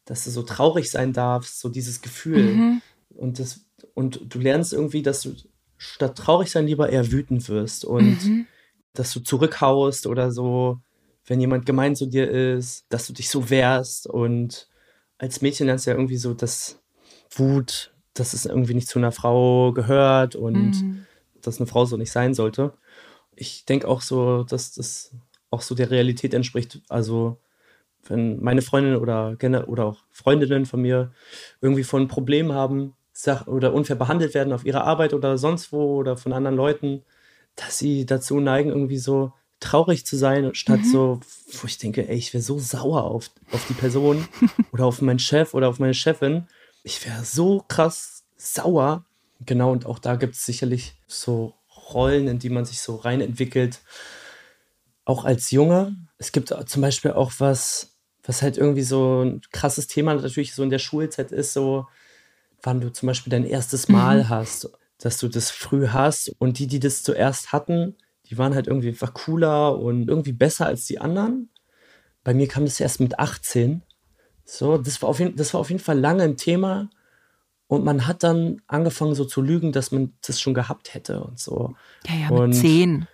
dass 0.06 0.26
du 0.26 0.30
so 0.30 0.44
traurig 0.44 0.92
sein 0.92 1.14
darfst, 1.14 1.60
so 1.60 1.70
dieses 1.70 2.02
Gefühl. 2.02 2.54
Mhm. 2.54 2.82
Und 3.10 3.40
das 3.40 3.62
und 3.96 4.22
du 4.30 4.40
lernst 4.40 4.74
irgendwie, 4.74 5.02
dass 5.02 5.22
du 5.22 5.36
statt 5.78 6.16
traurig 6.16 6.52
sein 6.52 6.68
lieber 6.68 6.90
eher 6.90 7.12
wütend 7.12 7.50
wirst 7.50 7.86
und 7.86 8.24
mhm. 8.24 8.48
Dass 9.00 9.14
du 9.14 9.20
zurückhaust 9.20 10.08
oder 10.08 10.32
so, 10.32 10.80
wenn 11.26 11.40
jemand 11.40 11.66
gemein 11.66 11.96
zu 11.96 12.06
dir 12.06 12.30
ist, 12.30 12.86
dass 12.90 13.08
du 13.08 13.14
dich 13.14 13.30
so 13.30 13.50
wehrst 13.50 14.08
und 14.08 14.68
als 15.18 15.42
Mädchen 15.42 15.68
lernst 15.68 15.86
du 15.86 15.92
ja 15.92 15.98
irgendwie 15.98 16.18
so, 16.18 16.34
dass 16.34 16.80
Wut, 17.32 17.94
dass 18.14 18.34
es 18.34 18.46
irgendwie 18.46 18.74
nicht 18.74 18.88
zu 18.88 19.00
einer 19.00 19.12
Frau 19.12 19.72
gehört 19.72 20.36
und 20.36 20.82
mhm. 20.82 21.06
dass 21.42 21.60
eine 21.60 21.68
Frau 21.68 21.86
so 21.86 21.98
nicht 21.98 22.12
sein 22.12 22.34
sollte. 22.34 22.74
Ich 23.36 23.66
denke 23.66 23.88
auch 23.88 24.02
so, 24.02 24.44
dass 24.44 24.74
das 24.74 25.14
auch 25.50 25.62
so 25.62 25.76
der 25.76 25.92
Realität 25.92 26.34
entspricht. 26.34 26.82
Also 26.90 27.38
wenn 28.08 28.42
meine 28.42 28.62
Freundin 28.62 28.98
oder, 28.98 29.38
oder 29.68 29.86
auch 29.86 30.04
Freundinnen 30.12 30.66
von 30.66 30.82
mir 30.82 31.12
irgendwie 31.62 31.84
von 31.84 32.08
Problemen 32.08 32.54
haben, 32.54 32.94
oder 33.48 33.74
unfair 33.74 33.96
behandelt 33.96 34.34
werden 34.34 34.52
auf 34.52 34.66
ihrer 34.66 34.84
Arbeit 34.84 35.14
oder 35.14 35.38
sonst 35.38 35.72
wo 35.72 35.96
oder 35.96 36.18
von 36.18 36.34
anderen 36.34 36.58
Leuten, 36.58 37.04
dass 37.56 37.78
sie 37.78 38.06
dazu 38.06 38.40
neigen, 38.40 38.70
irgendwie 38.70 38.98
so 38.98 39.34
traurig 39.60 40.06
zu 40.06 40.18
sein, 40.18 40.54
statt 40.54 40.82
mhm. 40.82 40.92
so, 40.92 41.20
wo 41.62 41.68
ich 41.68 41.78
denke, 41.78 42.08
ey, 42.08 42.16
ich 42.16 42.34
wäre 42.34 42.44
so 42.44 42.60
sauer 42.60 43.04
auf, 43.04 43.32
auf 43.52 43.66
die 43.68 43.74
Person 43.74 44.28
oder 44.72 44.86
auf 44.86 45.02
meinen 45.02 45.20
Chef 45.20 45.54
oder 45.54 45.70
auf 45.70 45.80
meine 45.80 45.94
Chefin. 45.94 46.48
Ich 46.84 47.06
wäre 47.06 47.24
so 47.24 47.64
krass 47.68 48.24
sauer. 48.38 49.06
Genau, 49.46 49.72
und 49.72 49.86
auch 49.86 50.00
da 50.00 50.16
gibt 50.16 50.36
es 50.36 50.46
sicherlich 50.46 50.96
so 51.08 51.56
Rollen, 51.94 52.28
in 52.28 52.40
die 52.40 52.50
man 52.50 52.66
sich 52.66 52.82
so 52.82 52.96
rein 52.96 53.22
entwickelt. 53.22 53.80
Auch 55.04 55.24
als 55.24 55.52
Junge. 55.52 55.96
Es 56.18 56.32
gibt 56.32 56.54
zum 56.68 56.82
Beispiel 56.82 57.12
auch 57.12 57.34
was, 57.40 57.96
was 58.24 58.42
halt 58.42 58.58
irgendwie 58.58 58.84
so 58.84 59.24
ein 59.24 59.42
krasses 59.52 59.88
Thema 59.88 60.16
natürlich 60.16 60.54
so 60.54 60.64
in 60.64 60.70
der 60.70 60.80
Schulzeit 60.80 61.32
ist, 61.32 61.54
so 61.54 61.88
wann 62.64 62.82
du 62.82 62.92
zum 62.92 63.08
Beispiel 63.08 63.32
dein 63.32 63.46
erstes 63.46 63.88
Mal 63.88 64.24
mhm. 64.24 64.30
hast, 64.30 64.70
dass 65.00 65.18
du 65.18 65.28
das 65.28 65.52
früh 65.52 65.88
hast 65.90 66.36
und 66.40 66.60
die, 66.60 66.68
die 66.68 66.80
das 66.80 67.04
zuerst 67.04 67.52
hatten, 67.52 67.96
die 68.30 68.38
waren 68.38 68.56
halt 68.56 68.68
irgendwie 68.68 68.90
einfach 68.90 69.14
cooler 69.14 69.78
und 69.78 70.08
irgendwie 70.08 70.34
besser 70.34 70.66
als 70.66 70.86
die 70.86 71.00
anderen. 71.00 71.50
Bei 72.24 72.34
mir 72.34 72.48
kam 72.48 72.66
das 72.66 72.80
erst 72.80 73.00
mit 73.00 73.20
18. 73.20 73.84
So, 74.46 74.78
das 74.78 75.02
war 75.02 75.10
auf 75.10 75.20
jeden, 75.20 75.36
das 75.36 75.54
war 75.54 75.62
auf 75.62 75.70
jeden 75.70 75.82
Fall 75.82 76.00
lange 76.00 76.24
ein 76.24 76.38
Thema. 76.38 76.90
Und 77.68 77.84
man 77.84 78.08
hat 78.08 78.24
dann 78.24 78.62
angefangen 78.68 79.16
so 79.16 79.26
zu 79.26 79.42
lügen, 79.42 79.72
dass 79.72 79.92
man 79.92 80.14
das 80.26 80.40
schon 80.40 80.54
gehabt 80.54 80.94
hätte 80.94 81.24
und 81.24 81.40
so. 81.40 81.76
Ja, 82.08 82.16
ja, 82.16 82.30
und 82.30 82.50
mit 82.50 82.58
10, 82.58 83.08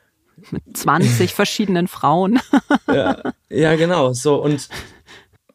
mit 0.52 0.78
20 0.78 1.34
verschiedenen 1.34 1.88
Frauen. 1.88 2.40
ja, 2.88 3.22
ja, 3.50 3.76
genau. 3.76 4.14
So, 4.14 4.42
und 4.42 4.68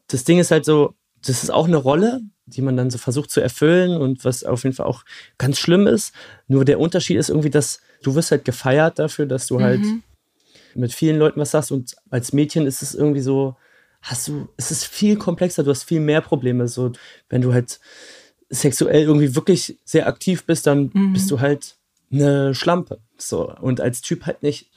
das 0.09 0.25
Ding 0.25 0.39
ist 0.39 0.51
halt 0.51 0.65
so, 0.65 0.95
das 1.23 1.43
ist 1.43 1.51
auch 1.51 1.67
eine 1.67 1.77
Rolle, 1.77 2.23
die 2.47 2.63
man 2.63 2.77
dann 2.77 2.91
so 2.91 2.99
versucht 2.99 3.31
zu 3.31 3.41
erfüllen 3.41 3.97
und 3.97 4.25
was 4.25 4.45
auf 4.45 4.65
jeden 4.65 4.75
Fall 4.75 4.87
auch 4.87 5.05
ganz 5.37 5.59
schlimm 5.59 5.87
ist. 5.87 6.15
Nur 6.49 6.65
der 6.65 6.81
Unterschied 6.81 7.17
ist 7.17 7.29
irgendwie, 7.29 7.51
dass 7.51 7.81
du 8.03 8.15
wirst 8.15 8.31
halt 8.31 8.45
gefeiert 8.45 8.99
dafür, 8.99 9.27
dass 9.27 9.47
du 9.47 9.61
halt 9.61 9.81
mhm. 9.81 9.91
halt 9.91 10.03
mit 10.77 10.93
vielen 10.93 11.19
Leuten 11.19 11.41
was 11.41 11.55
hast 11.55 11.71
und 11.71 11.97
als 12.11 12.33
Mädchen 12.33 12.67
ist 12.67 12.83
es 12.83 12.95
irgendwie 12.95 13.21
so, 13.21 13.57
hast 14.03 14.29
du, 14.29 14.49
es 14.57 14.71
ist 14.71 14.85
viel 14.85 15.17
komplexer, 15.17 15.65
du 15.65 15.71
hast 15.71 15.85
viel 15.85 16.01
mehr 16.01 16.21
Probleme. 16.21 16.69
So, 16.69 16.93
wenn 17.29 17.43
du 17.43 17.53
halt 17.53 17.81
sexuell 18.49 19.03
irgendwie 19.03 19.35
wirklich 19.35 19.79
sehr 19.85 20.07
aktiv 20.07 20.45
bist, 20.45 20.67
dann 20.67 20.91
mhm. 20.93 21.13
bist 21.13 21.31
du 21.31 21.41
halt 21.41 21.77
eine 22.13 22.55
Schlampe. 22.55 23.01
So, 23.19 23.53
und 23.61 23.81
als 23.81 24.01
Typ 24.01 24.27
halt 24.27 24.43
nicht. 24.43 24.71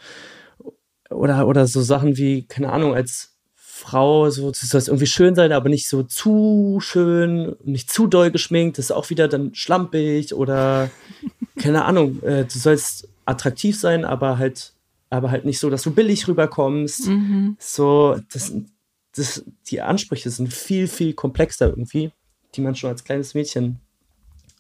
Oder, 1.10 1.48
oder 1.48 1.68
so 1.68 1.82
Sachen 1.82 2.18
wie, 2.18 2.44
keine 2.44 2.72
Ahnung, 2.72 2.94
als 2.94 3.36
Frau, 3.80 4.30
so, 4.30 4.52
du 4.52 4.66
sollst 4.66 4.90
irgendwie 4.90 5.08
schön 5.08 5.36
sein, 5.36 5.52
aber 5.52 5.70
nicht 5.70 5.88
so 5.88 6.04
zu 6.04 6.80
schön, 6.82 7.56
nicht 7.64 7.90
zu 7.90 8.08
doll 8.08 8.30
geschminkt, 8.30 8.78
das 8.78 8.86
ist 8.86 8.92
auch 8.92 9.10
wieder 9.10 9.28
dann 9.28 9.56
schlampig 9.56 10.34
oder 10.34 10.92
keine 11.58 11.86
Ahnung, 11.86 12.22
äh, 12.24 12.46
du 12.46 12.60
sollst 12.60 13.08
attraktiv 13.26 13.80
sein, 13.80 14.06
aber 14.06 14.38
halt, 14.38 14.74
aber 15.10 15.32
halt 15.32 15.46
nicht 15.46 15.60
so, 15.60 15.70
dass 15.70 15.84
du 15.84 15.92
billig 15.92 16.28
rüberkommst. 16.28 17.08
Mhm. 17.08 17.56
So, 17.60 18.20
das, 18.32 18.54
das, 19.16 19.44
die 19.68 19.82
Ansprüche 19.82 20.30
sind 20.30 20.54
viel, 20.54 20.88
viel 20.88 21.14
komplexer 21.14 21.70
irgendwie, 21.70 22.12
die 22.56 22.62
man 22.62 22.76
schon 22.76 22.90
als 22.90 23.04
kleines 23.04 23.34
Mädchen 23.34 23.80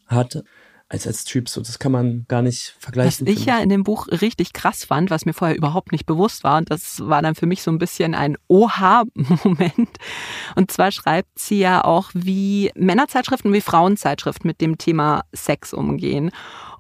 hat. 0.07 0.43
Als 0.89 1.05
als 1.05 1.23
Typ. 1.23 1.47
So, 1.47 1.61
das 1.61 1.77
kann 1.77 1.91
man 1.91 2.25
gar 2.27 2.41
nicht 2.41 2.75
vergleichen. 2.79 3.27
Was 3.27 3.33
ich 3.33 3.45
ja 3.45 3.59
in 3.59 3.69
dem 3.69 3.83
Buch 3.83 4.07
richtig 4.07 4.53
krass 4.53 4.83
fand, 4.83 5.11
was 5.11 5.25
mir 5.25 5.33
vorher 5.33 5.55
überhaupt 5.55 5.91
nicht 5.91 6.07
bewusst 6.07 6.43
war, 6.43 6.57
und 6.57 6.71
das 6.71 7.07
war 7.07 7.21
dann 7.21 7.35
für 7.35 7.45
mich 7.45 7.61
so 7.61 7.71
ein 7.71 7.77
bisschen 7.77 8.15
ein 8.15 8.37
Oha-Moment. 8.47 9.89
Und 10.55 10.71
zwar 10.71 10.91
schreibt 10.91 11.37
sie 11.37 11.59
ja 11.59 11.83
auch, 11.83 12.09
wie 12.13 12.71
Männerzeitschriften, 12.75 13.53
wie 13.53 13.61
Frauenzeitschriften 13.61 14.47
mit 14.47 14.61
dem 14.61 14.77
Thema 14.77 15.21
Sex 15.31 15.73
umgehen. 15.73 16.31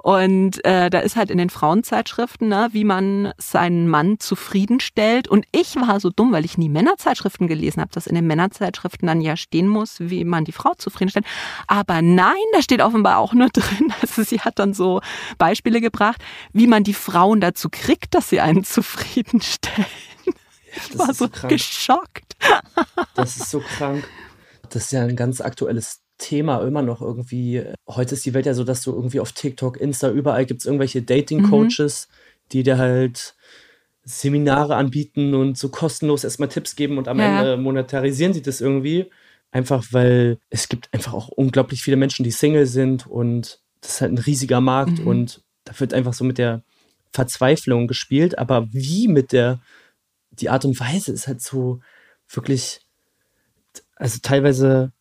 Und 0.01 0.63
äh, 0.63 0.89
da 0.89 0.99
ist 0.99 1.15
halt 1.15 1.29
in 1.29 1.37
den 1.37 1.49
Frauenzeitschriften, 1.49 2.47
ne, 2.47 2.69
wie 2.71 2.85
man 2.85 3.33
seinen 3.37 3.89
Mann 3.89 4.19
zufriedenstellt. 4.19 5.27
Und 5.27 5.45
ich 5.51 5.75
war 5.75 5.99
so 5.99 6.09
dumm, 6.09 6.31
weil 6.31 6.45
ich 6.45 6.57
nie 6.57 6.69
Männerzeitschriften 6.69 7.47
gelesen 7.47 7.81
habe, 7.81 7.91
dass 7.91 8.07
in 8.07 8.15
den 8.15 8.25
Männerzeitschriften 8.25 9.07
dann 9.07 9.19
ja 9.19 9.35
stehen 9.35 9.67
muss, 9.67 9.99
wie 9.99 10.23
man 10.23 10.45
die 10.45 10.53
Frau 10.53 10.73
zufriedenstellt. 10.77 11.25
Aber 11.67 12.01
nein, 12.01 12.35
da 12.53 12.61
steht 12.61 12.81
offenbar 12.81 13.17
auch 13.17 13.33
nur 13.33 13.49
drin. 13.53 13.93
Also 14.01 14.23
sie 14.23 14.39
hat 14.39 14.57
dann 14.57 14.73
so 14.73 15.01
Beispiele 15.37 15.81
gebracht, 15.81 16.23
wie 16.53 16.67
man 16.67 16.83
die 16.83 16.93
Frauen 16.93 17.41
dazu 17.41 17.69
kriegt, 17.69 18.15
dass 18.15 18.29
sie 18.29 18.39
einen 18.39 18.63
zufriedenstellen. 18.69 19.85
Ich 20.75 20.97
war 20.97 21.13
so, 21.13 21.27
so 21.27 21.47
geschockt. 21.47 22.37
Das 23.15 23.37
ist 23.37 23.49
so 23.49 23.59
krank. 23.59 24.07
Das 24.69 24.85
ist 24.85 24.91
ja 24.91 25.03
ein 25.03 25.15
ganz 25.15 25.41
aktuelles 25.41 26.01
Thema 26.19 26.61
immer 26.61 26.83
noch 26.83 27.01
irgendwie. 27.01 27.63
Heute 27.87 28.13
ist 28.13 28.25
die 28.25 28.35
Welt 28.35 28.45
ja 28.45 28.53
so, 28.53 28.63
dass 28.63 28.83
du 28.83 28.93
irgendwie 28.93 29.19
auf 29.19 29.31
TikTok, 29.31 29.77
Insta, 29.77 30.11
überall 30.11 30.45
gibt 30.45 30.61
es 30.61 30.67
irgendwelche 30.67 31.01
Dating-Coaches, 31.01 32.07
mhm. 32.09 32.43
die 32.51 32.63
dir 32.63 32.77
halt 32.77 33.35
Seminare 34.03 34.75
anbieten 34.75 35.33
und 35.33 35.57
so 35.57 35.69
kostenlos 35.69 36.23
erstmal 36.23 36.49
Tipps 36.49 36.75
geben 36.75 36.97
und 36.97 37.07
am 37.07 37.19
ja. 37.19 37.39
Ende 37.39 37.57
monetarisieren 37.57 38.33
sie 38.33 38.41
das 38.41 38.61
irgendwie. 38.61 39.09
Einfach 39.51 39.83
weil 39.91 40.37
es 40.51 40.69
gibt 40.69 40.89
einfach 40.93 41.13
auch 41.13 41.29
unglaublich 41.29 41.81
viele 41.81 41.97
Menschen, 41.97 42.23
die 42.23 42.31
Single 42.31 42.67
sind 42.67 43.07
und 43.07 43.59
das 43.81 43.93
ist 43.93 44.01
halt 44.01 44.11
ein 44.11 44.19
riesiger 44.19 44.61
Markt 44.61 44.99
mhm. 44.99 45.07
und 45.07 45.41
da 45.63 45.79
wird 45.79 45.93
einfach 45.93 46.13
so 46.13 46.23
mit 46.23 46.37
der 46.37 46.63
Verzweiflung 47.11 47.87
gespielt, 47.87 48.37
aber 48.37 48.71
wie 48.71 49.07
mit 49.07 49.31
der, 49.31 49.59
die 50.31 50.49
Art 50.49 50.65
und 50.65 50.79
Weise 50.79 51.11
ist 51.11 51.27
halt 51.27 51.41
so 51.41 51.79
wirklich, 52.27 52.81
also 53.95 54.19
teilweise 54.21 54.91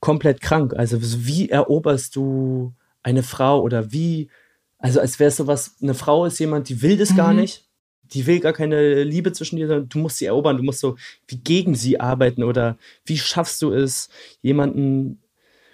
komplett 0.00 0.40
krank. 0.40 0.74
Also 0.74 0.98
wie 1.00 1.48
eroberst 1.48 2.16
du 2.16 2.74
eine 3.02 3.22
Frau 3.22 3.60
oder 3.62 3.92
wie, 3.92 4.28
also 4.78 5.00
als 5.00 5.18
wäre 5.18 5.28
es 5.28 5.36
sowas, 5.36 5.76
eine 5.82 5.94
Frau 5.94 6.24
ist 6.24 6.38
jemand, 6.38 6.68
die 6.68 6.82
will 6.82 6.96
das 6.96 7.10
mhm. 7.10 7.16
gar 7.16 7.32
nicht, 7.32 7.66
die 8.02 8.26
will 8.26 8.40
gar 8.40 8.52
keine 8.52 9.04
Liebe 9.04 9.32
zwischen 9.32 9.56
dir, 9.56 9.68
sondern 9.68 9.88
du 9.88 9.98
musst 9.98 10.18
sie 10.18 10.26
erobern, 10.26 10.56
du 10.56 10.62
musst 10.62 10.80
so 10.80 10.96
wie 11.28 11.36
gegen 11.36 11.74
sie 11.74 12.00
arbeiten 12.00 12.42
oder 12.42 12.76
wie 13.04 13.18
schaffst 13.18 13.62
du 13.62 13.72
es, 13.72 14.08
jemanden 14.42 15.22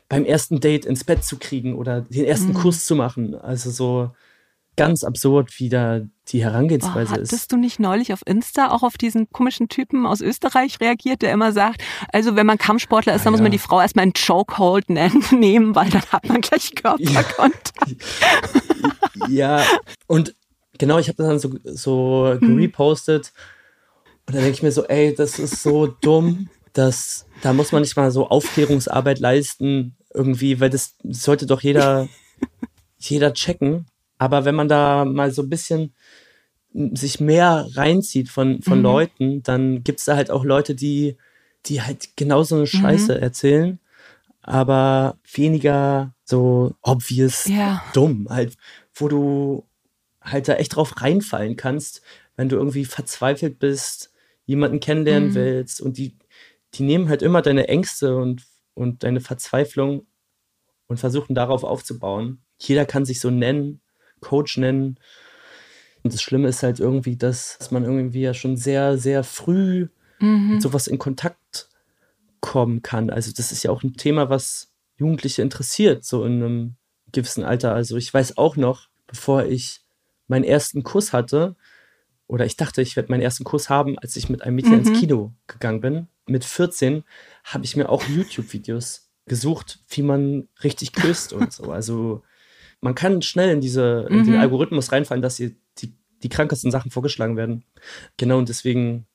beim 0.09 0.25
ersten 0.25 0.61
Date 0.61 0.85
ins 0.85 1.05
Bett 1.05 1.25
zu 1.25 1.39
kriegen 1.39 1.75
oder 1.75 2.03
den 2.03 2.25
ersten 2.25 2.49
mhm. 2.49 2.55
Kuss 2.55 2.87
zu 2.87 2.95
machen. 2.95 3.35
Also 3.35 3.71
so, 3.71 4.11
ganz 4.77 5.05
absurd, 5.05 5.59
wie 5.59 5.69
da 5.69 6.01
die 6.29 6.43
Herangehensweise 6.43 7.15
oh, 7.17 7.21
ist. 7.21 7.33
Hattest 7.33 7.53
du 7.53 7.57
nicht 7.57 7.79
neulich 7.79 8.13
auf 8.13 8.21
Insta 8.27 8.71
auch 8.71 8.83
auf 8.83 8.99
diesen 8.99 9.31
komischen 9.31 9.69
Typen 9.69 10.07
aus 10.07 10.21
Österreich 10.21 10.81
reagiert, 10.81 11.23
der 11.23 11.33
immer 11.33 11.53
sagt, 11.53 11.83
also 12.13 12.37
wenn 12.37 12.47
man 12.47 12.59
Kampfsportler 12.59 13.15
ist, 13.15 13.23
ah, 13.23 13.25
dann 13.25 13.33
muss 13.33 13.43
man 13.43 13.53
die 13.53 13.59
Frau 13.59 13.81
erstmal 13.81 14.05
einen 14.05 14.13
Chokehold 14.13 14.91
nehmen, 15.31 15.75
weil 15.75 15.91
dann 15.91 16.03
hat 16.13 16.29
man 16.29 16.41
gleich 16.41 16.75
Körperkontakt. 16.75 18.05
Ja, 19.29 19.61
ja. 19.61 19.65
und 20.07 20.35
genau, 20.79 20.99
ich 20.99 21.09
habe 21.09 21.17
das 21.17 21.27
dann 21.27 21.39
so, 21.39 21.59
so 21.65 22.37
hm. 22.39 22.57
gerepostet 22.57 23.33
und 24.27 24.35
dann 24.35 24.43
denke 24.43 24.57
ich 24.57 24.63
mir 24.63 24.73
so, 24.73 24.85
ey, 24.85 25.15
das 25.15 25.39
ist 25.39 25.63
so 25.63 25.87
dumm, 25.87 26.49
dass 26.73 27.27
da 27.43 27.53
muss 27.53 27.73
man 27.73 27.83
nicht 27.83 27.97
mal 27.97 28.11
so 28.11 28.29
Aufklärungsarbeit 28.29 29.21
leisten 29.21 29.97
irgendwie, 30.13 30.61
weil 30.61 30.71
das 30.71 30.95
sollte 31.05 31.47
doch 31.47 31.63
jeder 31.63 32.09
jeder 32.99 33.33
checken 33.33 33.87
aber 34.19 34.45
wenn 34.45 34.55
man 34.55 34.69
da 34.69 35.05
mal 35.05 35.31
so 35.31 35.43
ein 35.43 35.49
bisschen 35.49 35.95
sich 36.93 37.21
mehr 37.21 37.67
reinzieht 37.75 38.29
von, 38.29 38.61
von 38.63 38.79
mhm. 38.79 38.85
Leuten, 38.85 39.43
dann 39.43 39.83
gibt 39.83 40.01
es 40.01 40.05
da 40.05 40.17
halt 40.17 40.31
auch 40.31 40.45
Leute, 40.45 40.75
die, 40.75 41.17
die 41.67 41.83
halt 41.83 42.17
genau 42.17 42.43
so 42.43 42.57
eine 42.57 42.67
Scheiße 42.67 43.17
mhm. 43.17 43.23
erzählen, 43.23 43.79
aber 44.43 45.19
weniger 45.33 46.15
so 46.25 46.75
obvious 46.83 47.47
ja. 47.47 47.83
dumm, 47.95 48.27
halt, 48.29 48.57
wo 48.95 49.09
du 49.09 49.65
halt 50.21 50.49
da 50.49 50.55
echt 50.55 50.77
drauf 50.77 51.01
reinfallen 51.01 51.57
kannst, 51.57 52.03
wenn 52.37 52.49
du 52.49 52.57
irgendwie 52.57 52.85
verzweifelt 52.85 53.59
bist, 53.59 54.13
jemanden 54.45 54.81
kennenlernen 54.81 55.31
mhm. 55.31 55.35
willst 55.35 55.81
und 55.81 55.97
die, 55.97 56.17
die 56.75 56.83
nehmen 56.83 57.09
halt 57.09 57.23
immer 57.23 57.43
deine 57.43 57.69
Ängste 57.69 58.17
und, 58.17 58.45
und 58.75 59.03
deine 59.03 59.21
Verzweiflung 59.21 60.07
und 60.89 60.99
versuchen 60.99 61.35
darauf 61.35 61.65
aufzubauen. 61.65 62.43
Jeder 62.59 62.85
kann 62.85 63.05
sich 63.05 63.21
so 63.21 63.31
nennen 63.31 63.81
Coach 64.27 64.57
nennen. 64.59 64.99
Und 66.03 66.13
das 66.13 66.23
Schlimme 66.23 66.49
ist 66.49 66.63
halt 66.63 66.81
irgendwie, 66.81 67.17
dass, 67.17 67.59
man 67.71 67.85
irgendwie 67.85 68.23
ja 68.23 68.35
schon 68.35 68.57
sehr, 68.57 68.99
sehr 68.99 69.25
früh 69.25 69.89
mhm. 70.21 70.55
mit 70.55 70.63
sowas 70.63 70.87
in 70.87 70.99
Kontakt 70.99 71.69
kommen 72.41 72.83
kann. 72.83 73.11
Also 73.11 73.33
das 73.33 73.53
ist 73.53 73.63
ja 73.63 73.71
auch 73.71 73.83
ein 73.83 73.95
Thema, 73.95 74.29
was 74.29 74.73
Jugendliche 74.97 75.43
interessiert, 75.43 76.05
so 76.05 76.25
in 76.25 76.43
einem 76.43 76.77
gewissen 77.13 77.45
Alter. 77.45 77.75
Also 77.75 77.97
ich 77.97 78.13
weiß 78.13 78.37
auch 78.39 78.57
noch, 78.57 78.89
bevor 79.07 79.45
ich 79.45 79.83
meinen 80.27 80.45
ersten 80.45 80.83
Kuss 80.83 81.13
hatte, 81.13 81.57
oder 82.29 82.45
ich 82.45 82.57
dachte, 82.57 82.83
ich 82.83 82.97
werde 82.97 83.11
meinen 83.11 83.23
ersten 83.23 83.45
Kuss 83.45 83.71
haben, 83.71 83.97
als 84.01 84.17
ich 84.17 84.29
mit 84.29 84.43
einem 84.43 84.57
Mädchen 84.57 84.81
mhm. 84.81 84.87
ins 84.87 84.99
Kino 84.99 85.33
gegangen 85.47 85.81
bin. 85.81 86.09
Mit 86.27 86.45
14 86.45 87.05
habe 87.45 87.65
ich 87.65 87.77
mir 87.77 87.89
auch 87.89 88.03
YouTube-Videos 88.09 89.09
gesucht, 89.27 89.79
wie 89.89 90.03
man 90.03 90.49
richtig 90.65 90.93
küsst 90.93 91.33
und 91.33 91.53
so. 91.53 91.71
Also 91.71 92.23
man 92.87 92.95
kann 92.95 93.21
schnell 93.21 93.51
in, 93.51 93.61
diese, 93.61 94.07
in 94.09 94.23
den 94.23 94.35
mhm. 94.35 94.41
Algorithmus 94.41 94.93
reinfallen, 94.93 95.21
dass 95.21 95.35
die, 95.35 95.57
die, 95.79 95.93
die 96.23 96.29
krankesten 96.29 96.71
Sachen 96.71 96.93
vorgeschlagen 96.93 97.37
werden. 97.37 97.65
Genau, 98.17 98.39
und 98.39 98.49
deswegen 98.49 99.09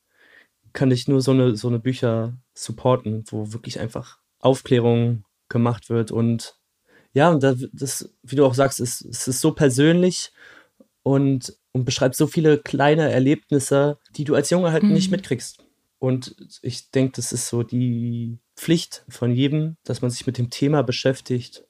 kann 0.73 0.91
ich 0.91 1.07
nur 1.07 1.21
so 1.21 1.31
eine, 1.31 1.55
so 1.55 1.69
eine 1.69 1.79
Bücher 1.79 2.37
supporten, 2.53 3.23
wo 3.29 3.53
wirklich 3.53 3.79
einfach 3.79 4.17
Aufklärung 4.39 5.23
gemacht 5.47 5.89
wird. 5.89 6.11
Und 6.11 6.57
ja, 7.13 7.29
und 7.29 7.41
das, 7.43 8.13
wie 8.23 8.35
du 8.35 8.45
auch 8.45 8.55
sagst, 8.55 8.81
ist, 8.81 9.05
es 9.05 9.29
ist 9.29 9.39
so 9.39 9.53
persönlich 9.53 10.33
und, 11.01 11.55
und 11.71 11.85
beschreibt 11.85 12.15
so 12.15 12.27
viele 12.27 12.57
kleine 12.57 13.09
Erlebnisse, 13.09 13.99
die 14.17 14.25
du 14.25 14.35
als 14.35 14.49
Junge 14.49 14.73
halt 14.73 14.83
mhm. 14.83 14.91
nicht 14.91 15.11
mitkriegst. 15.11 15.63
Und 15.97 16.35
ich 16.61 16.91
denke, 16.91 17.13
das 17.15 17.31
ist 17.31 17.47
so 17.47 17.63
die 17.63 18.37
Pflicht 18.57 19.05
von 19.07 19.31
jedem, 19.31 19.77
dass 19.85 20.01
man 20.01 20.11
sich 20.11 20.27
mit 20.27 20.37
dem 20.37 20.49
Thema 20.49 20.83
beschäftigt 20.83 21.63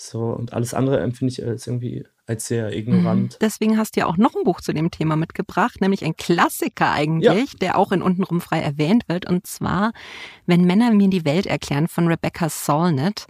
so, 0.00 0.20
und 0.20 0.52
alles 0.52 0.74
andere 0.74 1.00
empfinde 1.00 1.32
ich 1.32 1.44
als 1.44 1.66
irgendwie 1.66 2.04
als 2.28 2.46
sehr 2.46 2.72
ignorant. 2.76 3.32
Mhm. 3.32 3.36
Deswegen 3.40 3.78
hast 3.78 3.96
du 3.96 4.00
ja 4.00 4.06
auch 4.06 4.16
noch 4.16 4.36
ein 4.36 4.44
Buch 4.44 4.60
zu 4.60 4.72
dem 4.72 4.90
Thema 4.90 5.16
mitgebracht, 5.16 5.80
nämlich 5.80 6.04
ein 6.04 6.16
Klassiker 6.16 6.92
eigentlich, 6.92 7.52
ja. 7.52 7.58
der 7.60 7.78
auch 7.78 7.90
in 7.90 8.02
Untenrum 8.02 8.40
frei 8.40 8.60
erwähnt 8.60 9.08
wird, 9.08 9.28
und 9.28 9.46
zwar 9.46 9.92
Wenn 10.46 10.64
Männer 10.64 10.92
mir 10.92 11.08
die 11.08 11.24
Welt 11.24 11.46
erklären 11.46 11.88
von 11.88 12.06
Rebecca 12.06 12.48
Solnit. 12.48 13.26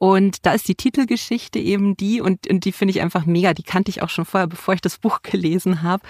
Und 0.00 0.46
da 0.46 0.54
ist 0.54 0.66
die 0.66 0.76
Titelgeschichte 0.76 1.58
eben 1.58 1.94
die, 1.94 2.22
und, 2.22 2.48
und 2.48 2.64
die 2.64 2.72
finde 2.72 2.92
ich 2.92 3.02
einfach 3.02 3.26
mega, 3.26 3.52
die 3.52 3.62
kannte 3.62 3.90
ich 3.90 4.00
auch 4.00 4.08
schon 4.08 4.24
vorher, 4.24 4.46
bevor 4.46 4.72
ich 4.72 4.80
das 4.80 4.96
Buch 4.96 5.20
gelesen 5.22 5.82
habe. 5.82 6.02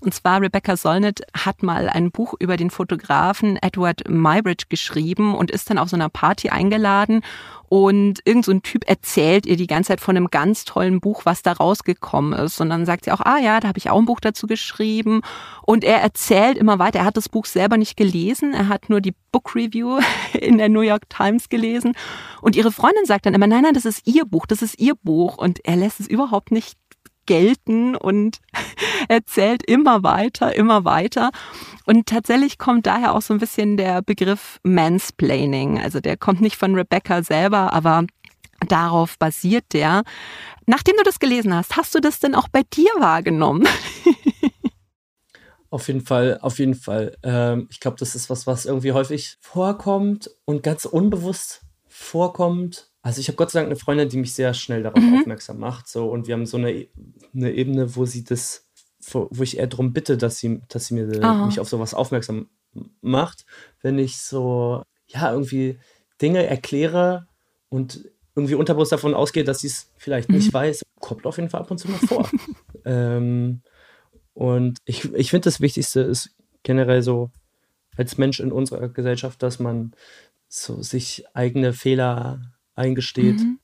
Und 0.00 0.12
zwar 0.12 0.40
Rebecca 0.40 0.76
Solnit 0.76 1.22
hat 1.32 1.62
mal 1.62 1.88
ein 1.88 2.10
Buch 2.10 2.34
über 2.40 2.56
den 2.56 2.70
Fotografen 2.70 3.56
Edward 3.62 4.08
Mybridge 4.08 4.64
geschrieben 4.68 5.36
und 5.36 5.52
ist 5.52 5.70
dann 5.70 5.78
auf 5.78 5.88
so 5.88 5.94
einer 5.94 6.08
Party 6.08 6.48
eingeladen 6.48 7.22
und 7.68 8.20
irgend 8.24 8.46
so 8.46 8.52
ein 8.52 8.62
Typ 8.62 8.88
erzählt 8.88 9.44
ihr 9.44 9.56
die 9.56 9.66
ganze 9.66 9.88
Zeit 9.88 10.00
von 10.00 10.16
einem 10.16 10.28
ganz 10.28 10.64
tollen 10.64 11.00
Buch, 11.00 11.22
was 11.24 11.42
da 11.42 11.52
rausgekommen 11.52 12.32
ist. 12.32 12.60
Und 12.60 12.70
dann 12.70 12.86
sagt 12.86 13.04
sie 13.04 13.12
auch, 13.12 13.20
ah 13.20 13.38
ja, 13.38 13.60
da 13.60 13.68
habe 13.68 13.78
ich 13.78 13.90
auch 13.90 13.98
ein 13.98 14.06
Buch 14.06 14.20
dazu 14.20 14.46
geschrieben. 14.46 15.20
Und 15.62 15.84
er 15.84 16.00
erzählt 16.00 16.56
immer 16.56 16.78
weiter. 16.78 17.00
Er 17.00 17.04
hat 17.04 17.18
das 17.18 17.28
Buch 17.28 17.44
selber 17.44 17.76
nicht 17.76 17.96
gelesen. 17.96 18.54
Er 18.54 18.68
hat 18.68 18.88
nur 18.88 19.02
die 19.02 19.14
Book 19.32 19.54
Review 19.54 20.00
in 20.32 20.58
der 20.58 20.68
New 20.68 20.80
York 20.80 21.08
Times 21.08 21.48
gelesen. 21.48 21.94
Und 22.40 22.56
ihre 22.56 22.72
Freundin 22.72 23.04
sagt 23.04 23.26
dann 23.26 23.34
immer, 23.34 23.46
nein, 23.46 23.62
nein, 23.62 23.74
das 23.74 23.84
ist 23.84 24.06
ihr 24.06 24.24
Buch, 24.24 24.46
das 24.46 24.62
ist 24.62 24.78
ihr 24.78 24.94
Buch. 24.94 25.38
Und 25.38 25.64
er 25.64 25.76
lässt 25.76 26.00
es 26.00 26.06
überhaupt 26.06 26.50
nicht 26.50 26.78
gelten 27.26 27.94
und 27.94 28.40
erzählt 29.08 29.62
immer 29.62 30.02
weiter, 30.02 30.56
immer 30.56 30.84
weiter. 30.84 31.30
Und 31.84 32.06
tatsächlich 32.06 32.58
kommt 32.58 32.86
daher 32.86 33.14
auch 33.14 33.22
so 33.22 33.34
ein 33.34 33.40
bisschen 33.40 33.76
der 33.76 34.02
Begriff 34.02 34.58
Mansplaining. 34.62 35.78
Also 35.80 36.00
der 36.00 36.16
kommt 36.16 36.40
nicht 36.40 36.56
von 36.56 36.74
Rebecca 36.74 37.22
selber, 37.22 37.72
aber 37.72 38.04
darauf 38.66 39.18
basiert 39.18 39.66
der. 39.72 40.02
Nachdem 40.66 40.96
du 40.96 41.02
das 41.02 41.18
gelesen 41.18 41.54
hast, 41.54 41.76
hast 41.76 41.94
du 41.94 42.00
das 42.00 42.18
denn 42.18 42.34
auch 42.34 42.48
bei 42.48 42.62
dir 42.62 42.90
wahrgenommen? 42.98 43.66
Auf 45.70 45.88
jeden 45.88 46.00
Fall, 46.00 46.38
auf 46.40 46.58
jeden 46.58 46.74
Fall. 46.74 47.16
Ähm, 47.22 47.68
ich 47.70 47.80
glaube, 47.80 47.98
das 47.98 48.14
ist 48.14 48.30
was, 48.30 48.46
was 48.46 48.64
irgendwie 48.64 48.92
häufig 48.92 49.36
vorkommt 49.40 50.30
und 50.44 50.62
ganz 50.62 50.86
unbewusst 50.86 51.62
vorkommt. 51.88 52.90
Also 53.02 53.20
ich 53.20 53.28
habe 53.28 53.36
Gott 53.36 53.50
sei 53.50 53.60
Dank 53.60 53.68
eine 53.68 53.76
Freundin, 53.76 54.08
die 54.08 54.16
mich 54.16 54.34
sehr 54.34 54.54
schnell 54.54 54.82
darauf 54.82 55.02
mhm. 55.02 55.18
aufmerksam 55.18 55.58
macht. 55.58 55.88
So, 55.88 56.10
und 56.10 56.26
wir 56.26 56.34
haben 56.34 56.46
so 56.46 56.56
eine, 56.56 56.86
eine 57.34 57.52
Ebene, 57.52 57.96
wo 57.96 58.06
sie 58.06 58.24
das, 58.24 58.66
wo, 59.10 59.28
wo 59.30 59.42
ich 59.42 59.58
eher 59.58 59.66
darum 59.66 59.92
bitte, 59.92 60.16
dass 60.16 60.38
sie, 60.38 60.62
dass 60.68 60.86
sie 60.86 60.94
mir, 60.94 61.20
oh. 61.22 61.46
mich 61.46 61.60
auf 61.60 61.68
sowas 61.68 61.92
aufmerksam 61.92 62.48
macht, 63.00 63.44
wenn 63.82 63.98
ich 63.98 64.18
so, 64.18 64.82
ja, 65.06 65.32
irgendwie 65.32 65.78
Dinge 66.20 66.46
erkläre 66.46 67.26
und 67.68 68.08
irgendwie 68.34 68.54
unterbewusst 68.54 68.92
davon 68.92 69.14
ausgeht, 69.14 69.48
dass 69.48 69.60
sie 69.60 69.66
es 69.66 69.90
vielleicht 69.96 70.30
nicht 70.30 70.52
weiß, 70.52 70.82
kommt 71.00 71.26
auf 71.26 71.36
jeden 71.36 71.50
Fall 71.50 71.60
ab 71.60 71.70
und 71.70 71.78
zu 71.78 71.88
mal 71.88 71.98
vor. 71.98 72.30
ähm, 72.84 73.62
und 74.38 74.78
ich, 74.84 75.12
ich 75.14 75.30
finde, 75.30 75.46
das 75.46 75.60
Wichtigste 75.60 75.98
ist 75.98 76.30
generell 76.62 77.02
so 77.02 77.32
als 77.96 78.18
Mensch 78.18 78.38
in 78.38 78.52
unserer 78.52 78.88
Gesellschaft, 78.88 79.42
dass 79.42 79.58
man 79.58 79.94
so 80.46 80.80
sich 80.80 81.24
eigene 81.34 81.72
Fehler 81.72 82.42
eingesteht, 82.76 83.40
mhm. 83.40 83.58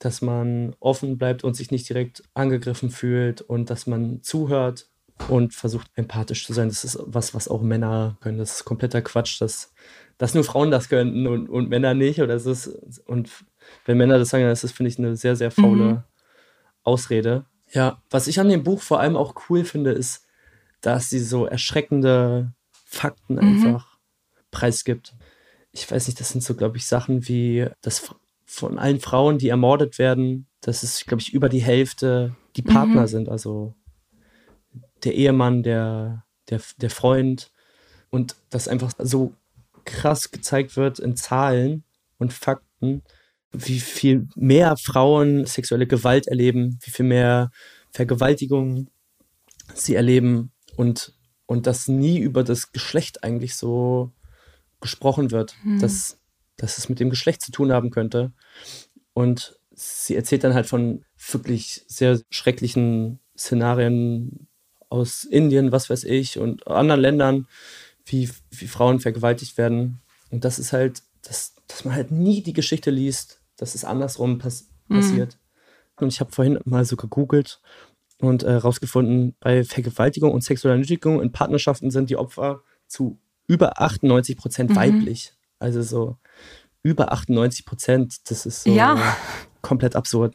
dass 0.00 0.20
man 0.20 0.74
offen 0.80 1.18
bleibt 1.18 1.44
und 1.44 1.54
sich 1.54 1.70
nicht 1.70 1.88
direkt 1.88 2.24
angegriffen 2.34 2.90
fühlt 2.90 3.42
und 3.42 3.70
dass 3.70 3.86
man 3.86 4.24
zuhört 4.24 4.88
und 5.28 5.54
versucht 5.54 5.88
empathisch 5.94 6.48
zu 6.48 6.52
sein. 6.52 6.68
Das 6.68 6.82
ist 6.82 6.98
was, 7.04 7.32
was 7.32 7.46
auch 7.46 7.62
Männer 7.62 8.18
können. 8.22 8.38
Das 8.38 8.56
ist 8.56 8.64
kompletter 8.64 9.02
Quatsch, 9.02 9.40
dass, 9.40 9.72
dass 10.18 10.34
nur 10.34 10.42
Frauen 10.42 10.72
das 10.72 10.88
könnten 10.88 11.28
und, 11.28 11.48
und 11.48 11.68
Männer 11.68 11.94
nicht. 11.94 12.20
Oder 12.20 12.34
es 12.34 12.46
ist, 12.46 12.66
und 13.06 13.30
wenn 13.84 13.98
Männer 13.98 14.18
das 14.18 14.30
sagen, 14.30 14.42
dann 14.42 14.52
ist 14.52 14.64
das, 14.64 14.72
finde 14.72 14.90
ich, 14.90 14.98
eine 14.98 15.14
sehr, 15.14 15.36
sehr 15.36 15.52
faule 15.52 15.84
mhm. 15.84 16.02
Ausrede. 16.82 17.46
Ja, 17.72 18.02
was 18.10 18.26
ich 18.26 18.38
an 18.38 18.48
dem 18.48 18.62
Buch 18.62 18.82
vor 18.82 19.00
allem 19.00 19.16
auch 19.16 19.34
cool 19.48 19.64
finde, 19.64 19.92
ist, 19.92 20.26
dass 20.82 21.08
sie 21.08 21.20
so 21.20 21.46
erschreckende 21.46 22.52
Fakten 22.84 23.34
mhm. 23.34 23.40
einfach 23.40 23.98
preisgibt. 24.50 25.14
Ich 25.72 25.90
weiß 25.90 26.06
nicht, 26.06 26.20
das 26.20 26.28
sind 26.28 26.42
so, 26.42 26.54
glaube 26.54 26.76
ich, 26.76 26.86
Sachen 26.86 27.26
wie, 27.28 27.66
dass 27.80 28.14
von 28.44 28.78
allen 28.78 29.00
Frauen, 29.00 29.38
die 29.38 29.48
ermordet 29.48 29.98
werden, 29.98 30.46
dass 30.60 30.82
es, 30.82 31.06
glaube 31.06 31.22
ich, 31.22 31.32
über 31.32 31.48
die 31.48 31.62
Hälfte 31.62 32.36
die 32.56 32.62
Partner 32.62 33.02
mhm. 33.02 33.06
sind. 33.06 33.28
Also 33.30 33.74
der 35.04 35.14
Ehemann, 35.14 35.62
der, 35.62 36.24
der, 36.50 36.60
der 36.76 36.90
Freund. 36.90 37.50
Und 38.10 38.36
das 38.50 38.68
einfach 38.68 38.92
so 38.98 39.34
krass 39.84 40.30
gezeigt 40.30 40.76
wird 40.76 40.98
in 40.98 41.16
Zahlen 41.16 41.84
und 42.18 42.34
Fakten, 42.34 43.02
wie 43.52 43.80
viel 43.80 44.28
mehr 44.34 44.76
Frauen 44.76 45.46
sexuelle 45.46 45.86
Gewalt 45.86 46.26
erleben, 46.26 46.78
wie 46.82 46.90
viel 46.90 47.04
mehr 47.04 47.50
Vergewaltigungen 47.90 48.90
sie 49.74 49.94
erleben 49.94 50.52
und, 50.76 51.14
und 51.46 51.66
dass 51.66 51.88
nie 51.88 52.18
über 52.18 52.44
das 52.44 52.72
Geschlecht 52.72 53.24
eigentlich 53.24 53.56
so 53.56 54.12
gesprochen 54.80 55.30
wird, 55.30 55.54
hm. 55.62 55.80
dass, 55.80 56.18
dass 56.56 56.78
es 56.78 56.88
mit 56.88 57.00
dem 57.00 57.10
Geschlecht 57.10 57.42
zu 57.42 57.52
tun 57.52 57.72
haben 57.72 57.90
könnte. 57.90 58.32
Und 59.12 59.58
sie 59.70 60.16
erzählt 60.16 60.44
dann 60.44 60.54
halt 60.54 60.66
von 60.66 61.04
wirklich 61.30 61.84
sehr 61.86 62.20
schrecklichen 62.30 63.20
Szenarien 63.36 64.48
aus 64.88 65.24
Indien, 65.24 65.72
was 65.72 65.88
weiß 65.88 66.04
ich, 66.04 66.38
und 66.38 66.66
anderen 66.66 67.00
Ländern, 67.00 67.46
wie, 68.04 68.28
wie 68.50 68.66
Frauen 68.66 69.00
vergewaltigt 69.00 69.56
werden. 69.56 70.00
Und 70.30 70.44
das 70.44 70.58
ist 70.58 70.72
halt, 70.72 71.02
dass, 71.22 71.54
dass 71.66 71.84
man 71.84 71.94
halt 71.94 72.10
nie 72.10 72.42
die 72.42 72.52
Geschichte 72.52 72.90
liest, 72.90 73.41
dass 73.62 73.76
es 73.76 73.84
andersrum 73.84 74.38
pass 74.38 74.68
mhm. 74.88 74.96
passiert. 74.96 75.38
Und 75.96 76.08
ich 76.08 76.18
habe 76.18 76.32
vorhin 76.32 76.58
mal 76.64 76.84
so 76.84 76.96
gegoogelt 76.96 77.60
und 78.18 78.42
herausgefunden, 78.42 79.30
äh, 79.30 79.34
bei 79.38 79.64
Vergewaltigung 79.64 80.32
und 80.32 80.42
sexueller 80.42 80.76
Nötigung 80.76 81.22
in 81.22 81.30
Partnerschaften 81.30 81.92
sind 81.92 82.10
die 82.10 82.16
Opfer 82.16 82.62
zu 82.88 83.20
über 83.46 83.80
98 83.80 84.36
Prozent 84.36 84.70
mhm. 84.70 84.76
weiblich. 84.76 85.32
Also 85.60 85.80
so 85.82 86.16
über 86.82 87.12
98 87.12 87.64
Prozent. 87.64 88.30
Das 88.30 88.46
ist 88.46 88.64
so 88.64 88.70
ja. 88.70 89.16
komplett 89.60 89.94
absurd. 89.94 90.34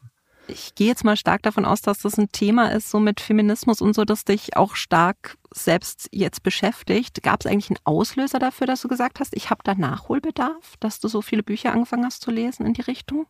Ich 0.49 0.75
gehe 0.75 0.87
jetzt 0.87 1.03
mal 1.03 1.17
stark 1.17 1.43
davon 1.43 1.65
aus, 1.65 1.81
dass 1.81 1.99
das 1.99 2.17
ein 2.17 2.31
Thema 2.31 2.71
ist, 2.71 2.89
so 2.89 2.99
mit 2.99 3.19
Feminismus 3.19 3.81
und 3.81 3.93
so, 3.93 4.05
das 4.05 4.23
dich 4.23 4.55
auch 4.55 4.75
stark 4.75 5.37
selbst 5.53 6.07
jetzt 6.11 6.41
beschäftigt. 6.41 7.21
Gab 7.21 7.41
es 7.41 7.45
eigentlich 7.45 7.69
einen 7.69 7.79
Auslöser 7.83 8.39
dafür, 8.39 8.65
dass 8.65 8.81
du 8.81 8.87
gesagt 8.87 9.19
hast, 9.19 9.35
ich 9.35 9.49
habe 9.49 9.61
da 9.63 9.75
Nachholbedarf, 9.75 10.75
dass 10.79 10.99
du 10.99 11.09
so 11.09 11.21
viele 11.21 11.43
Bücher 11.43 11.73
angefangen 11.73 12.05
hast 12.05 12.21
zu 12.21 12.31
lesen 12.31 12.65
in 12.65 12.73
die 12.73 12.81
Richtung? 12.81 13.27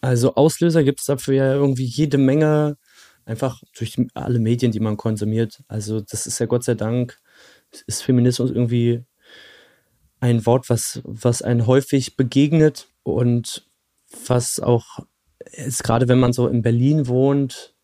Also 0.00 0.34
Auslöser 0.34 0.82
gibt 0.82 1.00
es 1.00 1.06
dafür 1.06 1.34
ja 1.34 1.52
irgendwie 1.52 1.84
jede 1.84 2.16
Menge, 2.16 2.78
einfach 3.26 3.62
durch 3.76 4.00
alle 4.14 4.38
Medien, 4.38 4.72
die 4.72 4.80
man 4.80 4.96
konsumiert. 4.96 5.62
Also 5.68 6.00
das 6.00 6.26
ist 6.26 6.38
ja 6.38 6.46
Gott 6.46 6.64
sei 6.64 6.74
Dank, 6.74 7.18
ist 7.86 8.02
Feminismus 8.02 8.50
irgendwie 8.50 9.04
ein 10.20 10.46
Wort, 10.46 10.70
was, 10.70 11.00
was 11.04 11.42
einen 11.42 11.66
häufig 11.66 12.16
begegnet 12.16 12.88
und 13.02 13.68
was 14.26 14.58
auch 14.58 15.00
ist 15.52 15.82
gerade 15.82 16.08
wenn 16.08 16.18
man 16.18 16.32
so 16.32 16.48
in 16.48 16.62
Berlin 16.62 17.06
wohnt, 17.06 17.74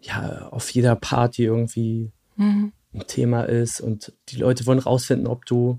ja, 0.00 0.48
auf 0.48 0.70
jeder 0.70 0.96
Party 0.96 1.44
irgendwie 1.44 2.12
mhm. 2.36 2.72
ein 2.92 3.06
Thema 3.06 3.44
ist 3.44 3.80
und 3.80 4.12
die 4.28 4.36
Leute 4.36 4.66
wollen 4.66 4.80
rausfinden, 4.80 5.26
ob 5.26 5.46
du 5.46 5.78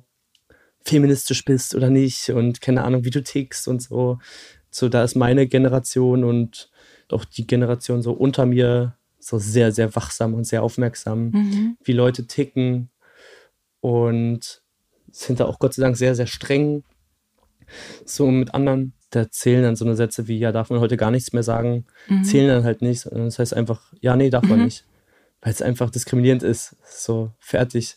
feministisch 0.82 1.46
bist 1.46 1.76
oder 1.76 1.90
nicht 1.90 2.30
und 2.30 2.62
keine 2.62 2.84
Ahnung, 2.84 3.06
wie 3.06 3.10
du 3.10 3.24
tickst 3.24 3.68
und 3.68 3.82
so. 3.82 4.20
So, 4.70 4.90
da 4.90 5.04
ist 5.04 5.16
meine 5.16 5.48
Generation 5.48 6.24
und 6.24 6.70
auch 7.12 7.26
die 7.26 7.46
Generation 7.46 8.02
so 8.02 8.12
unter 8.12 8.46
mir 8.46 8.96
so 9.20 9.38
sehr, 9.38 9.72
sehr 9.72 9.96
wachsam 9.96 10.34
und 10.34 10.46
sehr 10.46 10.64
aufmerksam, 10.64 11.30
mhm. 11.30 11.78
wie 11.84 11.94
Leute 11.94 12.28
ticken 12.28 12.90
und 13.82 14.62
sind 15.12 15.40
da 15.40 15.46
auch 15.46 15.60
Gott 15.60 15.76
sei 15.76 15.84
Dank 15.84 15.96
sehr, 15.96 16.16
sehr 16.16 16.28
streng 16.28 16.84
so 18.06 18.30
mit 18.30 18.54
anderen 18.54 18.94
da 19.16 19.30
zählen 19.30 19.64
dann 19.64 19.76
so 19.76 19.86
eine 19.86 19.96
Sätze 19.96 20.28
wie, 20.28 20.40
ja, 20.40 20.52
darf 20.52 20.70
man 20.70 20.80
heute 20.80 20.98
gar 20.98 21.12
nichts 21.12 21.34
mehr 21.34 21.44
sagen, 21.44 21.86
mhm. 22.08 22.24
zählen 22.24 22.48
dann 22.48 22.64
halt 22.64 22.82
nicht. 22.82 23.06
Das 23.06 23.40
heißt 23.40 23.54
einfach, 23.54 23.94
ja, 24.02 24.16
nee, 24.16 24.30
darf 24.30 24.44
mhm. 24.44 24.50
man 24.50 24.64
nicht. 24.66 24.86
Weil 25.42 25.52
es 25.52 25.62
einfach 25.62 25.90
diskriminierend 25.90 26.44
ist. 26.44 26.76
So, 26.86 27.32
fertig. 27.40 27.96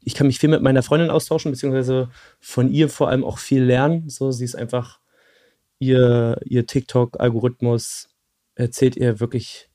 Ich 0.00 0.14
kann 0.14 0.26
mich 0.26 0.38
viel 0.38 0.50
mit 0.50 0.62
meiner 0.62 0.82
Freundin 0.82 1.10
austauschen, 1.10 1.52
beziehungsweise 1.52 2.10
von 2.40 2.70
ihr 2.70 2.88
vor 2.88 3.08
allem 3.08 3.24
auch 3.24 3.38
viel 3.38 3.62
lernen. 3.62 4.08
So, 4.08 4.32
sie 4.32 4.44
ist 4.44 4.56
einfach, 4.56 4.98
ihr, 5.78 6.40
ihr 6.44 6.66
TikTok-Algorithmus 6.66 8.08
erzählt 8.54 8.96
ihr 8.96 9.20
wirklich 9.20 9.70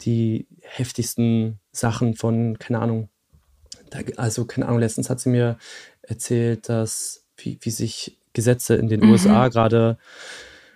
die 0.00 0.46
heftigsten 0.60 1.60
Sachen 1.72 2.14
von, 2.14 2.58
keine 2.58 2.80
Ahnung, 2.80 3.08
also 4.16 4.44
keine 4.44 4.66
Ahnung, 4.66 4.80
letztens 4.80 5.10
hat 5.10 5.20
sie 5.20 5.30
mir 5.30 5.58
erzählt, 6.02 6.68
dass, 6.68 7.24
wie, 7.36 7.58
wie 7.62 7.70
sich 7.70 8.17
Gesetze 8.32 8.74
in 8.74 8.88
den 8.88 9.00
mhm. 9.00 9.10
USA 9.10 9.48
gerade 9.48 9.98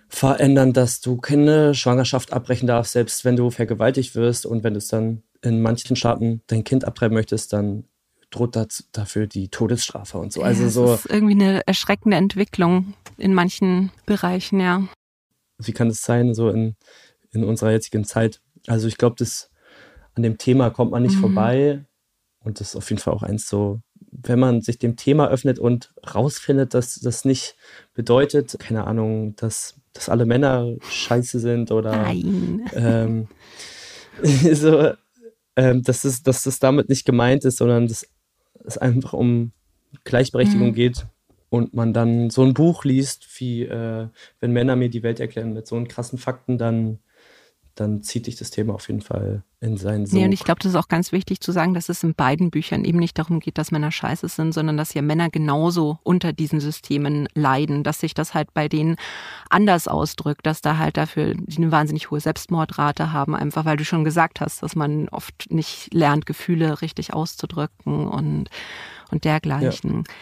verändern, 0.09 0.73
dass 0.73 1.01
du 1.01 1.17
keine 1.17 1.73
Schwangerschaft 1.73 2.33
abbrechen 2.33 2.67
darfst, 2.67 2.93
selbst 2.93 3.25
wenn 3.25 3.35
du 3.35 3.49
vergewaltigt 3.49 4.15
wirst 4.15 4.45
und 4.45 4.63
wenn 4.63 4.73
du 4.73 4.77
es 4.77 4.87
dann 4.87 5.23
in 5.41 5.61
manchen 5.61 5.95
Staaten 5.95 6.41
dein 6.47 6.63
Kind 6.63 6.85
abtreiben 6.85 7.15
möchtest, 7.15 7.51
dann 7.51 7.85
droht 8.29 8.55
das, 8.55 8.87
dafür 8.91 9.27
die 9.27 9.49
Todesstrafe 9.49 10.17
und 10.17 10.31
so. 10.31 10.41
Also 10.41 10.69
so. 10.69 10.85
Das 10.87 11.05
ist 11.05 11.11
irgendwie 11.11 11.33
eine 11.33 11.65
erschreckende 11.67 12.17
Entwicklung 12.17 12.93
in 13.17 13.33
manchen 13.33 13.91
Bereichen, 14.05 14.59
ja. 14.59 14.87
Wie 15.57 15.71
kann 15.71 15.87
es 15.87 16.01
sein, 16.01 16.33
so 16.33 16.49
in, 16.49 16.75
in 17.31 17.43
unserer 17.43 17.71
jetzigen 17.71 18.05
Zeit? 18.05 18.41
Also 18.67 18.87
ich 18.87 18.97
glaube, 18.97 19.15
das 19.17 19.49
an 20.15 20.23
dem 20.23 20.37
Thema 20.37 20.69
kommt 20.69 20.91
man 20.91 21.03
nicht 21.03 21.15
mhm. 21.15 21.21
vorbei. 21.21 21.85
Und 22.39 22.59
das 22.59 22.69
ist 22.69 22.75
auf 22.75 22.89
jeden 22.89 23.01
Fall 23.01 23.13
auch 23.13 23.23
eins 23.23 23.47
so 23.47 23.81
wenn 24.21 24.39
man 24.39 24.61
sich 24.61 24.79
dem 24.79 24.95
Thema 24.95 25.29
öffnet 25.29 25.59
und 25.59 25.93
rausfindet, 26.13 26.73
dass 26.73 26.95
das 26.95 27.25
nicht 27.25 27.55
bedeutet, 27.93 28.55
keine 28.59 28.85
Ahnung, 28.85 29.35
dass, 29.35 29.75
dass 29.93 30.09
alle 30.09 30.25
Männer 30.25 30.75
scheiße 30.87 31.39
sind 31.39 31.71
oder 31.71 32.13
ähm, 32.73 33.27
so, 34.53 34.93
ähm, 35.55 35.83
dass, 35.83 36.03
es, 36.03 36.23
dass 36.23 36.43
das 36.43 36.59
damit 36.59 36.89
nicht 36.89 37.05
gemeint 37.05 37.45
ist, 37.45 37.57
sondern 37.57 37.87
dass 37.87 38.07
es 38.65 38.77
einfach 38.77 39.13
um 39.13 39.51
Gleichberechtigung 40.03 40.69
mhm. 40.69 40.75
geht 40.75 41.05
und 41.49 41.73
man 41.73 41.93
dann 41.93 42.29
so 42.29 42.43
ein 42.43 42.53
Buch 42.53 42.83
liest, 42.83 43.27
wie 43.39 43.63
äh, 43.63 44.07
wenn 44.39 44.51
Männer 44.51 44.75
mir 44.75 44.89
die 44.89 45.03
Welt 45.03 45.19
erklären 45.19 45.53
mit 45.53 45.67
so 45.67 45.75
einen 45.75 45.87
krassen 45.87 46.17
Fakten, 46.17 46.57
dann 46.57 46.99
dann 47.75 48.03
zieht 48.03 48.27
dich 48.27 48.35
das 48.35 48.51
Thema 48.51 48.75
auf 48.75 48.87
jeden 48.87 49.01
Fall 49.01 49.43
in 49.59 49.77
seinen 49.77 50.05
Sog. 50.05 50.19
Nee, 50.19 50.25
und 50.25 50.31
ich 50.31 50.43
glaube, 50.43 50.59
das 50.59 50.73
ist 50.73 50.77
auch 50.77 50.89
ganz 50.89 51.11
wichtig 51.11 51.39
zu 51.39 51.51
sagen, 51.51 51.73
dass 51.73 51.89
es 51.89 52.03
in 52.03 52.13
beiden 52.13 52.51
Büchern 52.51 52.85
eben 52.85 52.99
nicht 52.99 53.17
darum 53.17 53.39
geht, 53.39 53.57
dass 53.57 53.71
Männer 53.71 53.91
scheiße 53.91 54.27
sind, 54.27 54.53
sondern 54.53 54.77
dass 54.77 54.93
ja 54.93 55.01
Männer 55.01 55.29
genauso 55.29 55.97
unter 56.03 56.33
diesen 56.33 56.59
Systemen 56.59 57.27
leiden, 57.33 57.83
dass 57.83 57.99
sich 57.99 58.13
das 58.13 58.33
halt 58.33 58.53
bei 58.53 58.67
denen 58.67 58.97
anders 59.49 59.87
ausdrückt, 59.87 60.45
dass 60.45 60.61
da 60.61 60.77
halt 60.77 60.97
dafür 60.97 61.33
die 61.33 61.57
eine 61.57 61.71
wahnsinnig 61.71 62.11
hohe 62.11 62.19
Selbstmordrate 62.19 63.11
haben, 63.11 63.35
einfach 63.35 63.65
weil 63.65 63.77
du 63.77 63.85
schon 63.85 64.03
gesagt 64.03 64.39
hast, 64.39 64.61
dass 64.61 64.75
man 64.75 65.09
oft 65.09 65.47
nicht 65.49 65.93
lernt, 65.93 66.25
Gefühle 66.25 66.81
richtig 66.81 67.13
auszudrücken 67.13 68.07
und 68.07 68.49
und 69.13 69.23
dergleichen. 69.23 69.97
Ja. 69.97 70.13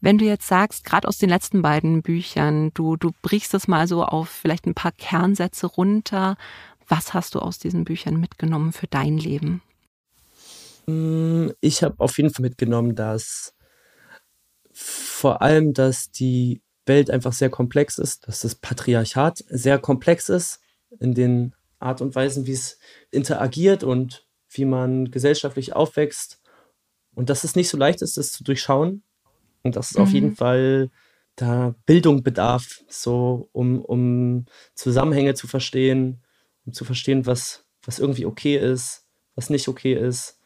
Wenn 0.00 0.18
du 0.18 0.24
jetzt 0.24 0.46
sagst, 0.46 0.84
gerade 0.84 1.08
aus 1.08 1.18
den 1.18 1.28
letzten 1.28 1.62
beiden 1.62 2.02
Büchern, 2.02 2.72
du, 2.74 2.96
du 2.96 3.12
brichst 3.22 3.54
es 3.54 3.68
mal 3.68 3.86
so 3.86 4.04
auf 4.04 4.28
vielleicht 4.28 4.66
ein 4.66 4.74
paar 4.74 4.92
Kernsätze 4.92 5.66
runter, 5.66 6.36
was 6.90 7.14
hast 7.14 7.34
du 7.34 7.38
aus 7.38 7.58
diesen 7.58 7.84
Büchern 7.84 8.18
mitgenommen 8.18 8.72
für 8.72 8.86
dein 8.86 9.16
Leben? 9.16 9.62
Mm, 10.86 11.48
ich 11.60 11.82
habe 11.82 11.94
auf 11.98 12.16
jeden 12.18 12.30
Fall 12.30 12.42
mitgenommen, 12.42 12.94
dass 12.94 13.54
vor 14.72 15.42
allem, 15.42 15.72
dass 15.72 16.10
die 16.10 16.62
Welt 16.86 17.10
einfach 17.10 17.32
sehr 17.32 17.50
komplex 17.50 17.98
ist, 17.98 18.26
dass 18.26 18.40
das 18.40 18.54
Patriarchat 18.54 19.44
sehr 19.48 19.78
komplex 19.78 20.28
ist 20.28 20.60
in 20.98 21.14
den 21.14 21.54
Art 21.78 22.00
und 22.00 22.14
Weisen, 22.14 22.46
wie 22.46 22.52
es 22.52 22.78
interagiert 23.10 23.84
und 23.84 24.26
wie 24.50 24.64
man 24.64 25.10
gesellschaftlich 25.10 25.74
aufwächst 25.74 26.40
und 27.14 27.30
dass 27.30 27.44
es 27.44 27.54
nicht 27.54 27.68
so 27.68 27.76
leicht 27.76 28.02
ist, 28.02 28.16
das 28.16 28.32
zu 28.32 28.44
durchschauen 28.44 29.02
und 29.62 29.76
dass 29.76 29.90
es 29.90 29.96
mhm. 29.96 30.02
auf 30.02 30.10
jeden 30.10 30.36
Fall 30.36 30.90
da 31.36 31.74
Bildung 31.86 32.22
bedarf, 32.22 32.82
so 32.88 33.48
um, 33.52 33.80
um 33.80 34.46
Zusammenhänge 34.74 35.34
zu 35.34 35.46
verstehen, 35.46 36.22
um 36.64 36.72
zu 36.72 36.84
verstehen, 36.84 37.26
was, 37.26 37.64
was 37.82 37.98
irgendwie 37.98 38.26
okay 38.26 38.56
ist, 38.56 39.06
was 39.34 39.50
nicht 39.50 39.68
okay 39.68 39.94
ist. 39.94 40.38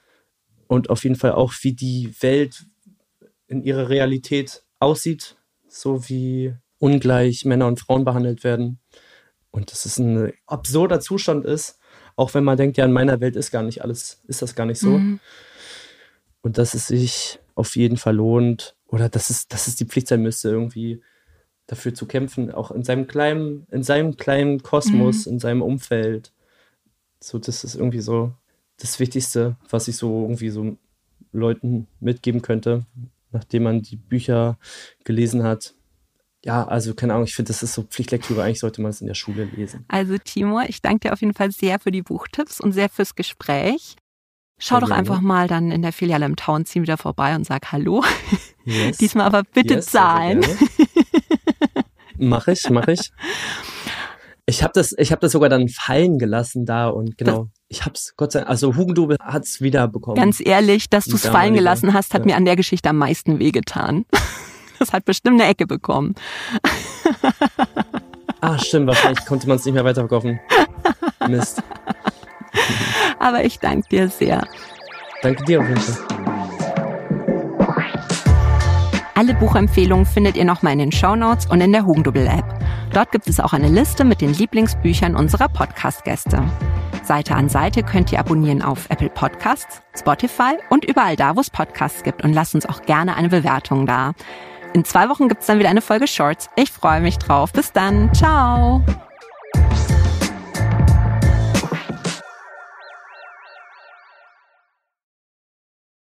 Und 0.66 0.90
auf 0.90 1.04
jeden 1.04 1.16
Fall 1.16 1.32
auch, 1.32 1.52
wie 1.62 1.72
die 1.72 2.14
Welt 2.20 2.66
in 3.46 3.62
ihrer 3.62 3.88
Realität 3.88 4.64
aussieht, 4.78 5.36
so 5.68 6.08
wie 6.08 6.54
ungleich 6.78 7.44
Männer 7.44 7.66
und 7.66 7.80
Frauen 7.80 8.04
behandelt 8.04 8.44
werden. 8.44 8.80
Und 9.50 9.70
dass 9.70 9.84
es 9.84 9.98
ein 9.98 10.32
absurder 10.46 11.00
Zustand 11.00 11.44
ist, 11.44 11.78
auch 12.16 12.34
wenn 12.34 12.44
man 12.44 12.56
denkt, 12.56 12.76
ja, 12.76 12.84
in 12.84 12.92
meiner 12.92 13.20
Welt 13.20 13.36
ist 13.36 13.50
gar 13.50 13.62
nicht 13.62 13.82
alles, 13.82 14.22
ist 14.26 14.42
das 14.42 14.54
gar 14.54 14.66
nicht 14.66 14.78
so. 14.78 14.98
Mhm. 14.98 15.20
Und 16.42 16.58
dass 16.58 16.74
es 16.74 16.88
sich 16.88 17.38
auf 17.54 17.76
jeden 17.76 17.96
Fall 17.96 18.16
lohnt, 18.16 18.76
oder 18.86 19.08
dass 19.08 19.30
es, 19.30 19.48
dass 19.48 19.66
es 19.66 19.76
die 19.76 19.86
Pflicht 19.86 20.08
sein 20.08 20.22
müsste, 20.22 20.50
irgendwie 20.50 21.02
dafür 21.66 21.94
zu 21.94 22.06
kämpfen, 22.06 22.50
auch 22.50 22.70
in 22.70 22.84
seinem 22.84 23.06
kleinen, 23.06 23.66
in 23.70 23.82
seinem 23.82 24.16
kleinen 24.16 24.62
Kosmos, 24.62 25.26
mhm. 25.26 25.32
in 25.32 25.38
seinem 25.38 25.62
Umfeld. 25.62 26.32
So, 27.20 27.38
das 27.38 27.64
ist 27.64 27.74
irgendwie 27.74 28.00
so 28.00 28.32
das 28.78 29.00
Wichtigste, 29.00 29.56
was 29.70 29.88
ich 29.88 29.96
so 29.96 30.22
irgendwie 30.22 30.50
so 30.50 30.76
Leuten 31.32 31.86
mitgeben 32.00 32.42
könnte, 32.42 32.84
nachdem 33.32 33.64
man 33.64 33.82
die 33.82 33.96
Bücher 33.96 34.58
gelesen 35.04 35.42
hat. 35.42 35.74
Ja, 36.44 36.66
also 36.66 36.94
keine 36.94 37.14
Ahnung, 37.14 37.24
ich 37.24 37.34
finde, 37.34 37.48
das 37.48 37.62
ist 37.62 37.72
so 37.72 37.82
Pflichtlektüre. 37.82 38.42
Eigentlich 38.42 38.60
sollte 38.60 38.82
man 38.82 38.90
es 38.90 39.00
in 39.00 39.06
der 39.06 39.14
Schule 39.14 39.44
lesen. 39.44 39.86
Also 39.88 40.18
Timur, 40.18 40.64
ich 40.68 40.82
danke 40.82 41.08
dir 41.08 41.12
auf 41.14 41.22
jeden 41.22 41.32
Fall 41.32 41.50
sehr 41.50 41.80
für 41.80 41.90
die 41.90 42.02
Buchtipps 42.02 42.60
und 42.60 42.72
sehr 42.72 42.90
fürs 42.90 43.14
Gespräch. 43.14 43.96
Schau 44.58 44.78
doch 44.78 44.90
einfach 44.90 45.20
mal 45.20 45.48
dann 45.48 45.70
in 45.72 45.82
der 45.82 45.92
Filiale 45.92 46.26
im 46.26 46.36
Townteam 46.36 46.82
wieder 46.82 46.96
vorbei 46.96 47.34
und 47.34 47.44
sag 47.44 47.72
Hallo. 47.72 48.04
Yes. 48.64 48.96
Diesmal 48.98 49.26
aber 49.26 49.42
bitte 49.42 49.74
yes, 49.74 49.86
zahlen. 49.86 50.44
Mach 52.24 52.48
ich, 52.48 52.68
mach 52.70 52.88
ich. 52.88 53.12
Ich 54.46 54.62
habe 54.62 54.72
das, 54.74 54.94
ich 54.98 55.10
habe 55.10 55.20
das 55.20 55.32
sogar 55.32 55.48
dann 55.48 55.68
fallen 55.68 56.18
gelassen 56.18 56.66
da 56.66 56.88
und 56.88 57.16
genau. 57.16 57.48
Ich 57.68 57.84
hab's 57.84 58.14
Gott 58.16 58.32
sei 58.32 58.40
Dank, 58.40 58.50
also 58.50 58.76
Hugendubel 58.76 59.16
hat's 59.20 59.60
wieder 59.60 59.88
bekommen. 59.88 60.16
Ganz 60.16 60.40
ehrlich, 60.44 60.90
dass 60.90 61.06
du 61.06 61.16
es 61.16 61.26
fallen 61.26 61.54
gelassen 61.54 61.94
hast, 61.94 62.12
hat 62.12 62.22
ja. 62.22 62.26
mir 62.26 62.36
an 62.36 62.44
der 62.44 62.56
Geschichte 62.56 62.90
am 62.90 62.98
meisten 62.98 63.38
wehgetan. 63.38 64.04
Das 64.80 64.92
hat 64.92 65.04
bestimmt 65.04 65.40
eine 65.40 65.48
Ecke 65.48 65.68
bekommen. 65.68 66.16
Ah, 68.40 68.58
stimmt, 68.58 68.88
wahrscheinlich 68.88 69.24
konnte 69.24 69.48
man 69.48 69.56
es 69.56 69.64
nicht 69.64 69.72
mehr 69.72 69.86
weiterverkaufen. 69.86 70.38
Mist. 71.26 71.62
Aber 73.18 73.42
ich 73.42 73.58
danke 73.58 73.88
dir 73.88 74.08
sehr. 74.10 74.46
Danke 75.22 75.44
dir 75.44 75.60
auf 75.60 75.68
jeden 75.68 75.80
Fall. 75.80 76.13
Alle 79.16 79.34
Buchempfehlungen 79.34 80.06
findet 80.06 80.36
ihr 80.36 80.44
nochmal 80.44 80.72
in 80.72 80.80
den 80.80 80.92
Show 80.92 81.14
Notes 81.14 81.46
und 81.46 81.60
in 81.60 81.72
der 81.72 81.86
Hugendubel-App. 81.86 82.44
Dort 82.92 83.12
gibt 83.12 83.28
es 83.28 83.38
auch 83.38 83.52
eine 83.52 83.68
Liste 83.68 84.04
mit 84.04 84.20
den 84.20 84.34
Lieblingsbüchern 84.34 85.14
unserer 85.14 85.48
Podcast-Gäste. 85.48 86.42
Seite 87.04 87.36
an 87.36 87.48
Seite 87.48 87.84
könnt 87.84 88.10
ihr 88.10 88.18
abonnieren 88.18 88.62
auf 88.62 88.90
Apple 88.90 89.10
Podcasts, 89.10 89.82
Spotify 89.96 90.56
und 90.68 90.84
überall 90.84 91.14
da, 91.14 91.36
wo 91.36 91.40
es 91.40 91.50
Podcasts 91.50 92.02
gibt. 92.02 92.24
Und 92.24 92.32
lasst 92.32 92.56
uns 92.56 92.66
auch 92.66 92.82
gerne 92.82 93.14
eine 93.14 93.28
Bewertung 93.28 93.86
da. 93.86 94.14
In 94.72 94.84
zwei 94.84 95.08
Wochen 95.08 95.28
gibt 95.28 95.42
es 95.42 95.46
dann 95.46 95.60
wieder 95.60 95.68
eine 95.68 95.82
Folge 95.82 96.08
Shorts. 96.08 96.50
Ich 96.56 96.72
freue 96.72 97.00
mich 97.00 97.18
drauf. 97.18 97.52
Bis 97.52 97.70
dann. 97.70 98.12
Ciao. 98.12 98.82